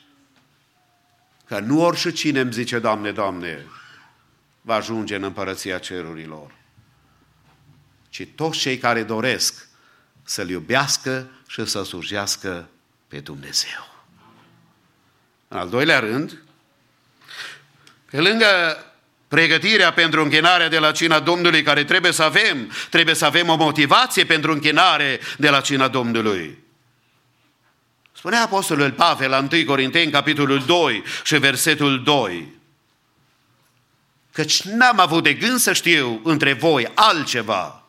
Că 1.48 1.60
nu 1.60 1.82
orice 1.82 2.12
cine 2.12 2.40
îmi 2.40 2.54
zice, 2.54 2.80
Doamne, 2.80 3.12
Doamne, 3.12 3.66
va 4.62 4.76
ajunge 4.76 5.16
în 5.16 5.24
împărăția 5.24 5.78
cerurilor, 5.78 6.52
ci 8.10 8.28
toți 8.36 8.60
cei 8.60 8.78
care 8.78 9.04
doresc 9.04 9.68
să-L 10.24 10.50
iubească 10.50 11.30
și 11.48 11.66
să 11.66 11.84
slujească 11.84 12.70
pe 13.08 13.20
Dumnezeu. 13.20 13.94
În 15.48 15.58
al 15.58 15.70
doilea 15.70 16.00
rând, 16.00 16.44
pe 18.12 18.20
lângă 18.20 18.78
pregătirea 19.28 19.94
pentru 19.94 20.22
închinarea 20.22 20.70
de 20.70 20.80
la 20.80 20.92
cina 20.92 21.20
Domnului 21.20 21.64
care 21.64 21.84
trebuie 21.84 22.12
să 22.12 22.24
avem, 22.24 22.72
trebuie 22.90 23.16
să 23.16 23.26
avem 23.26 23.50
o 23.50 23.56
motivație 23.56 24.26
pentru 24.26 24.52
închinare 24.52 25.20
de 25.38 25.50
la 25.50 25.62
cina 25.62 25.88
Domnului. 25.88 26.65
Spunea 28.26 28.44
Apostolul 28.44 28.92
Pavel 28.92 29.30
la 29.30 29.48
1 29.52 29.66
Corinteni, 29.66 30.12
capitolul 30.12 30.66
2 30.66 31.04
și 31.24 31.38
versetul 31.38 32.04
2, 32.04 32.54
căci 34.32 34.62
n-am 34.62 35.00
avut 35.00 35.24
de 35.24 35.34
gând 35.34 35.60
să 35.60 35.74
știu 35.74 36.22
între 36.24 36.54
voi 36.54 36.92
altceva 36.94 37.84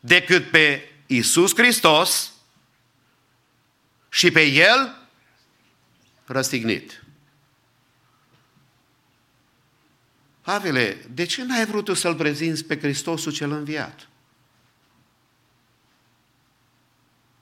decât 0.00 0.50
pe 0.50 0.92
Isus 1.06 1.54
Hristos 1.54 2.32
și 4.08 4.30
pe 4.30 4.42
El 4.42 4.96
răstignit. 6.24 7.04
Pavele, 10.40 11.04
de 11.10 11.24
ce 11.24 11.44
n-ai 11.44 11.66
vrut 11.66 11.84
tu 11.84 11.94
să-L 11.94 12.14
prezinți 12.14 12.64
pe 12.64 12.78
Hristosul 12.78 13.32
cel 13.32 13.52
înviat? 13.52 14.08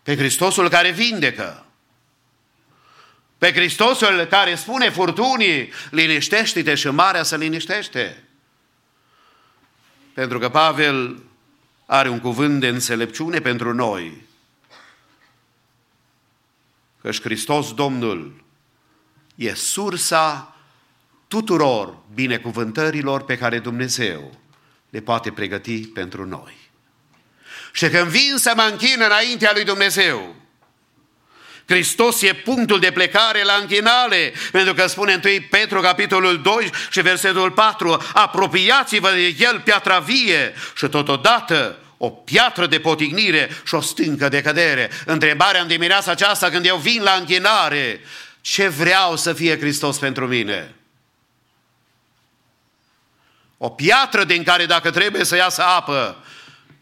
Pe 0.07 0.17
Hristosul 0.17 0.69
care 0.69 0.91
vindecă. 0.91 1.67
Pe 3.39 3.53
Hristosul 3.53 4.25
care 4.25 4.55
spune 4.55 4.91
furtunii, 4.91 5.73
liniștește-te 5.91 6.75
și 6.75 6.89
marea 6.89 7.23
să 7.23 7.37
liniștește. 7.37 8.25
Pentru 10.15 10.39
că 10.39 10.49
Pavel 10.49 11.23
are 11.87 12.09
un 12.09 12.21
cuvânt 12.21 12.61
de 12.61 12.69
înțelepciune 12.69 13.41
pentru 13.41 13.75
noi. 13.75 14.27
Căci 17.01 17.21
Hristos 17.21 17.75
Domnul 17.75 18.45
e 19.35 19.55
sursa 19.55 20.57
tuturor 21.29 21.99
binecuvântărilor 22.15 23.25
pe 23.25 23.39
care 23.39 23.59
Dumnezeu 23.59 24.41
le 24.91 25.01
poate 25.01 25.31
pregăti 25.31 25.87
pentru 25.87 26.27
noi. 26.27 26.66
Și 27.77 27.89
când 27.89 28.09
vin 28.09 28.35
să 28.37 28.53
mă 28.57 28.69
închin 28.71 29.03
înaintea 29.05 29.51
lui 29.55 29.65
Dumnezeu, 29.65 30.35
Hristos 31.67 32.23
e 32.23 32.33
punctul 32.33 32.81
de 32.81 32.91
plecare 32.91 33.43
la 33.43 33.53
închinare, 33.53 34.33
pentru 34.53 34.75
că 34.75 34.87
spune 34.87 35.13
întâi 35.13 35.41
Petru, 35.41 35.81
capitolul 35.81 36.43
2 36.43 36.71
și 36.91 37.01
versetul 37.01 37.51
4, 37.51 38.03
apropiați-vă 38.13 39.11
de 39.11 39.35
el 39.39 39.61
piatra 39.61 39.99
vie 39.99 40.55
și 40.77 40.87
totodată 40.87 41.79
o 41.97 42.11
piatră 42.11 42.67
de 42.67 42.81
potignire 42.81 43.61
și 43.65 43.75
o 43.75 43.81
stâncă 43.81 44.29
de 44.29 44.43
cădere. 44.43 44.91
Întrebarea 45.05 45.61
în 45.61 45.69
dimineața 45.69 46.11
aceasta 46.11 46.51
când 46.51 46.67
eu 46.67 46.77
vin 46.77 47.03
la 47.03 47.13
închinare, 47.13 48.01
ce 48.41 48.69
vreau 48.69 49.17
să 49.17 49.33
fie 49.33 49.59
Hristos 49.59 49.99
pentru 49.99 50.27
mine? 50.27 50.75
O 53.59 53.69
piatră 53.69 54.25
din 54.25 54.43
care 54.43 54.67
dacă 54.67 54.91
trebuie 54.91 55.25
să 55.25 55.37
iasă 55.37 55.63
apă, 55.63 56.17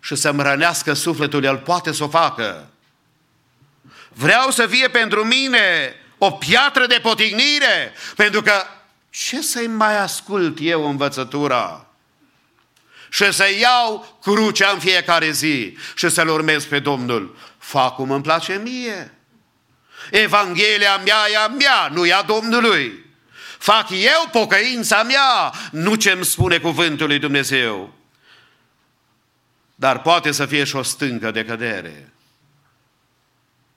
și 0.04 0.14
să-mi 0.14 0.42
rănească 0.42 0.92
sufletul, 0.92 1.44
El 1.44 1.56
poate 1.56 1.92
să 1.92 2.04
o 2.04 2.08
facă. 2.08 2.68
Vreau 4.08 4.50
să 4.50 4.66
fie 4.66 4.88
pentru 4.88 5.24
mine 5.24 5.94
o 6.18 6.30
piatră 6.30 6.86
de 6.86 6.98
potignire, 7.02 7.92
pentru 8.16 8.42
că 8.42 8.52
ce 9.10 9.40
să-i 9.40 9.66
mai 9.66 9.98
ascult 9.98 10.58
eu 10.60 10.88
învățătura? 10.88 11.86
Și 13.08 13.32
să 13.32 13.44
iau 13.60 14.18
crucea 14.22 14.70
în 14.70 14.78
fiecare 14.78 15.30
zi 15.30 15.76
și 15.94 16.08
să-L 16.08 16.28
urmez 16.28 16.64
pe 16.64 16.78
Domnul. 16.78 17.36
Fac 17.58 17.94
cum 17.94 18.10
îmi 18.10 18.22
place 18.22 18.60
mie. 18.64 19.14
Evanghelia 20.10 20.96
mea 20.96 21.30
e 21.32 21.36
a 21.36 21.48
mea, 21.48 21.88
nu 21.92 22.06
e 22.06 22.12
a 22.12 22.22
Domnului. 22.22 23.04
Fac 23.58 23.90
eu 23.90 24.28
pocăința 24.32 25.02
mea, 25.02 25.52
nu 25.70 25.94
ce-mi 25.94 26.24
spune 26.24 26.58
cuvântul 26.58 27.06
lui 27.06 27.18
Dumnezeu 27.18 28.02
dar 29.84 30.00
poate 30.00 30.32
să 30.32 30.46
fie 30.46 30.64
și 30.64 30.76
o 30.76 30.82
stâncă 30.82 31.30
de 31.30 31.44
cădere 31.44 32.12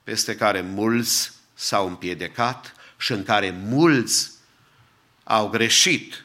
peste 0.04 0.36
care 0.36 0.60
mulți 0.60 1.32
s-au 1.54 1.86
împiedicat 1.86 2.74
și 2.98 3.12
în 3.12 3.24
care 3.24 3.54
mulți 3.64 4.30
au 5.24 5.48
greșit. 5.48 6.24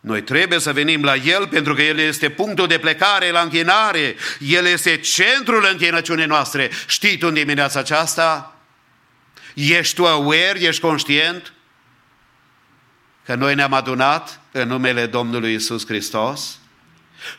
Noi 0.00 0.22
trebuie 0.22 0.58
să 0.58 0.72
venim 0.72 1.04
la 1.04 1.14
El 1.14 1.48
pentru 1.48 1.74
că 1.74 1.82
El 1.82 1.98
este 1.98 2.30
punctul 2.30 2.66
de 2.66 2.78
plecare 2.78 3.30
la 3.30 3.40
închinare. 3.40 4.16
El 4.40 4.64
este 4.64 4.96
centrul 4.96 5.68
închinăciunii 5.70 6.26
noastre. 6.26 6.70
Știi 6.86 7.18
tu 7.18 7.26
în 7.26 7.34
dimineața 7.34 7.78
aceasta? 7.78 8.56
Ești 9.54 9.94
tu 9.94 10.06
aware, 10.06 10.60
ești 10.60 10.80
conștient 10.80 11.52
că 13.24 13.34
noi 13.34 13.54
ne-am 13.54 13.72
adunat 13.72 14.40
în 14.52 14.68
numele 14.68 15.06
Domnului 15.06 15.54
Isus 15.54 15.86
Hristos? 15.86 16.58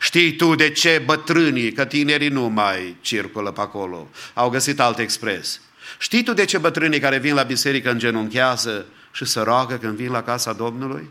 Știi 0.00 0.36
tu 0.36 0.54
de 0.54 0.70
ce 0.70 1.02
bătrânii, 1.04 1.72
că 1.72 1.84
tinerii 1.84 2.28
nu 2.28 2.48
mai 2.48 2.96
circulă 3.00 3.50
pe 3.50 3.60
acolo, 3.60 4.08
au 4.34 4.48
găsit 4.48 4.80
alt 4.80 4.98
expres. 4.98 5.60
Știi 5.98 6.22
tu 6.22 6.32
de 6.32 6.44
ce 6.44 6.58
bătrânii 6.58 7.00
care 7.00 7.18
vin 7.18 7.34
la 7.34 7.42
biserică 7.42 7.90
îngenunchează 7.90 8.86
și 9.12 9.24
să 9.24 9.42
roagă 9.42 9.76
când 9.76 9.96
vin 9.96 10.10
la 10.10 10.22
casa 10.22 10.52
Domnului? 10.52 11.08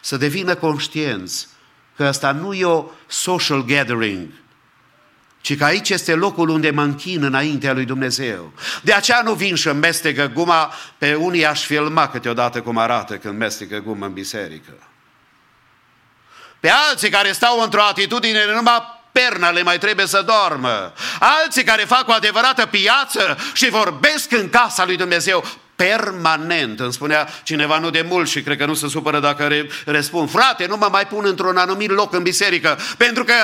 Să 0.00 0.16
devină 0.16 0.54
conștienți 0.54 1.48
că 1.96 2.04
asta 2.04 2.32
nu 2.32 2.52
e 2.52 2.64
o 2.64 2.84
social 3.06 3.64
gathering, 3.64 4.28
ci 5.40 5.56
că 5.56 5.64
aici 5.64 5.88
este 5.88 6.14
locul 6.14 6.48
unde 6.48 6.70
mă 6.70 6.82
închin 6.82 7.22
înaintea 7.22 7.72
lui 7.72 7.84
Dumnezeu. 7.84 8.52
De 8.82 8.92
aceea 8.92 9.22
nu 9.22 9.34
vin 9.34 9.54
și 9.54 9.68
mestecă 9.68 10.30
guma, 10.34 10.72
pe 10.98 11.14
unii 11.14 11.46
aș 11.46 11.64
filma 11.64 12.08
câteodată 12.08 12.60
cum 12.60 12.78
arată 12.78 13.16
când 13.16 13.38
mestecă 13.38 13.78
guma 13.78 14.06
în 14.06 14.12
biserică 14.12 14.72
pe 16.60 16.70
alții 16.90 17.10
care 17.10 17.32
stau 17.32 17.60
într-o 17.60 17.82
atitudine 17.82 18.44
numai 18.54 18.94
pernele 19.12 19.62
mai 19.62 19.78
trebuie 19.78 20.06
să 20.06 20.24
dormă, 20.26 20.92
alții 21.18 21.64
care 21.64 21.84
fac 21.84 22.08
o 22.08 22.12
adevărată 22.12 22.66
piață 22.66 23.38
și 23.52 23.68
vorbesc 23.68 24.32
în 24.32 24.50
casa 24.50 24.84
lui 24.84 24.96
Dumnezeu 24.96 25.44
permanent. 25.76 26.80
Îmi 26.80 26.92
spunea 26.92 27.28
cineva 27.42 27.78
nu 27.78 27.90
de 27.90 28.04
mult 28.08 28.28
și 28.28 28.42
cred 28.42 28.58
că 28.58 28.66
nu 28.66 28.74
se 28.74 28.88
supără 28.88 29.20
dacă 29.20 29.66
răspund. 29.84 30.30
Frate, 30.30 30.66
nu 30.66 30.76
mă 30.76 30.88
mai 30.90 31.06
pun 31.06 31.24
într-un 31.24 31.56
anumit 31.56 31.90
loc 31.90 32.12
în 32.12 32.22
biserică, 32.22 32.78
pentru 32.96 33.24
că 33.24 33.34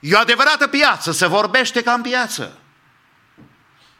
e 0.00 0.14
o 0.14 0.18
adevărată 0.18 0.66
piață, 0.66 1.12
se 1.12 1.26
vorbește 1.26 1.82
ca 1.82 1.92
în 1.92 2.02
piață. 2.02 2.58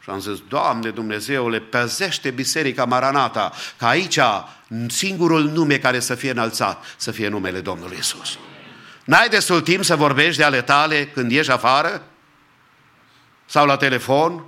Și 0.05 0.11
am 0.11 0.21
zis, 0.21 0.39
Doamne 0.49 0.91
Dumnezeule, 0.91 1.59
păzește 1.59 2.31
Biserica 2.31 2.85
Maranata, 2.85 3.53
că 3.79 3.85
aici 3.87 4.19
singurul 4.89 5.43
nume 5.43 5.79
care 5.79 6.01
să 6.01 6.15
fie 6.15 6.31
înălțat, 6.31 6.85
să 6.97 7.11
fie 7.11 7.29
numele 7.29 7.61
Domnului 7.61 7.97
Isus. 8.01 8.39
N-ai 9.05 9.29
destul 9.29 9.61
timp 9.61 9.85
să 9.85 9.97
vorbești 9.97 10.37
de 10.37 10.45
ale 10.45 10.63
tale 10.63 11.07
când 11.07 11.31
ieși 11.31 11.51
afară? 11.51 12.03
Sau 13.47 13.67
la 13.67 13.77
telefon? 13.77 14.45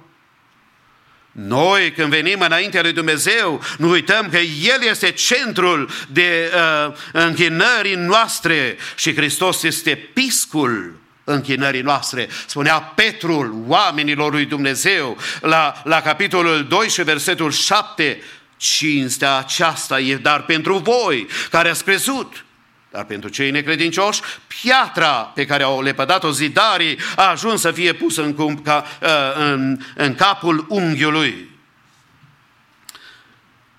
Noi, 1.32 1.92
când 1.92 2.08
venim 2.08 2.40
înaintea 2.40 2.82
lui 2.82 2.92
Dumnezeu, 2.92 3.62
nu 3.78 3.88
uităm 3.88 4.28
că 4.30 4.38
El 4.38 4.82
este 4.82 5.10
centrul 5.10 5.90
de 6.12 6.52
uh, 6.54 6.94
închinării 7.12 7.94
noastre 7.94 8.76
și 8.96 9.14
Hristos 9.14 9.62
este 9.62 9.94
piscul 9.94 11.00
închinării 11.28 11.80
noastre. 11.80 12.28
Spunea 12.46 12.80
Petrul 12.80 13.54
oamenilor 13.66 14.32
lui 14.32 14.44
Dumnezeu 14.44 15.16
la, 15.40 15.80
la 15.84 16.00
capitolul 16.00 16.64
2 16.64 16.88
și 16.88 17.02
versetul 17.02 17.50
7, 17.50 18.22
cinstea 18.56 19.36
aceasta 19.36 20.00
e 20.00 20.16
dar 20.16 20.42
pentru 20.42 20.78
voi 20.78 21.26
care 21.50 21.68
ați 21.68 21.84
crezut. 21.84 22.44
Dar 22.90 23.04
pentru 23.04 23.28
cei 23.28 23.50
necredincioși, 23.50 24.20
piatra 24.46 25.12
pe 25.12 25.46
care 25.46 25.62
au 25.62 25.82
lepădat-o 25.82 26.30
zidarii 26.30 26.98
a 27.16 27.30
ajuns 27.30 27.60
să 27.60 27.70
fie 27.70 27.92
pusă 27.92 28.22
în, 28.22 28.34
cum, 28.34 28.56
ca, 28.56 28.84
ă, 29.02 29.32
în, 29.32 29.78
în 29.94 30.14
capul 30.14 30.66
unghiului. 30.68 31.50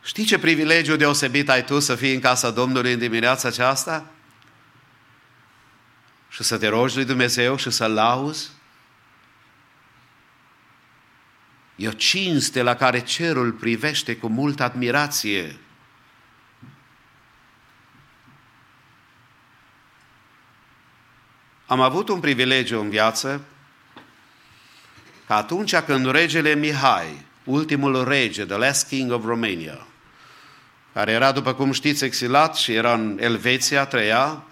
Știi 0.03 0.26
ce 0.26 0.38
privilegiu 0.38 0.95
deosebit 0.95 1.49
ai 1.49 1.64
tu 1.64 1.80
să 1.80 1.95
fii 1.95 2.14
în 2.14 2.19
casa 2.19 2.49
Domnului 2.49 2.94
în 2.94 2.99
dimineața 2.99 3.48
aceasta? 3.48 4.06
Și 6.29 6.43
să 6.43 6.57
te 6.57 6.67
rogi 6.67 6.95
lui 6.95 7.05
Dumnezeu 7.05 7.55
și 7.55 7.69
să-L 7.69 7.93
lauzi? 7.93 8.49
E 11.75 11.87
o 11.87 11.91
cinste 11.91 12.61
la 12.61 12.75
care 12.75 12.99
cerul 12.99 13.51
privește 13.51 14.15
cu 14.15 14.27
multă 14.27 14.63
admirație. 14.63 15.59
Am 21.65 21.81
avut 21.81 22.09
un 22.09 22.19
privilegiu 22.19 22.79
în 22.79 22.89
viață 22.89 23.41
că 25.25 25.33
atunci 25.33 25.75
când 25.75 26.11
regele 26.11 26.55
Mihai, 26.55 27.25
ultimul 27.43 28.07
rege, 28.07 28.45
the 28.45 28.55
last 28.55 28.87
king 28.87 29.11
of 29.11 29.25
Romania, 29.25 29.87
care 30.93 31.11
era, 31.11 31.31
după 31.31 31.53
cum 31.53 31.71
știți, 31.71 32.03
exilat 32.03 32.55
și 32.55 32.73
era 32.73 32.93
în 32.93 33.17
Elveția, 33.19 33.85
trăia, 33.85 34.43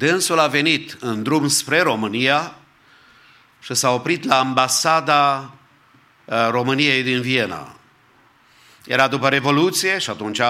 dânsul 0.00 0.38
a 0.38 0.46
venit 0.46 0.96
în 1.00 1.22
drum 1.22 1.48
spre 1.48 1.80
România 1.80 2.54
și 3.60 3.74
s-a 3.74 3.90
oprit 3.90 4.24
la 4.24 4.38
ambasada 4.38 5.52
uh, 6.24 6.48
României 6.50 7.02
din 7.02 7.20
Viena. 7.20 7.76
Era 8.86 9.08
după 9.08 9.28
Revoluție 9.28 9.98
și 9.98 10.10
atunci 10.10 10.40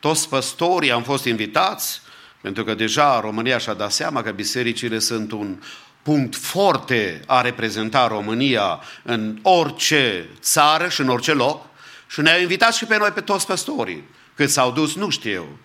toți 0.00 0.28
păstorii 0.28 0.92
am 0.92 1.02
fost 1.02 1.24
invitați 1.24 2.00
pentru 2.40 2.64
că 2.64 2.74
deja 2.74 3.20
România 3.20 3.58
și-a 3.58 3.74
dat 3.74 3.92
seama 3.92 4.22
că 4.22 4.30
bisericile 4.30 4.98
sunt 4.98 5.32
un 5.32 5.62
punct 6.02 6.36
foarte 6.36 7.22
a 7.26 7.40
reprezenta 7.40 8.06
România 8.06 8.80
în 9.02 9.38
orice 9.42 10.28
țară 10.40 10.88
și 10.88 11.00
în 11.00 11.08
orice 11.08 11.32
loc 11.32 11.66
și 12.06 12.20
ne-a 12.20 12.36
invitat 12.36 12.74
și 12.74 12.84
pe 12.84 12.96
noi, 12.96 13.10
pe 13.10 13.20
toți 13.20 13.46
păstorii. 13.46 14.04
Cât 14.34 14.50
s-au 14.50 14.70
dus, 14.72 14.94
nu 14.94 15.08
știu. 15.08 15.58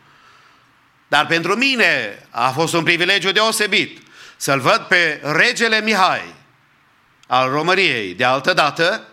Dar 1.11 1.25
pentru 1.25 1.55
mine 1.55 2.23
a 2.29 2.49
fost 2.49 2.73
un 2.73 2.83
privilegiu 2.83 3.31
deosebit 3.31 4.01
să-l 4.37 4.59
văd 4.59 4.77
pe 4.77 5.21
regele 5.23 5.81
Mihai 5.81 6.33
al 7.27 7.49
României 7.49 8.13
de 8.13 8.23
altă 8.23 8.53
dată, 8.53 9.07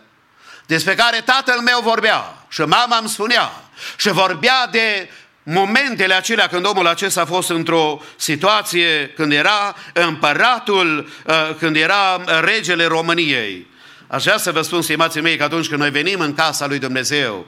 despre 0.65 0.95
care 0.95 1.21
tatăl 1.21 1.59
meu 1.59 1.79
vorbea 1.83 2.45
și 2.49 2.61
mama 2.61 2.97
îmi 2.97 3.09
spunea 3.09 3.51
și 3.97 4.09
vorbea 4.09 4.67
de 4.71 5.09
momentele 5.43 6.13
acelea 6.13 6.47
când 6.47 6.65
omul 6.65 6.87
acesta 6.87 7.21
a 7.21 7.25
fost 7.25 7.49
într-o 7.49 8.01
situație 8.15 9.07
când 9.15 9.31
era 9.31 9.75
împăratul, 9.93 11.09
uh, 11.25 11.55
când 11.57 11.75
era 11.75 12.21
regele 12.41 12.85
României. 12.85 13.67
Aș 14.07 14.23
vrea 14.23 14.37
să 14.37 14.51
vă 14.51 14.61
spun, 14.61 14.81
stimații 14.81 15.21
mei, 15.21 15.37
că 15.37 15.43
atunci 15.43 15.67
când 15.67 15.79
noi 15.79 15.89
venim 15.89 16.19
în 16.19 16.33
casa 16.33 16.67
lui 16.67 16.79
Dumnezeu, 16.79 17.45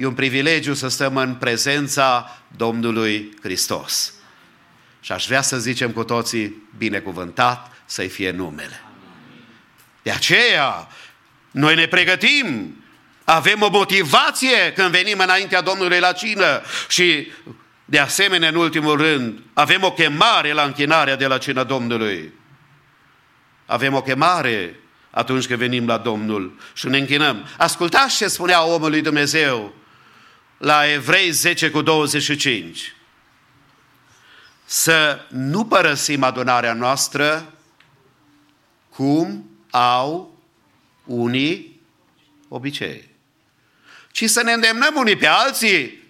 e 0.00 0.06
un 0.06 0.14
privilegiu 0.14 0.74
să 0.74 0.88
stăm 0.88 1.16
în 1.16 1.34
prezența 1.34 2.38
Domnului 2.56 3.36
Hristos. 3.42 4.14
Și 5.00 5.12
aș 5.12 5.26
vrea 5.26 5.42
să 5.42 5.58
zicem 5.58 5.90
cu 5.90 6.04
toții, 6.04 6.68
binecuvântat 6.78 7.72
să-i 7.84 8.08
fie 8.08 8.30
numele. 8.30 8.82
De 10.02 10.10
aceea, 10.10 10.88
noi 11.50 11.74
ne 11.74 11.86
pregătim 11.86 12.74
avem 13.24 13.62
o 13.62 13.68
motivație 13.68 14.72
când 14.74 14.90
venim 14.90 15.18
înaintea 15.18 15.60
Domnului 15.60 15.98
la 15.98 16.12
cină 16.12 16.62
și 16.88 17.30
de 17.84 17.98
asemenea, 17.98 18.48
în 18.48 18.54
ultimul 18.54 18.96
rând, 18.96 19.38
avem 19.52 19.82
o 19.82 19.92
chemare 19.92 20.52
la 20.52 20.62
închinarea 20.62 21.16
de 21.16 21.26
la 21.26 21.38
cina 21.38 21.64
Domnului. 21.64 22.32
Avem 23.66 23.94
o 23.94 24.02
chemare 24.02 24.80
atunci 25.10 25.46
când 25.46 25.58
venim 25.58 25.86
la 25.86 25.98
Domnul 25.98 26.58
și 26.72 26.88
ne 26.88 26.98
închinăm. 26.98 27.46
Ascultați 27.58 28.16
ce 28.16 28.28
spunea 28.28 28.64
omul 28.64 28.90
lui 28.90 29.00
Dumnezeu 29.00 29.79
la 30.60 30.92
Evrei 30.92 31.30
10 31.30 31.70
cu 31.70 31.82
25. 31.82 32.94
Să 34.64 35.26
nu 35.28 35.64
părăsim 35.64 36.22
adunarea 36.22 36.72
noastră 36.72 37.52
cum 38.88 39.50
au 39.70 40.38
unii 41.04 41.80
obicei 42.48 43.10
ci 44.12 44.30
să 44.30 44.42
ne 44.42 44.52
îndemnăm 44.52 44.94
unii 44.96 45.16
pe 45.16 45.26
alții 45.26 46.02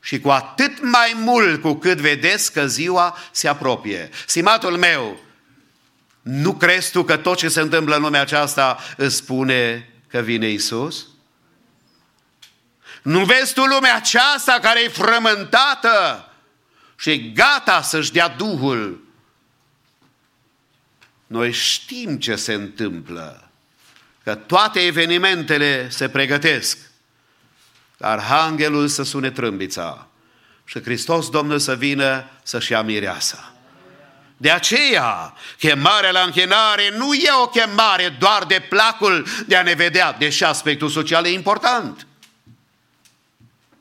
și 0.00 0.20
cu 0.20 0.28
atât 0.28 0.82
mai 0.82 1.12
mult 1.16 1.60
cu 1.60 1.74
cât 1.74 1.98
vedeți 1.98 2.52
că 2.52 2.66
ziua 2.66 3.18
se 3.30 3.48
apropie. 3.48 4.10
Simatul 4.26 4.76
meu, 4.76 5.20
nu 6.22 6.54
crezi 6.54 6.90
tu 6.90 7.04
că 7.04 7.16
tot 7.16 7.36
ce 7.36 7.48
se 7.48 7.60
întâmplă 7.60 7.96
în 7.96 8.02
lumea 8.02 8.20
aceasta 8.20 8.78
îți 8.96 9.16
spune 9.16 9.88
că 10.06 10.18
vine 10.18 10.48
Isus? 10.48 11.06
Nu 13.02 13.24
vezi 13.24 13.52
tu 13.52 13.64
lumea 13.64 13.96
aceasta 13.96 14.58
care 14.62 14.82
e 14.82 14.88
frământată 14.88 16.28
și 16.96 17.10
e 17.10 17.16
gata 17.16 17.82
să-și 17.82 18.12
dea 18.12 18.28
Duhul? 18.28 19.04
Noi 21.26 21.52
știm 21.52 22.18
ce 22.18 22.36
se 22.36 22.52
întâmplă, 22.52 23.50
că 24.24 24.34
toate 24.34 24.80
evenimentele 24.80 25.88
se 25.90 26.08
pregătesc 26.08 26.78
Arhanghelul 28.00 28.88
să 28.88 29.02
sune 29.02 29.30
trâmbița 29.30 30.06
și 30.64 30.82
Hristos 30.82 31.30
Domnul 31.30 31.58
să 31.58 31.74
vină 31.74 32.30
să-și 32.42 32.72
ia 32.72 32.82
mireasa. 32.82 33.52
De 34.36 34.50
aceea, 34.50 35.34
chemarea 35.58 36.10
la 36.10 36.20
închinare 36.20 36.96
nu 36.96 37.14
e 37.14 37.28
o 37.42 37.46
chemare 37.46 38.16
doar 38.18 38.44
de 38.44 38.66
placul 38.68 39.26
de 39.46 39.56
a 39.56 39.62
ne 39.62 39.72
vedea, 39.72 40.12
deși 40.12 40.44
aspectul 40.44 40.88
social 40.88 41.26
e 41.26 41.32
important. 41.32 42.06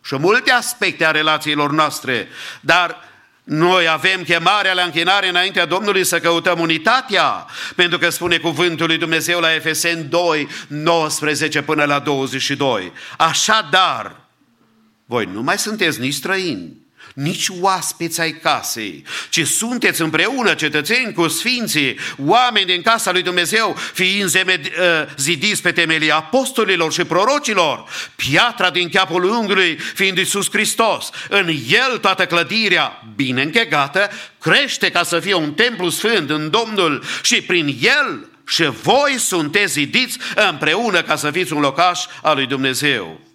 Și 0.09 0.15
multe 0.17 0.51
aspecte 0.51 1.05
a 1.05 1.11
relațiilor 1.11 1.71
noastre, 1.71 2.27
dar 2.61 2.97
noi 3.43 3.87
avem 3.87 4.23
chemarea 4.23 4.73
la 4.73 4.81
închinare 4.81 5.29
înaintea 5.29 5.65
Domnului 5.65 6.03
să 6.03 6.19
căutăm 6.19 6.59
unitatea, 6.59 7.45
pentru 7.75 7.97
că 7.97 8.09
spune 8.09 8.37
cuvântul 8.37 8.87
lui 8.87 8.97
Dumnezeu 8.97 9.39
la 9.39 9.53
Efeseni 9.53 10.03
2, 10.03 10.47
19 10.67 11.61
până 11.61 11.83
la 11.83 11.99
22. 11.99 12.91
Așadar, 13.17 14.15
voi 15.05 15.29
nu 15.33 15.41
mai 15.41 15.57
sunteți 15.57 15.99
nici 15.99 16.13
străini, 16.13 16.77
nici 17.13 17.47
oaspeți 17.59 18.21
ai 18.21 18.31
casei, 18.31 19.03
ci 19.29 19.47
sunteți 19.47 20.01
împreună 20.01 20.53
cetățeni 20.53 21.13
cu 21.13 21.27
sfinții, 21.27 21.97
oameni 22.17 22.65
din 22.65 22.81
casa 22.81 23.11
lui 23.11 23.21
Dumnezeu, 23.21 23.77
fiind 23.93 24.35
uh, 24.35 24.43
zidiți 25.17 25.61
pe 25.61 25.71
temelia 25.71 26.15
apostolilor 26.15 26.93
și 26.93 27.03
prorocilor, 27.03 27.83
piatra 28.15 28.69
din 28.69 28.89
capul 28.89 29.23
unghiului 29.23 29.77
fiind 29.93 30.17
Iisus 30.17 30.49
Hristos. 30.49 31.09
În 31.29 31.47
El 31.67 31.97
toată 31.97 32.25
clădirea, 32.25 33.03
bine 33.15 33.41
închegată, 33.41 34.09
crește 34.39 34.89
ca 34.89 35.03
să 35.03 35.19
fie 35.19 35.33
un 35.33 35.53
templu 35.53 35.89
sfânt 35.89 36.29
în 36.29 36.49
Domnul 36.49 37.03
și 37.21 37.41
prin 37.41 37.77
El 37.81 38.27
și 38.47 38.63
voi 38.63 39.15
sunteți 39.17 39.71
zidiți 39.71 40.17
împreună 40.49 41.01
ca 41.01 41.15
să 41.15 41.31
fiți 41.31 41.53
un 41.53 41.61
locaș 41.61 41.99
al 42.21 42.35
lui 42.35 42.45
Dumnezeu. 42.45 43.28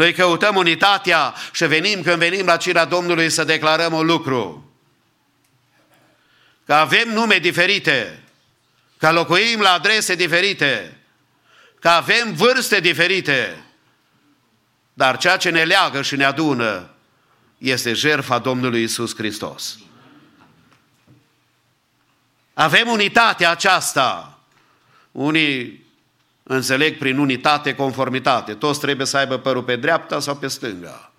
Noi 0.00 0.12
căutăm 0.12 0.56
unitatea 0.56 1.34
și 1.52 1.66
venim 1.66 2.02
când 2.02 2.16
venim 2.16 2.46
la 2.46 2.56
cina 2.56 2.84
Domnului 2.84 3.30
să 3.30 3.44
declarăm 3.44 3.92
un 3.92 4.06
lucru. 4.06 4.72
Că 6.64 6.74
avem 6.74 7.08
nume 7.08 7.38
diferite, 7.38 8.22
că 8.98 9.12
locuim 9.12 9.60
la 9.60 9.72
adrese 9.72 10.14
diferite, 10.14 10.98
că 11.80 11.88
avem 11.88 12.32
vârste 12.32 12.80
diferite, 12.80 13.64
dar 14.92 15.16
ceea 15.16 15.36
ce 15.36 15.50
ne 15.50 15.64
leagă 15.64 16.02
și 16.02 16.16
ne 16.16 16.24
adună 16.24 16.90
este 17.58 17.92
jertfa 17.92 18.38
Domnului 18.38 18.82
Isus 18.82 19.14
Hristos. 19.14 19.78
Avem 22.54 22.88
unitatea 22.88 23.50
aceasta. 23.50 24.38
Unii 25.12 25.84
Înțeleg 26.52 26.98
prin 26.98 27.18
unitate, 27.18 27.74
conformitate. 27.74 28.54
Toți 28.54 28.80
trebuie 28.80 29.06
să 29.06 29.16
aibă 29.16 29.38
părul 29.38 29.62
pe 29.62 29.76
dreapta 29.76 30.20
sau 30.20 30.36
pe 30.36 30.46
stânga. 30.46 31.12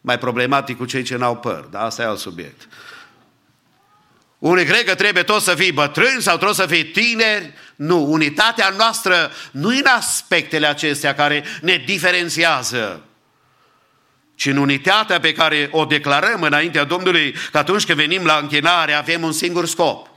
Mai 0.00 0.18
problematic 0.18 0.76
cu 0.76 0.84
cei 0.84 1.02
ce 1.02 1.16
n-au 1.16 1.36
păr, 1.36 1.60
dar 1.60 1.84
asta 1.84 2.02
e 2.02 2.06
alt 2.06 2.18
subiect. 2.18 2.68
Unii 4.38 4.64
cred 4.64 4.84
că 4.84 4.94
trebuie 4.94 5.22
tot 5.22 5.42
să 5.42 5.54
fii 5.54 5.72
bătrâni 5.72 6.22
sau 6.22 6.36
tot 6.36 6.54
să 6.54 6.66
fii 6.66 6.84
tineri. 6.84 7.52
Nu, 7.76 8.12
unitatea 8.12 8.74
noastră 8.76 9.30
nu 9.50 9.68
în 9.68 9.86
aspectele 9.96 10.66
acestea 10.66 11.14
care 11.14 11.44
ne 11.60 11.82
diferențiază, 11.86 13.02
ci 14.34 14.46
în 14.46 14.56
unitatea 14.56 15.20
pe 15.20 15.32
care 15.32 15.68
o 15.72 15.84
declarăm 15.84 16.42
înaintea 16.42 16.84
Domnului 16.84 17.34
că 17.50 17.58
atunci 17.58 17.86
când 17.86 17.98
venim 17.98 18.24
la 18.24 18.36
închinare 18.36 18.92
avem 18.92 19.22
un 19.22 19.32
singur 19.32 19.66
scop. 19.66 20.10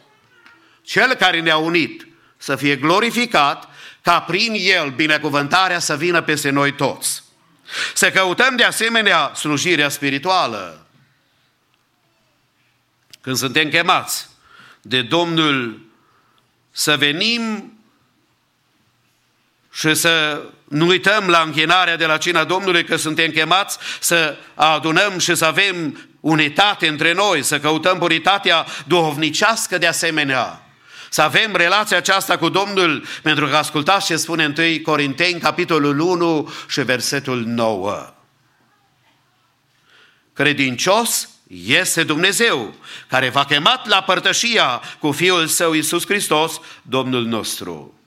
Cel 0.82 1.14
care 1.14 1.40
ne-a 1.40 1.58
unit 1.58 2.08
să 2.38 2.56
fie 2.56 2.76
glorificat 2.76 3.70
ca 4.02 4.22
prin 4.22 4.54
El 4.58 4.90
binecuvântarea 4.90 5.80
să 5.80 5.98
vină 5.98 6.22
peste 6.22 6.50
noi 6.50 6.74
toți. 6.74 7.24
Să 7.94 8.12
căutăm 8.12 8.56
de 8.56 8.64
asemenea 8.64 9.32
slujirea 9.36 9.90
spirituală. 9.90 10.86
Când 13.22 13.36
suntem 13.36 13.70
chemați 13.70 14.28
de 14.82 15.02
Domnul 15.02 15.82
să 16.72 16.98
venim 16.98 17.74
și 19.72 19.94
să 19.94 20.44
nu 20.64 20.88
uităm 20.88 21.28
la 21.28 21.42
închinarea 21.42 21.98
de 21.98 22.06
la 22.06 22.18
cina 22.18 22.44
Domnului 22.44 22.84
că 22.84 22.96
suntem 22.96 23.32
chemați 23.32 23.78
să 24.00 24.38
adunăm 24.56 25.18
și 25.18 25.36
să 25.36 25.46
avem 25.46 26.10
unitate 26.20 26.88
între 26.88 27.14
noi, 27.14 27.44
să 27.44 27.60
căutăm 27.60 27.98
puritatea 27.98 28.66
duhovnicească 28.88 29.78
de 29.78 29.88
asemenea. 29.88 30.71
Să 31.14 31.22
avem 31.22 31.56
relația 31.56 31.98
aceasta 31.98 32.38
cu 32.38 32.50
Domnul, 32.50 33.06
pentru 33.22 33.48
că 33.48 33.56
ascultați 33.56 34.06
ce 34.06 34.16
spune 34.16 34.54
1 34.58 34.82
Corinteni, 34.84 35.40
capitolul 35.40 36.00
1 36.00 36.50
și 36.68 36.82
versetul 36.82 37.44
9. 37.46 38.14
Credincios 40.34 41.30
este 41.66 42.04
Dumnezeu, 42.04 42.76
care 43.08 43.30
v-a 43.30 43.46
chemat 43.46 43.88
la 43.88 44.04
părtășia 44.04 44.82
cu 45.00 45.12
Fiul 45.12 45.48
Său 45.48 45.74
Iisus 45.74 46.06
Hristos, 46.06 46.60
Domnul 46.82 47.26
nostru. 47.26 48.00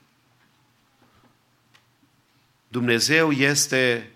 Dumnezeu 2.67 3.31
este 3.31 4.11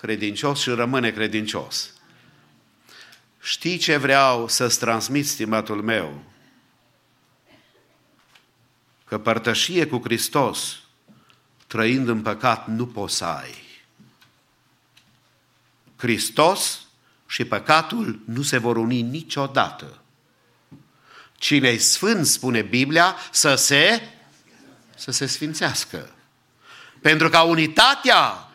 credincios 0.00 0.60
și 0.60 0.70
rămâne 0.70 1.10
credincios. 1.10 1.92
Știi 3.42 3.78
ce 3.78 3.96
vreau 3.96 4.48
să-ți 4.48 4.78
transmit, 4.78 5.28
stimatul 5.28 5.82
meu? 5.82 6.31
Că 9.12 9.18
părtășie 9.18 9.86
cu 9.86 10.00
Hristos, 10.04 10.78
trăind 11.66 12.08
în 12.08 12.22
păcat, 12.22 12.66
nu 12.66 12.86
poți 12.86 13.16
să 13.16 13.24
ai. 13.24 13.54
Hristos 15.96 16.80
și 17.26 17.44
păcatul 17.44 18.20
nu 18.24 18.42
se 18.42 18.58
vor 18.58 18.76
uni 18.76 19.00
niciodată. 19.00 20.02
Cine 21.34 21.68
e 21.68 21.78
sfânt, 21.78 22.26
spune 22.26 22.62
Biblia, 22.62 23.16
să 23.30 23.54
se, 23.54 24.02
să 24.96 25.10
se 25.10 25.26
sfințească. 25.26 26.10
Pentru 27.00 27.28
ca 27.28 27.42
unitatea 27.42 28.48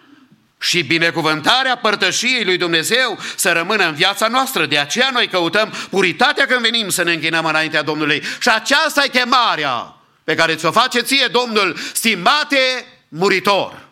și 0.60 0.84
binecuvântarea 0.84 1.78
părtășiei 1.78 2.46
lui 2.46 2.58
Dumnezeu 2.58 3.20
să 3.36 3.52
rămână 3.52 3.88
în 3.88 3.94
viața 3.94 4.28
noastră. 4.28 4.66
De 4.66 4.78
aceea 4.78 5.10
noi 5.12 5.28
căutăm 5.28 5.74
puritatea 5.90 6.46
când 6.46 6.62
venim 6.62 6.90
să 6.90 7.04
ne 7.04 7.14
închinăm 7.14 7.46
înaintea 7.46 7.82
Domnului. 7.82 8.22
Și 8.40 8.50
aceasta 8.50 9.04
e 9.04 9.08
chemarea 9.08 9.97
pe 10.28 10.36
care 10.36 10.56
ți-o 10.56 10.72
face 10.72 11.00
ție 11.00 11.28
Domnul, 11.28 11.78
stimate 11.94 12.86
muritor, 13.08 13.88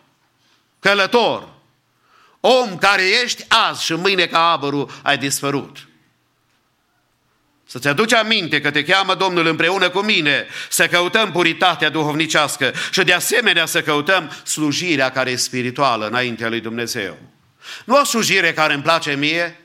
călător, 0.80 1.48
om 2.40 2.76
care 2.78 3.02
ești 3.24 3.44
azi 3.48 3.84
și 3.84 3.92
mâine 3.92 4.26
ca 4.26 4.50
abărul 4.50 4.90
ai 5.02 5.18
dispărut. 5.18 5.88
Să-ți 7.66 7.88
aduci 7.88 8.12
aminte 8.12 8.60
că 8.60 8.70
te 8.70 8.84
cheamă 8.84 9.14
Domnul 9.14 9.46
împreună 9.46 9.90
cu 9.90 9.98
mine 9.98 10.46
să 10.68 10.86
căutăm 10.86 11.32
puritatea 11.32 11.88
duhovnicească 11.88 12.72
și 12.90 13.02
de 13.02 13.12
asemenea 13.12 13.66
să 13.66 13.82
căutăm 13.82 14.32
slujirea 14.44 15.10
care 15.10 15.30
e 15.30 15.36
spirituală 15.36 16.06
înaintea 16.06 16.48
lui 16.48 16.60
Dumnezeu. 16.60 17.18
Nu 17.84 18.00
o 18.00 18.04
slujire 18.04 18.52
care 18.52 18.74
îmi 18.74 18.82
place 18.82 19.14
mie, 19.14 19.60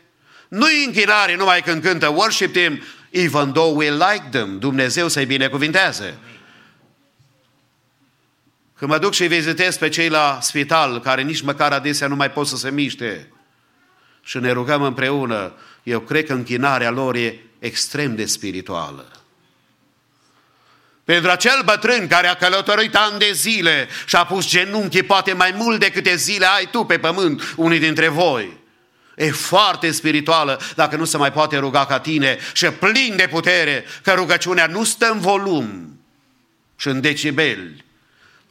nu 0.47 0.69
e 0.69 0.85
închinare 0.85 1.35
numai 1.35 1.61
când 1.61 1.83
cântă 1.83 2.07
worship 2.07 2.53
team, 2.53 2.83
even 3.09 3.51
though 3.51 3.77
we 3.77 3.89
like 3.89 4.25
them, 4.29 4.59
Dumnezeu 4.59 5.07
să-i 5.07 5.25
binecuvinteze. 5.25 6.17
Când 8.81 8.93
mă 8.93 8.99
duc 8.99 9.13
și 9.13 9.27
vizitez 9.27 9.77
pe 9.77 9.89
cei 9.89 10.09
la 10.09 10.39
spital, 10.41 10.99
care 10.99 11.21
nici 11.21 11.41
măcar 11.41 11.71
adesea 11.71 12.07
nu 12.07 12.15
mai 12.15 12.31
pot 12.31 12.47
să 12.47 12.55
se 12.55 12.71
miște, 12.71 13.31
și 14.23 14.37
ne 14.37 14.51
rugăm 14.51 14.81
împreună, 14.81 15.53
eu 15.83 15.99
cred 15.99 16.25
că 16.25 16.33
închinarea 16.33 16.89
lor 16.89 17.15
e 17.15 17.39
extrem 17.59 18.15
de 18.15 18.25
spirituală. 18.25 19.11
Pentru 21.03 21.29
acel 21.29 21.61
bătrân 21.65 22.07
care 22.07 22.27
a 22.27 22.33
călătorit 22.33 22.95
ani 22.95 23.19
de 23.19 23.31
zile 23.31 23.87
și 24.05 24.15
a 24.15 24.25
pus 24.25 24.47
genunchi 24.47 25.03
poate 25.03 25.33
mai 25.33 25.53
mult 25.55 25.79
decât 25.79 26.03
de 26.03 26.15
zile 26.15 26.45
ai 26.45 26.69
tu 26.71 26.83
pe 26.83 26.99
pământ, 26.99 27.53
unii 27.57 27.79
dintre 27.79 28.07
voi. 28.07 28.57
E 29.15 29.31
foarte 29.31 29.91
spirituală 29.91 30.61
dacă 30.75 30.95
nu 30.95 31.05
se 31.05 31.17
mai 31.17 31.31
poate 31.31 31.57
ruga 31.57 31.85
ca 31.85 31.99
tine 31.99 32.37
și 32.53 32.65
plin 32.65 33.13
de 33.15 33.27
putere, 33.31 33.85
că 34.03 34.13
rugăciunea 34.13 34.67
nu 34.67 34.83
stă 34.83 35.09
în 35.11 35.19
volum 35.19 35.99
și 36.75 36.87
în 36.87 37.01
decibeli. 37.01 37.89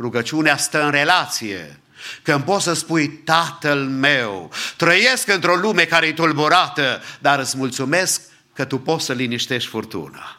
Rugăciunea 0.00 0.56
stă 0.56 0.84
în 0.84 0.90
relație. 0.90 1.80
Când 2.22 2.44
poți 2.44 2.64
să 2.64 2.72
spui, 2.72 3.08
Tatăl 3.08 3.78
meu, 3.78 4.50
trăiesc 4.76 5.28
într-o 5.28 5.54
lume 5.54 5.84
care 5.84 6.06
e 6.06 6.12
tulburată, 6.12 7.02
dar 7.18 7.38
îți 7.38 7.56
mulțumesc 7.56 8.22
că 8.54 8.64
tu 8.64 8.78
poți 8.78 9.04
să 9.04 9.12
liniștești 9.12 9.68
furtuna. 9.68 10.38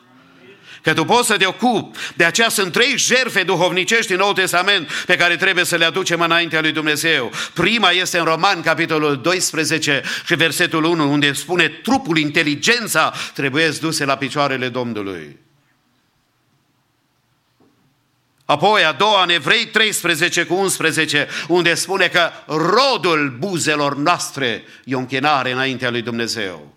Că 0.81 0.93
tu 0.93 1.05
poți 1.05 1.27
să 1.27 1.37
te 1.37 1.45
ocupi. 1.45 1.97
De 2.15 2.23
aceea 2.23 2.49
sunt 2.49 2.71
trei 2.71 2.97
jerfe 2.97 3.43
duhovnicești 3.43 4.11
în 4.11 4.17
Noul 4.17 4.33
Testament 4.33 4.91
pe 5.05 5.15
care 5.15 5.35
trebuie 5.35 5.65
să 5.65 5.75
le 5.75 5.85
aducem 5.85 6.21
înaintea 6.21 6.61
lui 6.61 6.71
Dumnezeu. 6.71 7.31
Prima 7.53 7.89
este 7.89 8.17
în 8.17 8.25
Roman, 8.25 8.61
capitolul 8.61 9.21
12 9.21 10.01
și 10.25 10.35
versetul 10.35 10.83
1, 10.83 11.11
unde 11.11 11.33
spune 11.33 11.67
trupul, 11.67 12.17
inteligența 12.17 13.13
trebuie 13.33 13.69
duse 13.69 14.05
la 14.05 14.15
picioarele 14.15 14.69
Domnului. 14.69 15.39
Apoi 18.45 18.83
a 18.83 18.91
doua 18.91 19.23
în 19.23 19.29
Evrei 19.29 19.65
13 19.65 20.43
cu 20.43 20.53
11, 20.53 21.27
unde 21.47 21.73
spune 21.73 22.07
că 22.07 22.31
rodul 22.45 23.35
buzelor 23.39 23.95
noastre 23.95 24.63
e 24.83 24.95
o 24.95 24.99
închinare 24.99 25.51
înaintea 25.51 25.89
lui 25.89 26.01
Dumnezeu. 26.01 26.75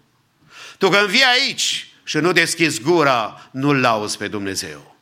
Tu 0.78 0.88
când 0.88 1.08
vii 1.08 1.24
aici 1.24 1.88
și 2.04 2.16
nu 2.16 2.32
deschizi 2.32 2.80
gura, 2.80 3.48
nu-L 3.50 3.80
lauzi 3.80 4.16
pe 4.16 4.28
Dumnezeu. 4.28 4.96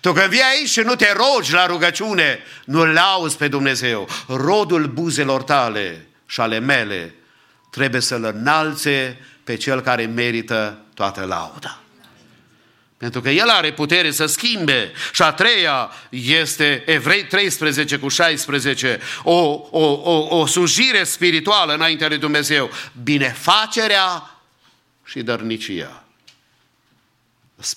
Tu 0.00 0.12
când 0.12 0.28
vii 0.28 0.42
aici 0.42 0.68
și 0.68 0.80
nu 0.80 0.94
te 0.94 1.12
rogi 1.12 1.52
la 1.52 1.66
rugăciune, 1.66 2.38
nu-L 2.64 2.88
lauzi 2.88 3.36
pe 3.36 3.48
Dumnezeu. 3.48 4.08
Rodul 4.26 4.86
buzelor 4.86 5.42
tale 5.42 6.06
și 6.26 6.40
ale 6.40 6.58
mele 6.58 7.14
trebuie 7.70 8.00
să-L 8.00 8.24
înalțe 8.24 9.20
pe 9.44 9.56
Cel 9.56 9.80
care 9.80 10.06
merită 10.06 10.78
toată 10.94 11.24
lauda. 11.24 11.83
Pentru 12.96 13.20
că 13.20 13.30
El 13.30 13.48
are 13.48 13.72
putere 13.72 14.10
să 14.10 14.26
schimbe. 14.26 14.92
Și 15.12 15.22
a 15.22 15.32
treia 15.32 15.90
este 16.10 16.82
Evrei 16.86 17.24
13 17.24 17.96
cu 17.98 18.08
16, 18.08 19.00
o, 19.22 19.34
o, 19.70 20.00
o, 20.02 20.38
o 20.38 20.46
sujire 20.46 21.04
spirituală 21.04 21.74
înaintea 21.74 22.08
lui 22.08 22.18
Dumnezeu. 22.18 22.70
Binefacerea 23.02 24.38
și 25.04 25.22
dărnicia. 25.22 26.04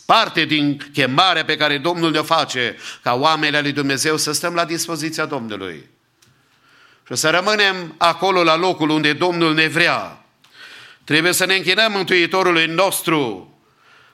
Parte 0.06 0.46
din 0.46 0.90
chemarea 0.94 1.46
pe 1.46 1.58
care 1.58 1.78
Domnul 1.78 2.12
ne 2.12 2.22
face 2.22 2.78
ca 3.02 3.14
oamenii 3.14 3.62
lui 3.62 3.72
Dumnezeu 3.72 4.18
să 4.18 4.32
stăm 4.32 4.54
la 4.54 4.66
dispoziția 4.66 5.26
Domnului. 5.26 5.90
Și 7.08 7.16
să 7.16 7.30
rămânem 7.30 7.96
acolo 7.98 8.44
la 8.44 8.56
locul 8.56 8.90
unde 8.90 9.14
Domnul 9.14 9.54
ne 9.54 9.68
vrea. 9.68 10.26
Trebuie 11.04 11.34
să 11.34 11.46
ne 11.46 11.56
închinăm 11.56 11.92
Mântuitorului 11.92 12.66
nostru, 12.66 13.52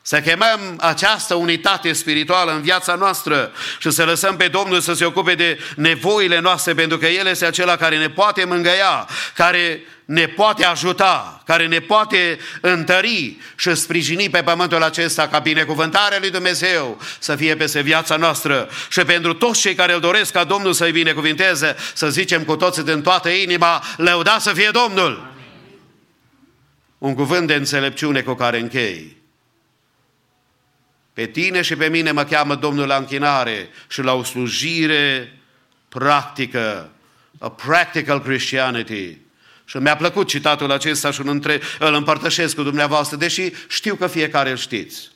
să 0.05 0.19
chemăm 0.19 0.59
această 0.77 1.33
unitate 1.35 1.93
spirituală 1.93 2.51
în 2.51 2.61
viața 2.61 2.95
noastră 2.95 3.51
și 3.79 3.91
să 3.91 4.03
lăsăm 4.03 4.35
pe 4.35 4.47
Domnul 4.47 4.79
să 4.79 4.93
se 4.93 5.05
ocupe 5.05 5.35
de 5.35 5.59
nevoile 5.75 6.39
noastre, 6.39 6.73
pentru 6.73 6.97
că 6.97 7.07
El 7.07 7.27
este 7.27 7.45
acela 7.45 7.75
care 7.75 7.97
ne 7.97 8.09
poate 8.09 8.45
mângăia, 8.45 9.07
care 9.35 9.83
ne 10.05 10.27
poate 10.27 10.65
ajuta, 10.65 11.41
care 11.45 11.67
ne 11.67 11.79
poate 11.79 12.39
întări 12.61 13.37
și 13.55 13.75
sprijini 13.75 14.29
pe 14.29 14.43
pământul 14.43 14.83
acesta 14.83 15.27
ca 15.27 15.39
binecuvântarea 15.39 16.19
lui 16.19 16.29
Dumnezeu 16.31 17.01
să 17.19 17.35
fie 17.35 17.55
peste 17.55 17.81
viața 17.81 18.15
noastră. 18.15 18.69
Și 18.89 18.99
pentru 18.99 19.33
toți 19.33 19.59
cei 19.59 19.75
care 19.75 19.93
îl 19.93 19.99
doresc 19.99 20.31
ca 20.31 20.43
Domnul 20.43 20.73
să-i 20.73 20.91
binecuvinteze, 20.91 21.75
să 21.93 22.09
zicem 22.09 22.43
cu 22.43 22.55
toții 22.55 22.83
din 22.83 23.01
toată 23.01 23.29
inima, 23.29 23.83
lăuda 23.97 24.37
să 24.39 24.53
fie 24.53 24.69
Domnul! 24.71 25.31
Un 26.97 27.15
cuvânt 27.15 27.47
de 27.47 27.53
înțelepciune 27.53 28.21
cu 28.21 28.33
care 28.33 28.59
închei. 28.59 29.22
Pe 31.13 31.25
tine 31.25 31.61
și 31.61 31.75
pe 31.75 31.87
mine 31.87 32.11
mă 32.11 32.23
cheamă 32.23 32.55
Domnul 32.55 32.87
la 32.87 32.95
închinare 32.95 33.69
și 33.87 34.01
la 34.01 34.13
o 34.13 34.23
slujire 34.23 35.39
practică, 35.89 36.91
a 37.39 37.49
practical 37.49 38.21
Christianity. 38.21 39.17
Și 39.65 39.77
mi-a 39.77 39.95
plăcut 39.95 40.27
citatul 40.27 40.71
acesta 40.71 41.11
și 41.11 41.21
îl, 41.21 41.27
între, 41.27 41.61
îl 41.79 41.93
împărtășesc 41.93 42.55
cu 42.55 42.63
dumneavoastră, 42.63 43.17
deși 43.17 43.51
știu 43.67 43.95
că 43.95 44.07
fiecare 44.07 44.49
îl 44.49 44.57
știți. 44.57 45.11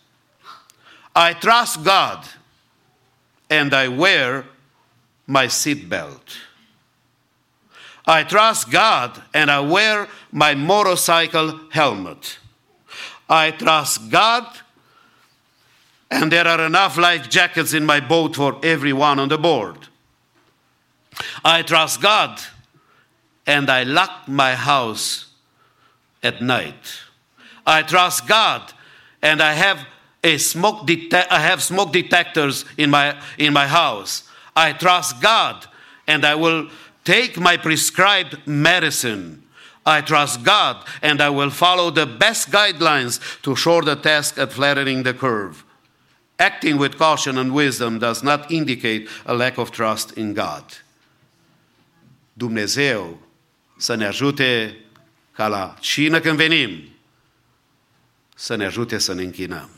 I 1.31 1.35
trust 1.39 1.77
God 1.77 2.39
and 3.47 3.73
I 3.73 3.87
wear 3.95 4.45
my 5.23 5.49
seatbelt. 5.49 6.27
I 8.05 8.25
trust 8.25 8.69
God 8.69 9.27
and 9.31 9.49
I 9.49 9.71
wear 9.71 10.07
my 10.29 10.53
motorcycle 10.55 11.67
helmet. 11.69 12.41
I 13.29 13.51
trust 13.51 13.99
God 14.09 14.65
and 16.09 16.31
there 16.31 16.47
are 16.47 16.65
enough 16.65 16.97
life 16.97 17.29
jackets 17.29 17.73
in 17.73 17.85
my 17.85 17.99
boat 17.99 18.35
for 18.35 18.59
everyone 18.63 19.19
on 19.19 19.29
the 19.29 19.37
board. 19.37 19.77
I 21.43 21.61
trust 21.61 22.01
God 22.01 22.39
and 23.45 23.69
I 23.69 23.83
lock 23.83 24.27
my 24.27 24.55
house 24.55 25.27
at 26.23 26.41
night. 26.41 27.01
I 27.65 27.81
trust 27.81 28.27
God 28.27 28.73
and 29.21 29.41
I 29.41 29.53
have 29.53 29.85
a 30.23 30.37
smoke 30.37 30.85
detect 30.85 31.31
I 31.31 31.39
have 31.39 31.61
smoke 31.61 31.91
detectors 31.91 32.65
in 32.77 32.89
my 32.89 33.19
in 33.37 33.53
my 33.53 33.67
house. 33.67 34.29
I 34.55 34.73
trust 34.73 35.21
God 35.21 35.65
and 36.07 36.25
I 36.25 36.35
will 36.35 36.69
take 37.03 37.39
my 37.39 37.57
prescribed 37.57 38.47
medicine. 38.47 39.43
I 39.85 40.01
trust 40.01 40.43
God 40.43 40.85
and 41.01 41.21
I 41.21 41.29
will 41.29 41.49
follow 41.49 41.91
the 41.91 42.05
best 42.05 42.51
guidelines 42.51 43.41
to 43.43 43.55
shore 43.55 43.83
the 43.83 43.95
task 43.95 44.37
at 44.37 44.51
flattening 44.51 45.03
the 45.03 45.13
curve. 45.13 45.63
Acting 46.39 46.79
with 46.79 46.97
caution 46.97 47.37
and 47.37 47.51
wisdom 47.51 47.97
does 47.97 48.21
not 48.21 48.49
indicate 48.51 49.07
a 49.23 49.33
lack 49.33 49.57
of 49.57 49.71
trust 49.71 50.15
in 50.15 50.33
God. 50.33 50.83
Dumnezeu 52.33 53.21
să 53.77 53.95
ne 53.95 54.05
ajute 54.05 54.77
ca 55.31 55.47
la 55.47 55.75
cină 55.79 56.19
când 56.19 56.37
venim, 56.37 56.89
să 58.35 58.55
ne 58.55 58.65
ajute 58.65 58.97
să 58.97 59.13
ne 59.13 59.23
închinăm. 59.23 59.69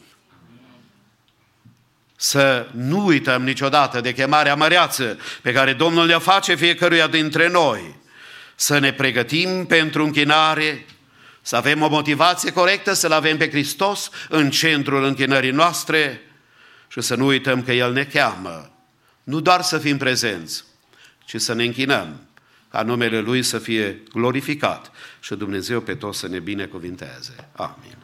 Să 2.15 2.67
nu 2.71 3.05
uităm 3.05 3.43
niciodată 3.43 4.01
de 4.01 4.13
chemarea 4.13 4.55
măreață 4.55 5.19
pe 5.41 5.51
care 5.51 5.73
Domnul 5.73 6.05
le 6.05 6.17
face 6.17 6.55
fiecăruia 6.55 7.07
dintre 7.07 7.49
noi. 7.49 7.95
Să 8.55 8.79
ne 8.79 8.93
pregătim 8.93 9.65
pentru 9.65 10.03
închinare, 10.03 10.85
să 11.41 11.55
avem 11.55 11.81
o 11.81 11.87
motivație 11.87 12.51
corectă, 12.51 12.93
să-L 12.93 13.11
avem 13.11 13.37
pe 13.37 13.49
Hristos 13.49 14.09
în 14.29 14.49
centrul 14.49 15.03
închinării 15.03 15.51
noastre 15.51 16.21
și 16.89 17.01
să 17.01 17.15
nu 17.15 17.25
uităm 17.25 17.63
că 17.63 17.71
El 17.71 17.93
ne 17.93 18.03
cheamă. 18.03 18.71
Nu 19.23 19.39
doar 19.39 19.61
să 19.61 19.77
fim 19.77 19.97
prezenți, 19.97 20.63
ci 21.25 21.35
să 21.41 21.53
ne 21.53 21.63
închinăm 21.63 22.21
ca 22.69 22.81
numele 22.81 23.19
Lui 23.19 23.43
să 23.43 23.59
fie 23.59 24.01
glorificat 24.13 24.91
și 25.19 25.35
Dumnezeu 25.35 25.81
pe 25.81 25.95
toți 25.95 26.19
să 26.19 26.27
ne 26.27 26.39
binecuvinteze. 26.39 27.49
Amin. 27.55 27.97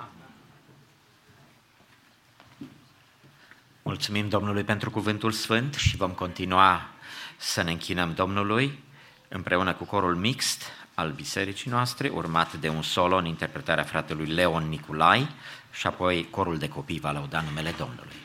Mulțumim 3.82 4.30
Domnului 4.30 4.64
pentru 4.64 4.92
cuvântul 4.92 5.32
sfânt 5.32 5.74
și 5.74 5.96
vom 5.96 6.12
continua 6.12 6.90
să 7.38 7.62
ne 7.62 7.72
închinăm 7.72 8.14
Domnului 8.14 8.84
împreună 9.28 9.74
cu 9.74 9.84
corul 9.84 10.16
mixt 10.16 10.64
al 10.94 11.12
bisericii 11.12 11.72
noastre, 11.72 12.10
urmat 12.10 12.54
de 12.54 12.70
un 12.70 12.82
solo 12.82 13.16
în 13.16 13.26
interpretarea 13.26 13.84
fratelui 13.84 14.26
Leon 14.26 14.70
Niculai 14.70 15.30
și 15.72 15.88
apoi 15.88 16.28
corul 16.30 16.58
de 16.58 16.68
copii 16.68 17.00
va 17.00 17.12
lăuda 17.12 17.42
numele 17.42 17.74
Domnului. 17.78 18.25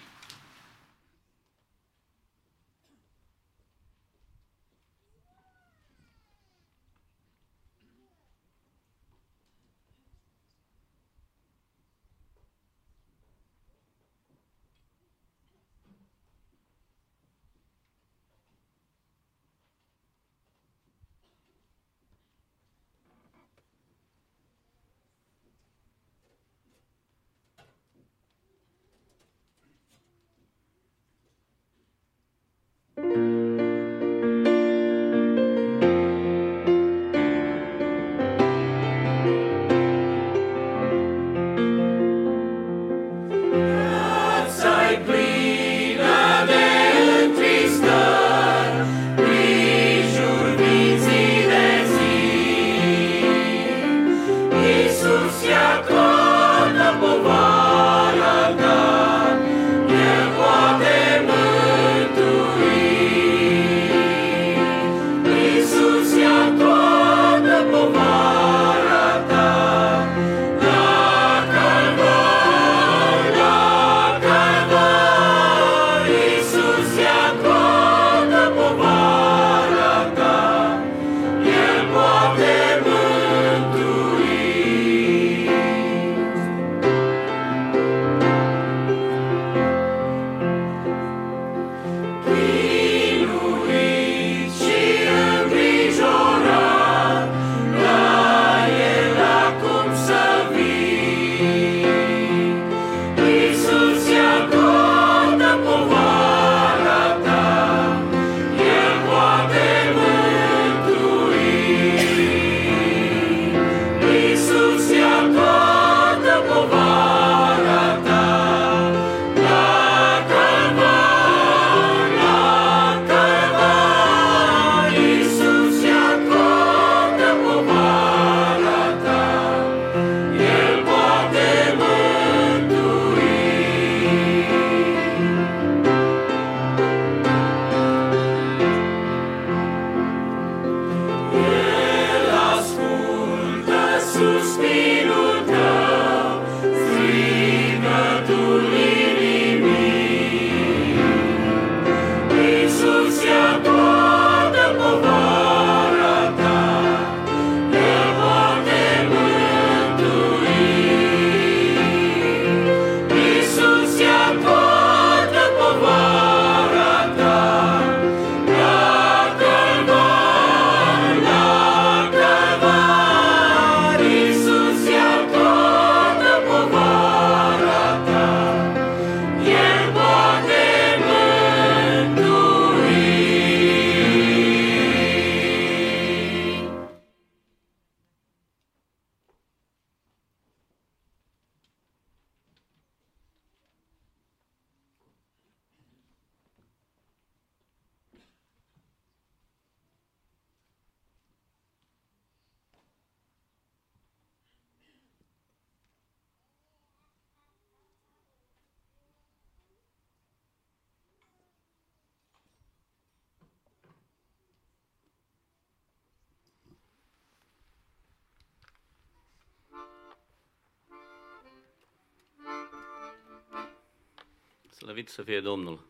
Slăvit 224.91 225.09
să 225.09 225.23
fie 225.23 225.41
Domnul! 225.41 225.87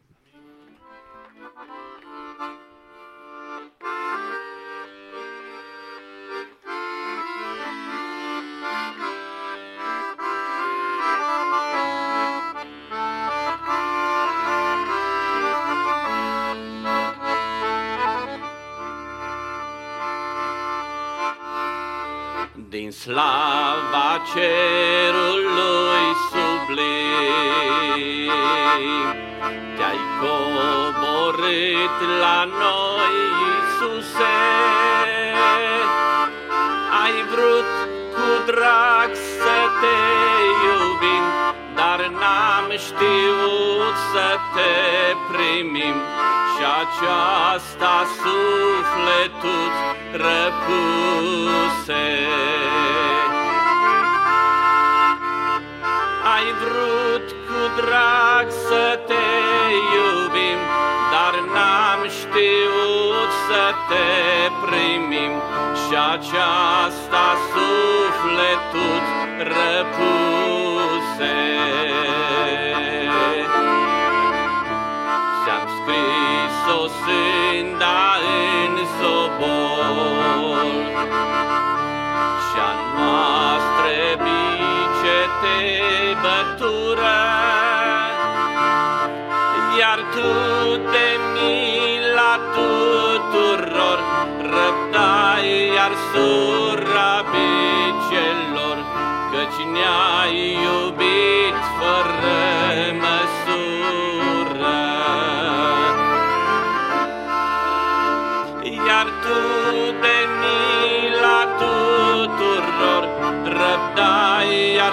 ăsta 67.11 67.37
sufletul 67.51 69.03
răpus. 69.39 70.20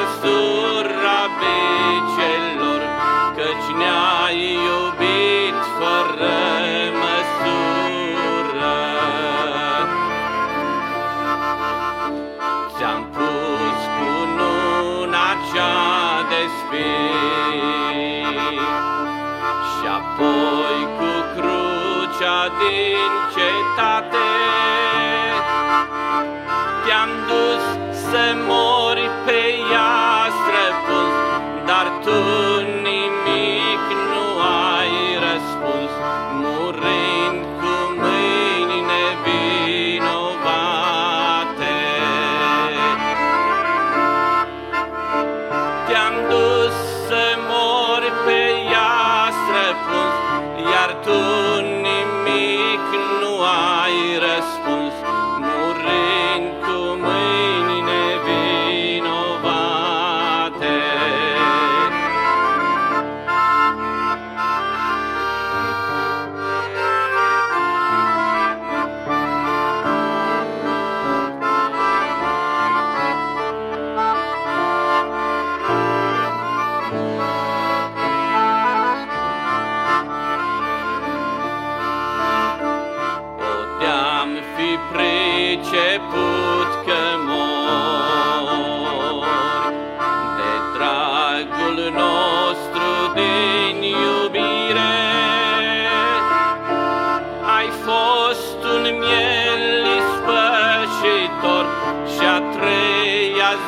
măsura 0.08 1.22
becelor, 1.40 2.82
căci 3.36 3.70
ne-ai 3.80 4.40
iubit 4.68 5.60
fără 5.78 6.40
măsură. 7.02 8.76
Ți-am 12.76 13.04
pus 13.16 13.80
cununa 13.96 15.28
cea 15.54 16.22
de 16.30 16.42
spii 16.58 17.46
și 19.72 19.86
apoi 20.00 20.80
cu 20.98 21.12
crucea 21.36 22.40
din 22.60 23.12
cetate 23.34 24.77
se 28.12 28.34
mori 28.34 29.10
per 29.26 29.54
gli 29.54 29.74
altri. 29.74 30.16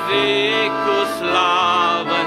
veku 0.10 0.98
slava. 1.18 2.19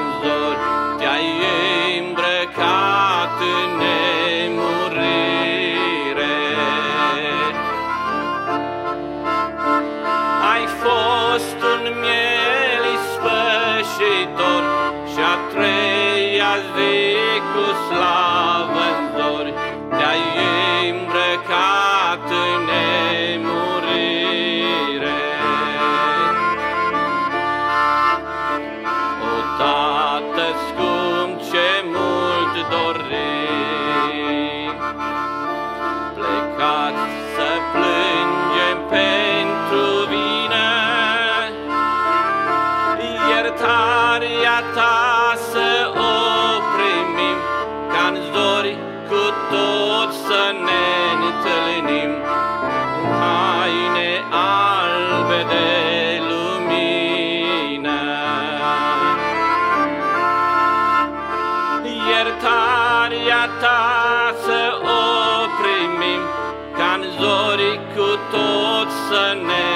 a 69.12 69.34
name. 69.34 69.71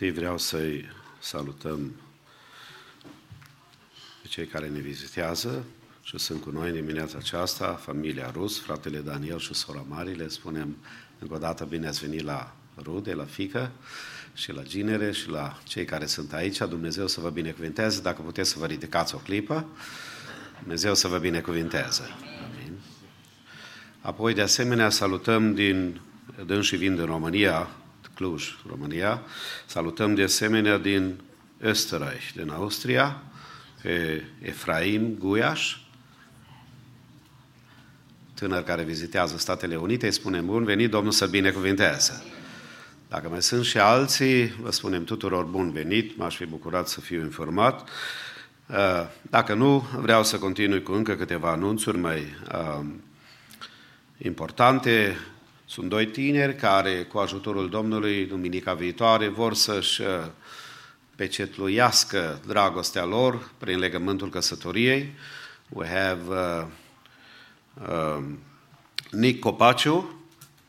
Întâi 0.00 0.16
vreau 0.16 0.38
să-i 0.38 0.84
salutăm 1.18 1.92
pe 4.22 4.28
cei 4.28 4.46
care 4.46 4.68
ne 4.68 4.78
vizitează 4.78 5.64
și 6.02 6.18
sunt 6.18 6.40
cu 6.40 6.50
noi 6.50 6.68
în 6.68 6.74
dimineața 6.74 7.18
aceasta, 7.18 7.72
familia 7.72 8.30
Rus, 8.30 8.60
fratele 8.60 8.98
Daniel 8.98 9.38
și 9.38 9.54
sora 9.54 9.84
Mari. 9.88 10.14
Le 10.14 10.28
spunem 10.28 10.76
încă 11.18 11.34
o 11.34 11.38
dată 11.38 11.64
bine 11.64 11.86
ați 11.86 12.00
venit 12.00 12.24
la 12.24 12.54
rude, 12.82 13.14
la 13.14 13.24
fică 13.24 13.70
și 14.34 14.52
la 14.52 14.62
ginere 14.62 15.12
și 15.12 15.28
la 15.28 15.58
cei 15.64 15.84
care 15.84 16.06
sunt 16.06 16.32
aici. 16.32 16.58
Dumnezeu 16.58 17.06
să 17.06 17.20
vă 17.20 17.30
binecuvinteze. 17.30 18.00
Dacă 18.00 18.22
puteți 18.22 18.50
să 18.50 18.58
vă 18.58 18.66
ridicați 18.66 19.14
o 19.14 19.18
clipă, 19.18 19.66
Dumnezeu 20.58 20.94
să 20.94 21.08
vă 21.08 21.18
binecuvinteze. 21.18 22.02
Amin. 22.44 22.72
Apoi, 24.00 24.34
de 24.34 24.42
asemenea, 24.42 24.90
salutăm 24.90 25.54
din 25.54 26.00
dâns 26.46 26.66
și 26.66 26.76
vin 26.76 26.94
din 26.94 27.04
România, 27.04 27.68
Cluj, 28.18 28.58
România. 28.68 29.22
Salutăm 29.66 30.14
de 30.14 30.22
asemenea 30.22 30.78
din 30.78 31.20
Österreich, 31.60 32.30
din 32.34 32.50
Austria, 32.50 33.22
pe 33.82 34.24
Efraim 34.42 35.16
Guiaș, 35.18 35.76
tânăr 38.34 38.62
care 38.62 38.82
vizitează 38.82 39.38
Statele 39.38 39.76
Unite, 39.76 40.06
îi 40.06 40.12
spunem 40.12 40.46
bun 40.46 40.64
venit, 40.64 40.90
Domnul 40.90 41.12
să 41.12 41.26
binecuvinteze. 41.26 42.22
Dacă 43.08 43.28
mai 43.28 43.42
sunt 43.42 43.64
și 43.64 43.78
alții, 43.78 44.46
vă 44.46 44.70
spunem 44.70 45.04
tuturor 45.04 45.44
bun 45.44 45.70
venit, 45.70 46.16
m-aș 46.16 46.36
fi 46.36 46.46
bucurat 46.46 46.88
să 46.88 47.00
fiu 47.00 47.20
informat. 47.20 47.88
Uh, 48.66 48.76
dacă 49.22 49.54
nu, 49.54 49.86
vreau 49.96 50.24
să 50.24 50.38
continui 50.38 50.82
cu 50.82 50.92
încă 50.92 51.14
câteva 51.14 51.50
anunțuri 51.50 51.98
mai 51.98 52.36
uh, 52.52 52.84
importante. 54.16 55.16
Sunt 55.70 55.88
doi 55.88 56.06
tineri 56.06 56.56
care, 56.56 57.02
cu 57.02 57.18
ajutorul 57.18 57.68
Domnului, 57.68 58.26
duminica 58.26 58.74
viitoare, 58.74 59.28
vor 59.28 59.54
să-și 59.54 60.00
uh, 60.00 60.08
pecetluiască 61.16 62.40
dragostea 62.46 63.04
lor 63.04 63.50
prin 63.58 63.78
legământul 63.78 64.30
căsătoriei. 64.30 65.12
We 65.68 65.86
have 65.86 66.20
uh, 66.28 66.66
um, 68.16 68.38
Nick 69.10 69.40
Copaciu 69.40 70.22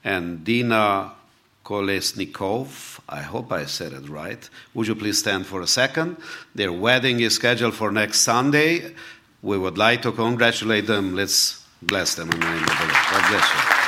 and 0.04 0.38
Dina 0.44 1.18
Kolesnikov. 1.62 3.00
I 3.10 3.22
hope 3.22 3.62
I 3.62 3.66
said 3.66 3.92
it 3.92 4.08
right. 4.24 4.50
Would 4.72 4.88
you 4.88 4.96
please 4.96 5.18
stand 5.18 5.46
for 5.46 5.62
a 5.62 5.66
second? 5.66 6.18
Their 6.56 6.72
wedding 6.72 7.20
is 7.20 7.34
scheduled 7.34 7.74
for 7.74 7.92
next 7.92 8.20
Sunday. 8.20 8.94
We 9.40 9.58
would 9.58 9.78
like 9.78 10.02
to 10.02 10.12
congratulate 10.12 10.86
them. 10.86 11.16
Let's 11.16 11.66
bless 11.82 12.16
them 12.16 12.30
in 12.32 12.40
the 12.40 12.46
name 12.46 12.64
of 12.64 12.78
the 12.78 12.86
Lord. 12.86 13.06
God 13.12 13.30
bless 13.30 13.54
you. 13.54 13.80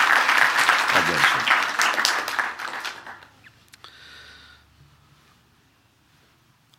God 0.94 1.06
bless 1.06 1.24
you. 1.36 1.42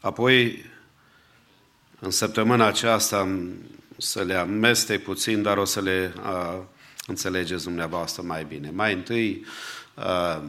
Apoi, 0.02 0.64
în 2.00 2.10
săptămâna 2.10 2.66
aceasta, 2.66 3.18
am 3.18 3.52
să 3.98 4.22
le 4.22 4.34
amestec 4.34 5.02
puțin, 5.02 5.42
dar 5.42 5.56
o 5.56 5.64
să 5.64 5.80
le 5.80 6.14
uh, 6.16 6.58
înțelegeți 7.06 7.64
dumneavoastră 7.64 8.22
mai 8.22 8.44
bine. 8.44 8.70
Mai 8.70 8.92
întâi, 8.92 9.46
uh, 9.94 10.42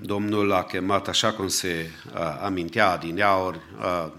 Domnul 0.00 0.52
a 0.52 0.64
chemat, 0.64 1.08
așa 1.08 1.32
cum 1.32 1.48
se 1.48 1.90
uh, 2.14 2.38
amintea 2.42 2.96
din 2.96 3.16
iauri, 3.16 3.60
uh, 3.78 4.12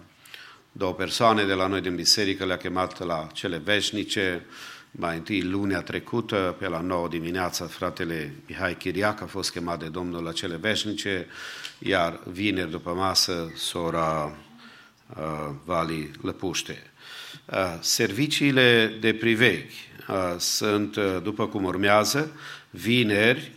două 0.72 0.94
persoane 0.94 1.46
de 1.46 1.54
la 1.54 1.68
noi 1.68 1.82
din 1.82 1.96
biserică, 1.96 2.46
le-a 2.46 2.58
chemat 2.58 3.06
la 3.06 3.28
cele 3.34 3.58
veșnice, 3.58 4.46
mai 4.96 5.16
întâi 5.16 5.42
lunea 5.42 5.82
trecută, 5.82 6.56
pe 6.60 6.68
la 6.68 6.82
9 6.82 7.08
dimineața, 7.08 7.66
fratele 7.66 8.34
Mihai 8.48 8.78
Chiriac 8.78 9.22
a 9.22 9.26
fost 9.26 9.52
chemat 9.52 9.80
de 9.80 9.88
Domnul 9.88 10.24
la 10.24 10.32
cele 10.32 10.56
veșnice, 10.56 11.28
iar 11.80 12.20
vineri 12.32 12.72
după 12.72 12.94
masă, 12.94 13.52
sora 13.56 14.36
uh, 15.18 15.50
Vali 15.66 16.12
Lăpuște. 16.22 16.92
Uh, 17.46 17.78
serviciile 17.80 18.98
de 19.00 19.14
priveghi 19.14 19.90
uh, 20.08 20.36
sunt, 20.38 20.96
uh, 20.96 21.18
după 21.24 21.48
cum 21.48 21.64
urmează, 21.64 22.32
vineri, 22.70 23.52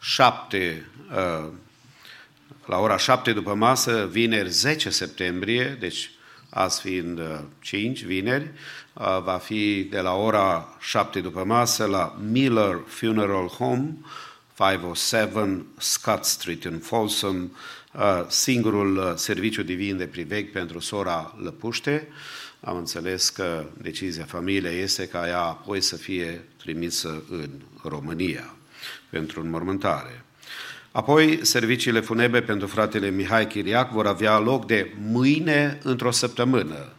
7, 0.00 0.86
la 2.66 2.78
ora 2.78 2.96
7 2.96 3.32
după 3.32 3.54
masă, 3.54 4.08
vineri 4.10 4.50
10 4.50 4.90
septembrie, 4.90 5.76
deci 5.80 6.10
azi 6.50 6.80
fiind 6.80 7.20
5, 7.60 8.04
vineri, 8.04 8.50
va 9.24 9.40
fi 9.42 9.86
de 9.90 10.00
la 10.00 10.14
ora 10.14 10.76
7 10.80 11.20
după 11.20 11.44
masă 11.44 11.84
la 11.84 12.16
Miller 12.30 12.80
Funeral 12.86 13.46
Home, 13.46 13.96
507 14.56 15.64
Scott 15.78 16.24
Street 16.24 16.64
în 16.64 16.78
Folsom, 16.78 17.50
singurul 18.28 19.14
serviciu 19.16 19.62
divin 19.62 19.96
de 19.96 20.06
priveg 20.06 20.50
pentru 20.50 20.78
sora 20.78 21.34
Lăpuște. 21.42 22.08
Am 22.60 22.76
înțeles 22.76 23.28
că 23.28 23.64
decizia 23.78 24.24
familiei 24.24 24.80
este 24.80 25.08
ca 25.08 25.28
ea 25.28 25.40
apoi 25.40 25.80
să 25.80 25.96
fie 25.96 26.44
trimisă 26.56 27.22
în 27.30 27.50
România 27.82 28.54
pentru 29.10 29.40
înmormântare. 29.40 30.24
Apoi, 30.92 31.38
serviciile 31.42 32.00
funebre 32.00 32.42
pentru 32.42 32.66
fratele 32.66 33.10
Mihai 33.10 33.46
Chiriac 33.46 33.92
vor 33.92 34.06
avea 34.06 34.38
loc 34.38 34.66
de 34.66 34.92
mâine 35.00 35.78
într-o 35.82 36.10
săptămână, 36.10 36.92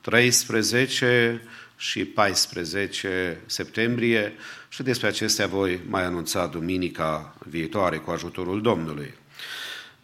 13 0.00 1.42
și 1.76 2.04
14 2.04 3.40
septembrie 3.46 4.32
și 4.68 4.82
despre 4.82 5.06
acestea 5.06 5.46
voi 5.46 5.80
mai 5.88 6.04
anunța 6.04 6.46
duminica 6.46 7.34
viitoare 7.38 7.96
cu 7.96 8.10
ajutorul 8.10 8.62
Domnului. 8.62 9.14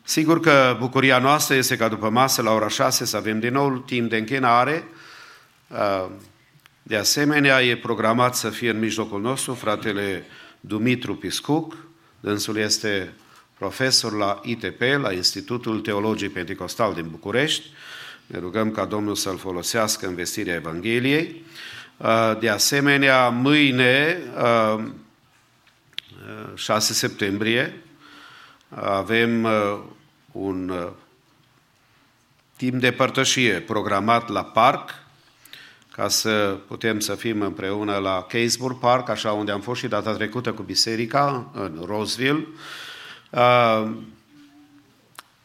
Sigur 0.02 0.40
că 0.40 0.76
bucuria 0.78 1.18
noastră 1.18 1.54
este 1.54 1.76
ca 1.76 1.88
după 1.88 2.08
masă 2.08 2.42
la 2.42 2.52
ora 2.52 2.68
6 2.68 3.04
să 3.04 3.16
avem 3.16 3.40
din 3.40 3.52
nou 3.52 3.78
timp 3.78 4.10
de 4.10 4.16
închinare. 4.16 4.84
De 6.82 6.96
asemenea, 6.96 7.62
e 7.62 7.76
programat 7.76 8.34
să 8.34 8.50
fie 8.50 8.70
în 8.70 8.78
mijlocul 8.78 9.20
nostru 9.20 9.54
fratele 9.54 10.26
Dumitru 10.60 11.14
Piscuc, 11.14 11.76
dânsul 12.20 12.56
este 12.56 13.12
profesor 13.58 14.12
la 14.12 14.40
ITP, 14.44 14.80
la 15.00 15.12
Institutul 15.12 15.80
Teologiei 15.80 16.28
Pentecostal 16.30 16.94
din 16.94 17.08
București. 17.10 17.66
Ne 18.26 18.38
rugăm 18.38 18.70
ca 18.70 18.84
Domnul 18.84 19.14
să-l 19.14 19.38
folosească 19.38 20.06
în 20.06 20.14
vestirea 20.14 20.54
Evangheliei. 20.54 21.44
De 22.40 22.48
asemenea, 22.48 23.28
mâine, 23.28 24.18
6 26.54 26.92
septembrie, 26.92 27.82
avem 28.68 29.48
un 30.32 30.88
timp 32.56 32.74
de 32.74 32.92
părtășie 32.92 33.60
programat 33.60 34.28
la 34.28 34.44
parc, 34.44 34.90
ca 35.92 36.08
să 36.08 36.58
putem 36.66 37.00
să 37.00 37.14
fim 37.14 37.40
împreună 37.40 37.96
la 37.96 38.26
Casebourg 38.28 38.78
Park, 38.78 39.08
așa 39.08 39.32
unde 39.32 39.52
am 39.52 39.60
fost 39.60 39.80
și 39.80 39.88
data 39.88 40.12
trecută 40.14 40.52
cu 40.52 40.62
biserica, 40.62 41.50
în 41.52 41.82
Roseville. 41.86 42.46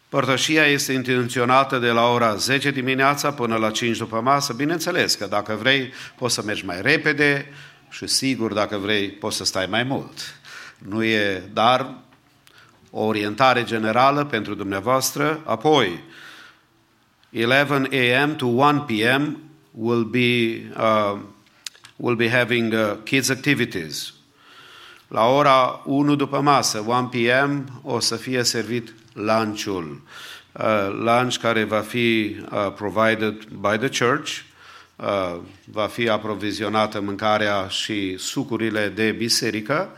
Părtășia 0.10 0.66
este 0.66 0.94
intenționată 0.94 1.78
de 1.78 1.90
la 1.90 2.08
ora 2.08 2.36
10 2.36 2.72
dimineața 2.72 3.32
până 3.32 3.56
la 3.56 3.72
5 3.72 3.98
după 3.98 4.22
masă. 4.22 4.54
Bineînțeles 4.54 5.16
că 5.16 5.26
dacă 5.26 5.58
vrei, 5.60 5.92
poți 6.16 6.34
să 6.34 6.42
mergi 6.46 6.66
mai 6.66 6.82
repede 6.82 7.54
și 7.90 8.08
sigur, 8.08 8.54
dacă 8.54 8.78
vrei, 8.78 9.10
poți 9.10 9.38
să 9.38 9.46
stai 9.46 9.66
mai 9.70 9.84
mult. 9.84 10.40
Nu 10.78 11.04
e, 11.04 11.50
dar 11.54 11.94
o 12.90 13.04
orientare 13.04 13.64
generală 13.64 14.26
pentru 14.26 14.54
dumneavoastră. 14.54 15.42
Apoi, 15.46 16.04
11 17.32 18.16
a.m. 18.16 18.36
to 18.36 18.46
1 18.46 18.82
p.m. 18.82 19.38
will 19.72 20.04
be 20.04 20.62
uh, 20.78 21.20
will 21.96 22.16
be 22.16 22.30
having 22.30 22.74
uh, 22.74 22.98
kids 23.04 23.30
activities. 23.30 24.14
La 25.08 25.26
ora 25.26 25.82
1 25.86 26.16
după 26.16 26.42
masă, 26.42 26.84
1 26.88 27.08
p.m., 27.08 27.82
o 27.84 28.00
să 28.00 28.16
fie 28.16 28.44
servit 28.44 28.94
lunchul. 29.26 30.02
Uh, 30.52 30.90
lunch 30.92 31.38
care 31.38 31.64
va 31.64 31.80
fi 31.80 32.36
uh, 32.52 32.74
provided 32.76 33.46
by 33.46 33.88
the 33.88 34.06
church, 34.06 34.32
uh, 34.96 35.36
va 35.66 35.88
fi 35.88 36.10
aprovizionată 36.10 37.02
mâncarea 37.02 37.68
și 37.68 38.18
sucurile 38.18 38.88
de 38.88 39.12
biserică. 39.12 39.90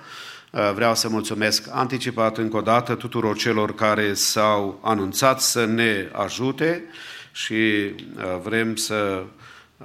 Uh, 0.52 0.72
vreau 0.76 0.96
să 0.96 1.10
mulțumesc 1.10 1.68
anticipat 1.72 2.38
încă 2.38 2.58
o 2.58 2.62
dată 2.62 2.96
tuturor 2.96 3.38
celor 3.38 3.76
care 3.76 4.14
s-au 4.14 4.80
anunțat 4.84 5.42
să 5.42 5.66
ne 5.66 6.10
ajute 6.12 6.84
și 7.32 7.54
uh, 7.54 8.40
vrem 8.44 8.76
să 8.76 9.24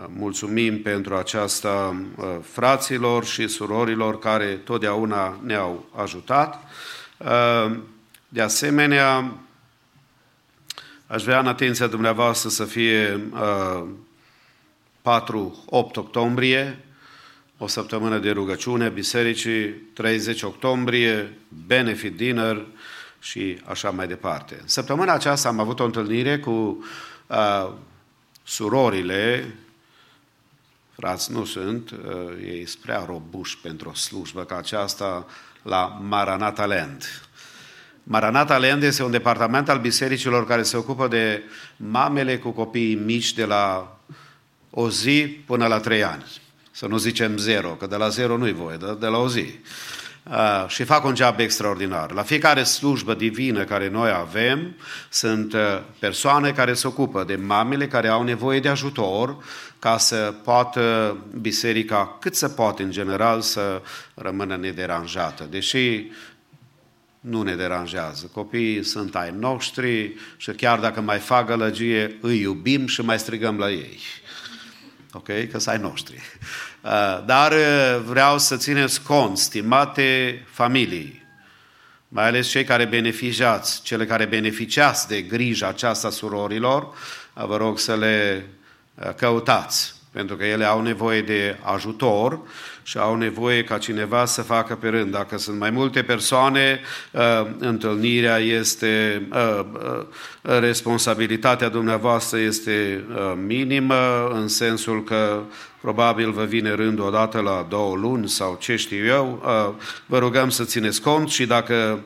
Mulțumim 0.08 0.82
pentru 0.82 1.14
aceasta 1.14 1.96
uh, 2.16 2.24
fraților 2.42 3.24
și 3.24 3.48
surorilor 3.48 4.18
care 4.18 4.46
totdeauna 4.46 5.40
ne-au 5.42 5.84
ajutat. 5.94 6.62
Uh, 8.26 8.34
de 8.36 8.40
asemenea, 8.42 9.38
aș 11.06 11.22
vrea 11.22 11.38
în 11.38 11.46
atenția 11.46 11.86
dumneavoastră 11.86 12.48
să 12.48 12.64
fie 12.64 13.16
4-8 13.16 13.22
uh, 15.02 15.52
octombrie, 15.94 16.78
o 17.58 17.66
săptămână 17.66 18.18
de 18.18 18.30
rugăciune 18.30 18.84
a 18.84 18.88
bisericii, 18.88 19.68
30 19.68 20.42
octombrie, 20.42 21.38
benefit 21.66 22.16
dinner 22.16 22.66
și 23.20 23.60
așa 23.64 23.90
mai 23.90 24.06
departe. 24.06 24.62
Săptămâna 24.64 25.12
aceasta 25.12 25.48
am 25.48 25.60
avut 25.60 25.80
o 25.80 25.84
întâlnire 25.84 26.38
cu 26.38 26.84
uh, 27.26 27.72
surorile, 28.42 29.54
frați 30.92 31.32
nu 31.32 31.44
sunt, 31.44 31.90
uh, 31.90 31.98
ei 32.44 32.66
sunt 32.66 32.82
prea 32.82 33.04
robuși 33.04 33.58
pentru 33.58 33.88
o 33.88 33.94
slujbă 33.94 34.44
ca 34.44 34.56
aceasta 34.56 35.26
la 35.62 35.98
Maranata 36.02 36.66
Land. 36.66 37.25
Maranata 38.08 38.58
Land 38.58 38.82
este 38.82 39.02
un 39.02 39.10
departament 39.10 39.68
al 39.68 39.78
bisericilor 39.78 40.46
care 40.46 40.62
se 40.62 40.76
ocupă 40.76 41.08
de 41.08 41.42
mamele 41.76 42.38
cu 42.38 42.50
copii 42.50 42.94
mici 42.94 43.32
de 43.32 43.44
la 43.44 43.96
o 44.70 44.90
zi 44.90 45.42
până 45.46 45.66
la 45.66 45.78
trei 45.78 46.04
ani. 46.04 46.24
Să 46.70 46.86
nu 46.86 46.96
zicem 46.96 47.36
zero, 47.36 47.68
că 47.68 47.86
de 47.86 47.96
la 47.96 48.08
zero 48.08 48.36
nu-i 48.36 48.52
voie, 48.52 48.76
de, 48.76 48.96
de 49.00 49.06
la 49.06 49.18
o 49.18 49.28
zi. 49.28 49.54
Uh, 50.22 50.64
și 50.68 50.84
fac 50.84 51.04
un 51.04 51.16
job 51.16 51.38
extraordinar. 51.38 52.12
La 52.12 52.22
fiecare 52.22 52.62
slujbă 52.62 53.14
divină 53.14 53.64
care 53.64 53.88
noi 53.88 54.10
avem, 54.10 54.76
sunt 55.08 55.52
uh, 55.52 55.60
persoane 55.98 56.50
care 56.50 56.74
se 56.74 56.86
ocupă 56.86 57.24
de 57.24 57.36
mamele 57.36 57.86
care 57.86 58.08
au 58.08 58.22
nevoie 58.22 58.60
de 58.60 58.68
ajutor 58.68 59.36
ca 59.78 59.98
să 59.98 60.34
poată 60.44 61.16
biserica 61.40 62.16
cât 62.20 62.34
se 62.34 62.48
poate 62.48 62.82
în 62.82 62.90
general 62.90 63.40
să 63.40 63.82
rămână 64.14 64.56
nederanjată. 64.56 65.46
Deși 65.50 66.10
nu 67.28 67.42
ne 67.42 67.54
deranjează. 67.54 68.30
Copiii 68.32 68.84
sunt 68.84 69.16
ai 69.16 69.34
noștri 69.38 70.14
și 70.36 70.50
chiar 70.50 70.78
dacă 70.78 71.00
mai 71.00 71.18
fac 71.18 71.46
gălăgie, 71.46 72.18
îi 72.20 72.40
iubim 72.40 72.86
și 72.86 73.00
mai 73.00 73.18
strigăm 73.18 73.58
la 73.58 73.70
ei. 73.70 73.98
Ok? 75.12 75.26
Că 75.26 75.58
sunt 75.58 75.66
ai 75.66 75.78
noștri. 75.78 76.14
Uh, 76.80 77.24
dar 77.26 77.52
uh, 77.52 78.02
vreau 78.04 78.38
să 78.38 78.56
țineți 78.56 79.02
cont, 79.02 79.38
stimate 79.38 80.42
familii, 80.50 81.24
mai 82.08 82.26
ales 82.26 82.48
cei 82.48 82.64
care 82.64 82.84
beneficiați, 82.84 83.82
cele 83.82 84.06
care 84.06 84.24
beneficiați 84.24 85.08
de 85.08 85.22
grija 85.22 85.68
aceasta 85.68 86.10
surorilor, 86.10 86.82
uh, 86.82 87.44
vă 87.46 87.56
rog 87.56 87.78
să 87.78 87.96
le 87.96 88.46
căutați, 89.16 89.94
pentru 90.10 90.36
că 90.36 90.44
ele 90.44 90.64
au 90.64 90.82
nevoie 90.82 91.22
de 91.22 91.58
ajutor 91.62 92.40
și 92.86 92.98
au 92.98 93.16
nevoie 93.16 93.64
ca 93.64 93.78
cineva 93.78 94.24
să 94.24 94.42
facă 94.42 94.74
pe 94.74 94.88
rând. 94.88 95.12
Dacă 95.12 95.38
sunt 95.38 95.58
mai 95.58 95.70
multe 95.70 96.02
persoane, 96.02 96.80
întâlnirea 97.58 98.38
este, 98.38 99.22
responsabilitatea 100.42 101.68
dumneavoastră 101.68 102.38
este 102.38 103.04
minimă, 103.46 104.28
în 104.32 104.48
sensul 104.48 105.04
că 105.04 105.42
probabil 105.80 106.30
vă 106.30 106.44
vine 106.44 106.74
rândul 106.74 107.06
odată 107.06 107.40
la 107.40 107.66
două 107.68 107.96
luni 107.96 108.28
sau 108.28 108.56
ce 108.60 108.76
știu 108.76 109.04
eu, 109.04 109.42
vă 110.06 110.18
rugăm 110.18 110.50
să 110.50 110.64
țineți 110.64 111.00
cont 111.00 111.28
și 111.28 111.46
dacă 111.46 112.00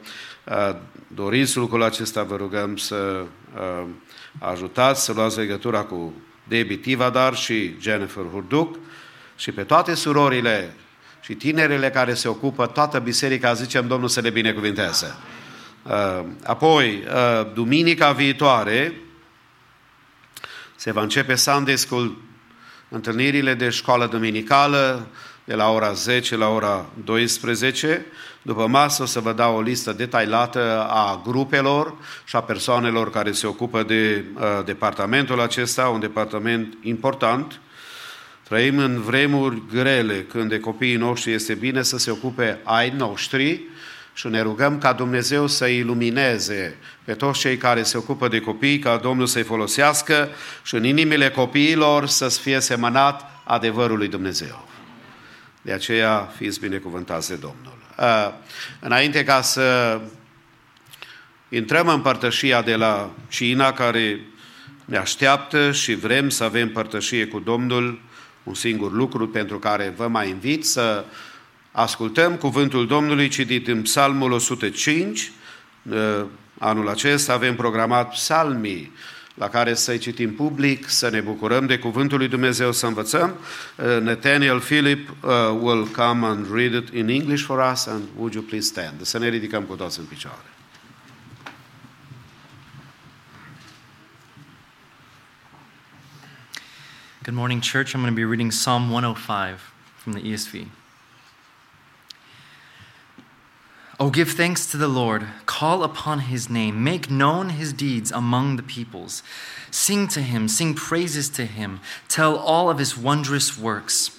doriți 1.07 1.57
lucrul 1.57 1.82
acesta, 1.82 2.23
vă 2.23 2.36
rugăm 2.36 2.77
să 2.77 3.24
ajutați, 4.39 5.05
să 5.05 5.12
luați 5.12 5.39
legătura 5.39 5.81
cu 5.81 6.12
Debbie 6.48 6.77
Tivadar 6.77 7.35
și 7.35 7.74
Jennifer 7.81 8.24
Hurduc 8.32 8.78
și 9.41 9.53
pe 9.53 9.62
toate 9.62 9.95
surorile 9.95 10.75
și 11.21 11.35
tinerele 11.35 11.91
care 11.91 12.15
se 12.15 12.29
ocupă, 12.29 12.67
toată 12.67 12.99
biserica, 12.99 13.53
zicem 13.53 13.87
Domnul 13.87 14.09
să 14.09 14.21
le 14.21 14.31
binecuvinteze. 14.31 15.15
Apoi, 16.45 17.03
duminica 17.55 18.12
viitoare, 18.12 18.95
se 20.77 20.93
va 20.93 21.03
începe 21.03 21.35
Sunday 21.35 21.77
School 21.77 22.17
întâlnirile 22.89 23.55
de 23.55 23.69
școală 23.69 24.07
dominicală 24.07 25.07
de 25.45 25.55
la 25.55 25.71
ora 25.71 25.93
10 25.93 26.37
la 26.37 26.49
ora 26.49 26.87
12. 27.05 28.07
După 28.43 28.67
masă 28.67 29.03
o 29.03 29.07
să 29.07 29.21
vă 29.21 29.33
dau 29.33 29.57
o 29.57 29.61
listă 29.61 29.93
detailată 29.93 30.87
a 30.91 31.23
grupelor 31.27 31.95
și 32.25 32.37
a 32.37 32.41
persoanelor 32.41 33.11
care 33.11 33.33
se 33.33 33.47
ocupă 33.47 33.83
de 33.83 34.25
uh, 34.35 34.43
departamentul 34.65 35.41
acesta, 35.41 35.89
un 35.89 36.01
departament 36.01 36.75
important. 36.83 37.61
Trăim 38.51 38.79
în 38.79 39.01
vremuri 39.01 39.63
grele 39.73 40.23
când 40.23 40.49
de 40.49 40.61
copiii 40.61 40.97
noștri 40.97 41.33
este 41.33 41.55
bine 41.55 41.83
să 41.83 41.99
se 41.99 42.11
ocupe 42.11 42.59
ai 42.65 42.91
noștri, 42.97 43.61
și 44.15 44.27
ne 44.27 44.41
rugăm 44.41 44.79
ca 44.79 44.93
Dumnezeu 44.93 45.47
să 45.47 45.67
ilumineze 45.67 46.77
pe 47.05 47.15
toți 47.15 47.39
cei 47.39 47.57
care 47.57 47.83
se 47.83 47.97
ocupă 47.97 48.29
de 48.29 48.41
copii, 48.41 48.79
ca 48.79 48.97
Domnul 48.97 49.27
să-i 49.27 49.43
folosească 49.43 50.29
și 50.63 50.75
în 50.75 50.85
inimile 50.85 51.31
copiilor 51.31 52.07
să 52.07 52.29
fie 52.29 52.61
semănat 52.61 53.31
adevărul 53.45 53.97
lui 53.97 54.09
Dumnezeu. 54.09 54.69
De 55.63 55.73
aceea 55.73 56.33
fiți 56.37 56.61
binecuvântați 56.61 57.29
de 57.29 57.35
Domnul. 57.35 57.79
Înainte 58.81 59.25
ca 59.25 59.43
să 59.43 60.01
intrăm 61.49 61.89
în 61.89 62.01
părtășia 62.01 62.63
de 62.63 62.75
la 62.75 63.11
Cina, 63.29 63.73
care 63.73 64.21
ne 64.85 64.97
așteaptă 64.97 65.73
și 65.73 65.95
vrem 65.95 66.29
să 66.29 66.45
avem 66.45 66.71
părtășie 66.71 67.27
cu 67.27 67.39
Domnul, 67.39 68.09
un 68.43 68.55
singur 68.55 68.93
lucru 68.93 69.29
pentru 69.29 69.59
care 69.59 69.95
vă 69.97 70.09
mai 70.09 70.29
invit 70.29 70.67
să 70.67 71.05
Ascultăm 71.73 72.37
cuvântul 72.37 72.87
Domnului 72.87 73.29
citit 73.29 73.69
în 73.69 73.83
Psalmul 73.83 74.33
105. 74.33 75.33
Uh, 75.83 76.25
anul 76.59 76.89
acesta 76.89 77.33
avem 77.33 77.57
programat 77.57 78.11
psalmii 78.11 78.93
la 79.35 79.49
care 79.49 79.75
să-i 79.75 79.99
citim 79.99 80.35
public, 80.35 80.89
să 80.89 81.11
ne 81.11 81.21
bucurăm 81.21 81.67
de 81.67 81.79
cuvântul 81.79 82.19
lui 82.19 82.29
Dumnezeu, 82.29 82.73
să 82.73 82.87
învățăm. 82.87 83.35
Uh, 83.77 84.01
Nathaniel 84.01 84.61
Philip 84.61 85.09
uh, 85.09 85.31
will 85.61 85.87
come 85.87 86.27
and 86.27 86.47
read 86.55 86.75
it 86.75 86.89
in 86.89 87.09
English 87.09 87.45
for 87.45 87.71
us 87.73 87.87
and 87.87 88.03
would 88.17 88.35
you 88.35 88.43
please 88.43 88.67
stand? 88.67 89.03
Să 89.03 89.19
ne 89.19 89.29
ridicăm 89.29 89.62
cu 89.62 89.75
toți 89.75 89.99
în 89.99 90.05
picioare. 90.05 90.60
Good 97.23 97.35
morning, 97.35 97.61
church. 97.61 97.95
I'm 97.95 98.01
going 98.01 98.11
to 98.11 98.17
be 98.17 98.25
reading 98.25 98.51
Psalm 98.51 98.91
105 98.91 99.61
from 99.99 100.15
the 100.15 100.23
ESV. 100.23 100.69
Oh, 104.01 104.09
give 104.09 104.31
thanks 104.31 104.65
to 104.71 104.79
the 104.79 104.89
Lord, 104.89 105.27
call 105.45 105.85
upon 105.85 106.21
his 106.21 106.49
name, 106.49 106.83
make 106.83 107.11
known 107.11 107.51
his 107.51 107.75
deeds 107.75 108.11
among 108.11 108.57
the 108.57 108.63
peoples. 108.63 109.23
Sing 109.71 110.09
to 110.09 110.23
him, 110.23 110.49
sing 110.49 110.73
praises 110.73 111.29
to 111.29 111.45
him, 111.45 111.81
tell 112.09 112.39
all 112.39 112.71
of 112.71 112.79
his 112.79 112.97
wondrous 112.97 113.59
works. 113.59 114.19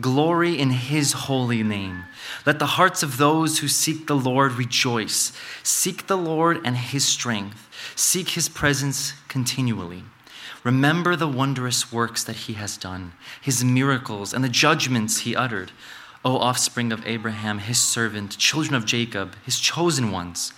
Glory 0.00 0.58
in 0.58 0.70
his 0.70 1.12
holy 1.12 1.62
name. 1.62 2.06
Let 2.44 2.58
the 2.58 2.66
hearts 2.66 3.04
of 3.04 3.18
those 3.18 3.60
who 3.60 3.68
seek 3.68 4.08
the 4.08 4.16
Lord 4.16 4.54
rejoice. 4.54 5.32
Seek 5.62 6.08
the 6.08 6.18
Lord 6.18 6.60
and 6.64 6.76
his 6.76 7.04
strength, 7.04 7.68
seek 7.94 8.30
his 8.30 8.48
presence 8.48 9.12
continually. 9.28 10.02
Remember 10.64 11.16
the 11.16 11.28
wondrous 11.28 11.92
works 11.92 12.22
that 12.24 12.36
he 12.36 12.52
has 12.54 12.76
done, 12.76 13.12
his 13.40 13.64
miracles, 13.64 14.32
and 14.32 14.44
the 14.44 14.48
judgments 14.48 15.20
he 15.20 15.34
uttered. 15.34 15.72
O 16.24 16.38
offspring 16.38 16.92
of 16.92 17.04
Abraham, 17.06 17.58
his 17.58 17.78
servant, 17.78 18.38
children 18.38 18.74
of 18.74 18.84
Jacob, 18.84 19.34
his 19.44 19.58
chosen 19.58 20.12
ones. 20.12 20.52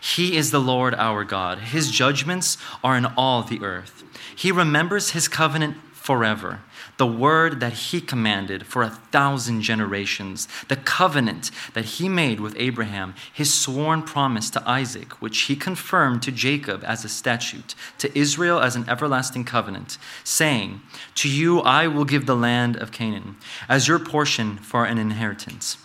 He 0.00 0.36
is 0.36 0.50
the 0.50 0.60
Lord 0.60 0.94
our 0.94 1.24
God. 1.24 1.58
His 1.58 1.90
judgments 1.90 2.58
are 2.84 2.96
in 2.96 3.06
all 3.16 3.42
the 3.42 3.62
earth. 3.62 4.04
He 4.36 4.52
remembers 4.52 5.10
his 5.10 5.26
covenant 5.26 5.78
forever 5.92 6.60
the 6.96 7.06
word 7.06 7.60
that 7.60 7.72
he 7.72 8.00
commanded 8.00 8.66
for 8.66 8.82
a 8.82 8.90
thousand 8.90 9.62
generations, 9.62 10.48
the 10.68 10.76
covenant 10.76 11.50
that 11.74 11.84
he 11.84 12.08
made 12.08 12.40
with 12.40 12.54
Abraham, 12.58 13.14
his 13.32 13.52
sworn 13.52 14.02
promise 14.02 14.50
to 14.50 14.68
Isaac, 14.68 15.12
which 15.20 15.42
he 15.42 15.56
confirmed 15.56 16.22
to 16.22 16.32
Jacob 16.32 16.82
as 16.84 17.04
a 17.04 17.08
statute, 17.08 17.74
to 17.98 18.18
Israel 18.18 18.60
as 18.60 18.76
an 18.76 18.88
everlasting 18.88 19.44
covenant, 19.44 19.98
saying, 20.24 20.80
To 21.16 21.28
you 21.28 21.60
I 21.60 21.86
will 21.86 22.04
give 22.04 22.26
the 22.26 22.36
land 22.36 22.76
of 22.76 22.92
Canaan 22.92 23.36
as 23.68 23.88
your 23.88 23.98
portion 23.98 24.56
for 24.58 24.84
an 24.84 24.98
inheritance. 24.98 25.78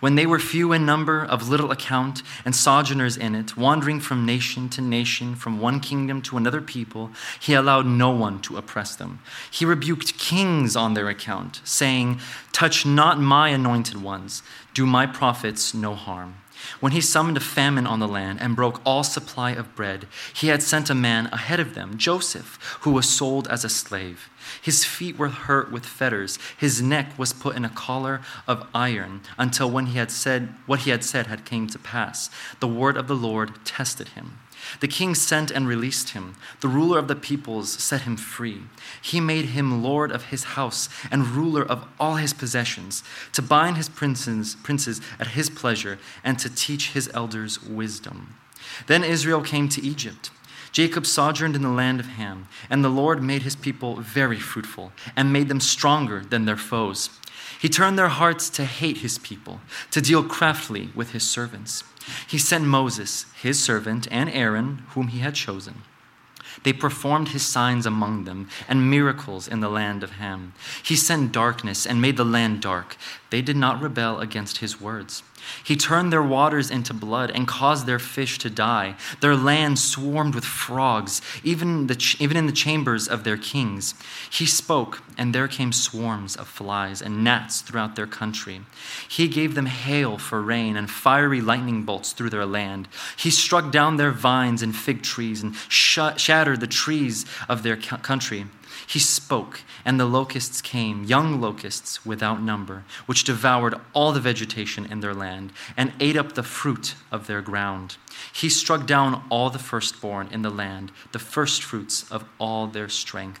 When 0.00 0.14
they 0.14 0.26
were 0.26 0.38
few 0.38 0.72
in 0.72 0.86
number, 0.86 1.24
of 1.24 1.48
little 1.48 1.72
account, 1.72 2.22
and 2.44 2.54
sojourners 2.54 3.16
in 3.16 3.34
it, 3.34 3.56
wandering 3.56 3.98
from 3.98 4.24
nation 4.24 4.68
to 4.70 4.80
nation, 4.80 5.34
from 5.34 5.60
one 5.60 5.80
kingdom 5.80 6.22
to 6.22 6.36
another 6.36 6.60
people, 6.60 7.10
he 7.40 7.54
allowed 7.54 7.86
no 7.86 8.10
one 8.10 8.40
to 8.42 8.56
oppress 8.56 8.94
them. 8.94 9.18
He 9.50 9.64
rebuked 9.64 10.16
kings 10.16 10.76
on 10.76 10.94
their 10.94 11.08
account, 11.08 11.60
saying, 11.64 12.20
Touch 12.52 12.86
not 12.86 13.20
my 13.20 13.48
anointed 13.48 14.00
ones, 14.00 14.42
do 14.72 14.86
my 14.86 15.04
prophets 15.06 15.74
no 15.74 15.94
harm. 15.94 16.36
When 16.80 16.92
he 16.92 17.00
summoned 17.00 17.36
a 17.36 17.40
famine 17.40 17.86
on 17.86 17.98
the 17.98 18.08
land 18.08 18.40
and 18.40 18.56
broke 18.56 18.80
all 18.84 19.04
supply 19.04 19.52
of 19.52 19.74
bread, 19.74 20.06
he 20.32 20.48
had 20.48 20.62
sent 20.62 20.90
a 20.90 20.94
man 20.94 21.26
ahead 21.26 21.60
of 21.60 21.74
them, 21.74 21.96
Joseph, 21.96 22.78
who 22.80 22.90
was 22.90 23.08
sold 23.08 23.48
as 23.48 23.64
a 23.64 23.68
slave. 23.68 24.28
His 24.68 24.84
feet 24.84 25.16
were 25.16 25.30
hurt 25.30 25.72
with 25.72 25.86
fetters, 25.86 26.38
his 26.54 26.82
neck 26.82 27.18
was 27.18 27.32
put 27.32 27.56
in 27.56 27.64
a 27.64 27.70
collar 27.70 28.20
of 28.46 28.66
iron, 28.74 29.22
until 29.38 29.70
when 29.70 29.86
he 29.86 29.96
had 29.96 30.10
said 30.10 30.52
what 30.66 30.80
he 30.80 30.90
had 30.90 31.02
said 31.02 31.26
had 31.26 31.46
came 31.46 31.68
to 31.68 31.78
pass. 31.78 32.28
The 32.60 32.68
word 32.68 32.98
of 32.98 33.08
the 33.08 33.16
Lord 33.16 33.64
tested 33.64 34.08
him. 34.08 34.40
The 34.80 34.86
king 34.86 35.14
sent 35.14 35.50
and 35.50 35.66
released 35.66 36.10
him. 36.10 36.34
The 36.60 36.68
ruler 36.68 36.98
of 36.98 37.08
the 37.08 37.16
peoples 37.16 37.70
set 37.82 38.02
him 38.02 38.18
free. 38.18 38.64
He 39.00 39.20
made 39.20 39.46
him 39.46 39.82
lord 39.82 40.12
of 40.12 40.24
his 40.24 40.44
house 40.44 40.90
and 41.10 41.28
ruler 41.28 41.64
of 41.64 41.88
all 41.98 42.16
his 42.16 42.34
possessions, 42.34 43.02
to 43.32 43.40
bind 43.40 43.78
his 43.78 43.88
princes, 43.88 44.54
princes 44.62 45.00
at 45.18 45.28
his 45.28 45.48
pleasure 45.48 45.98
and 46.22 46.38
to 46.40 46.54
teach 46.54 46.90
his 46.90 47.08
elders 47.14 47.62
wisdom. 47.62 48.34
Then 48.86 49.02
Israel 49.02 49.40
came 49.40 49.70
to 49.70 49.82
Egypt. 49.82 50.30
Jacob 50.72 51.06
sojourned 51.06 51.56
in 51.56 51.62
the 51.62 51.68
land 51.68 52.00
of 52.00 52.06
Ham, 52.06 52.48
and 52.68 52.84
the 52.84 52.88
Lord 52.88 53.22
made 53.22 53.42
his 53.42 53.56
people 53.56 53.96
very 53.96 54.38
fruitful 54.38 54.92
and 55.16 55.32
made 55.32 55.48
them 55.48 55.60
stronger 55.60 56.20
than 56.20 56.44
their 56.44 56.56
foes. 56.56 57.10
He 57.60 57.68
turned 57.68 57.98
their 57.98 58.08
hearts 58.08 58.48
to 58.50 58.64
hate 58.64 58.98
his 58.98 59.18
people, 59.18 59.60
to 59.90 60.00
deal 60.00 60.22
craftily 60.22 60.90
with 60.94 61.12
his 61.12 61.26
servants. 61.26 61.82
He 62.26 62.38
sent 62.38 62.64
Moses, 62.64 63.26
his 63.40 63.62
servant, 63.62 64.06
and 64.10 64.30
Aaron, 64.30 64.84
whom 64.90 65.08
he 65.08 65.18
had 65.18 65.34
chosen. 65.34 65.82
They 66.62 66.72
performed 66.72 67.28
his 67.28 67.46
signs 67.46 67.86
among 67.86 68.24
them 68.24 68.48
and 68.68 68.90
miracles 68.90 69.48
in 69.48 69.60
the 69.60 69.68
land 69.68 70.02
of 70.02 70.12
Ham. 70.12 70.54
He 70.82 70.96
sent 70.96 71.32
darkness 71.32 71.86
and 71.86 72.00
made 72.00 72.16
the 72.16 72.24
land 72.24 72.62
dark. 72.62 72.96
They 73.30 73.42
did 73.42 73.56
not 73.56 73.80
rebel 73.80 74.20
against 74.20 74.58
his 74.58 74.80
words. 74.80 75.22
He 75.64 75.76
turned 75.76 76.12
their 76.12 76.22
waters 76.22 76.70
into 76.70 76.94
blood 76.94 77.30
and 77.30 77.46
caused 77.46 77.86
their 77.86 77.98
fish 77.98 78.38
to 78.38 78.50
die. 78.50 78.96
Their 79.20 79.36
land 79.36 79.78
swarmed 79.78 80.34
with 80.34 80.44
frogs, 80.44 81.20
even, 81.44 81.86
the 81.86 81.96
ch- 81.96 82.20
even 82.20 82.36
in 82.36 82.46
the 82.46 82.52
chambers 82.52 83.08
of 83.08 83.24
their 83.24 83.36
kings. 83.36 83.94
He 84.30 84.46
spoke, 84.46 85.02
and 85.16 85.34
there 85.34 85.48
came 85.48 85.72
swarms 85.72 86.36
of 86.36 86.48
flies 86.48 87.02
and 87.02 87.24
gnats 87.24 87.60
throughout 87.60 87.96
their 87.96 88.06
country. 88.06 88.62
He 89.08 89.28
gave 89.28 89.54
them 89.54 89.66
hail 89.66 90.18
for 90.18 90.42
rain 90.42 90.76
and 90.76 90.90
fiery 90.90 91.40
lightning 91.40 91.82
bolts 91.82 92.12
through 92.12 92.30
their 92.30 92.46
land. 92.46 92.88
He 93.16 93.30
struck 93.30 93.70
down 93.70 93.96
their 93.96 94.12
vines 94.12 94.62
and 94.62 94.74
fig 94.74 95.02
trees 95.02 95.42
and 95.42 95.54
sh- 95.68 95.98
shattered 96.16 96.60
the 96.60 96.66
trees 96.66 97.26
of 97.48 97.62
their 97.62 97.76
country. 97.76 98.46
He 98.88 98.98
spoke, 98.98 99.60
and 99.84 100.00
the 100.00 100.06
locusts 100.06 100.62
came, 100.62 101.04
young 101.04 101.42
locusts 101.42 102.06
without 102.06 102.40
number, 102.40 102.84
which 103.04 103.22
devoured 103.22 103.74
all 103.92 104.12
the 104.12 104.20
vegetation 104.20 104.86
in 104.86 105.00
their 105.00 105.12
land 105.12 105.52
and 105.76 105.92
ate 106.00 106.16
up 106.16 106.32
the 106.32 106.42
fruit 106.42 106.94
of 107.12 107.26
their 107.26 107.42
ground. 107.42 107.98
He 108.32 108.48
struck 108.48 108.86
down 108.86 109.24
all 109.28 109.50
the 109.50 109.58
firstborn 109.58 110.28
in 110.32 110.40
the 110.40 110.48
land, 110.48 110.90
the 111.12 111.18
firstfruits 111.18 112.10
of 112.10 112.24
all 112.38 112.66
their 112.66 112.88
strength. 112.88 113.40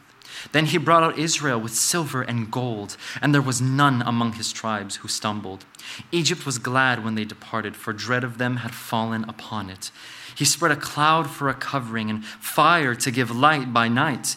Then 0.52 0.66
he 0.66 0.76
brought 0.76 1.02
out 1.02 1.18
Israel 1.18 1.58
with 1.58 1.74
silver 1.74 2.20
and 2.20 2.50
gold, 2.50 2.98
and 3.22 3.34
there 3.34 3.40
was 3.40 3.62
none 3.62 4.02
among 4.02 4.34
his 4.34 4.52
tribes 4.52 4.96
who 4.96 5.08
stumbled. 5.08 5.64
Egypt 6.12 6.44
was 6.44 6.58
glad 6.58 7.02
when 7.02 7.14
they 7.14 7.24
departed, 7.24 7.74
for 7.74 7.94
dread 7.94 8.22
of 8.22 8.36
them 8.36 8.58
had 8.58 8.74
fallen 8.74 9.24
upon 9.24 9.70
it. 9.70 9.90
He 10.34 10.44
spread 10.44 10.72
a 10.72 10.76
cloud 10.76 11.30
for 11.30 11.48
a 11.48 11.54
covering 11.54 12.10
and 12.10 12.22
fire 12.22 12.94
to 12.96 13.10
give 13.10 13.34
light 13.34 13.72
by 13.72 13.88
night. 13.88 14.36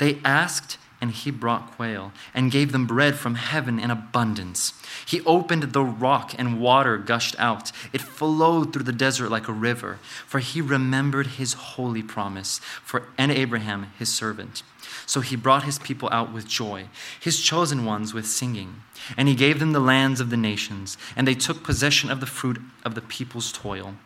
They 0.00 0.18
asked, 0.24 0.78
and 0.98 1.10
he 1.10 1.30
brought 1.30 1.72
quail 1.72 2.12
and 2.32 2.50
gave 2.50 2.72
them 2.72 2.86
bread 2.86 3.16
from 3.16 3.34
heaven 3.34 3.78
in 3.78 3.90
abundance. 3.90 4.72
He 5.04 5.20
opened 5.26 5.62
the 5.62 5.84
rock, 5.84 6.34
and 6.38 6.58
water 6.58 6.96
gushed 6.96 7.38
out. 7.38 7.70
It 7.92 8.00
flowed 8.00 8.72
through 8.72 8.84
the 8.84 8.92
desert 8.92 9.28
like 9.28 9.46
a 9.46 9.52
river, 9.52 9.98
for 10.26 10.38
he 10.38 10.62
remembered 10.62 11.26
his 11.26 11.52
holy 11.52 12.02
promise 12.02 12.60
for 12.82 13.08
and 13.18 13.30
Abraham 13.30 13.92
his 13.98 14.08
servant. 14.08 14.62
So 15.04 15.20
he 15.20 15.36
brought 15.36 15.64
his 15.64 15.78
people 15.78 16.08
out 16.10 16.32
with 16.32 16.48
joy, 16.48 16.86
his 17.20 17.42
chosen 17.42 17.84
ones 17.84 18.14
with 18.14 18.26
singing. 18.26 18.76
And 19.18 19.28
he 19.28 19.34
gave 19.34 19.58
them 19.58 19.72
the 19.72 19.80
lands 19.80 20.18
of 20.18 20.30
the 20.30 20.36
nations, 20.38 20.96
and 21.14 21.28
they 21.28 21.34
took 21.34 21.62
possession 21.62 22.10
of 22.10 22.20
the 22.20 22.26
fruit 22.26 22.58
of 22.86 22.94
the 22.94 23.02
people's 23.02 23.52
toil, 23.52 23.96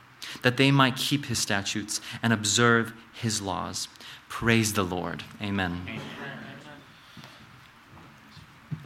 that 0.43 0.57
they 0.57 0.73
might 0.73 0.97
keep 0.97 1.27
his 1.27 1.39
statutes 1.39 2.01
and 2.21 2.33
observe 2.33 2.93
his 3.13 3.41
laws. 3.41 3.87
Praise 4.41 4.73
the 4.73 4.95
Lord. 4.95 5.25
Amen. 5.49 5.73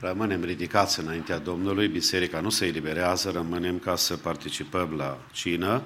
Rămânem 0.01 0.45
ridicați 0.45 1.01
înaintea 1.01 1.39
Domnului, 1.39 1.89
biserica 1.89 2.41
nu 2.41 2.51
se 2.51 2.67
eliberează, 2.67 3.31
rămânem 3.31 3.79
ca 3.79 3.97
să 3.97 4.17
participăm 4.17 4.95
la 4.97 5.19
cină. 5.33 5.83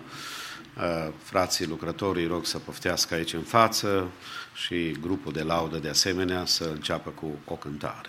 Uh, 0.76 1.12
frații 1.22 1.66
lucrătorii 1.66 2.26
rog 2.26 2.46
să 2.46 2.58
poftească 2.58 3.14
aici 3.14 3.32
în 3.32 3.42
față 3.42 4.10
și 4.54 4.96
grupul 5.00 5.32
de 5.32 5.42
laudă 5.42 5.78
de 5.78 5.88
asemenea 5.88 6.44
să 6.44 6.64
înceapă 6.64 7.10
cu 7.10 7.38
o 7.44 7.54
cântare. 7.54 8.08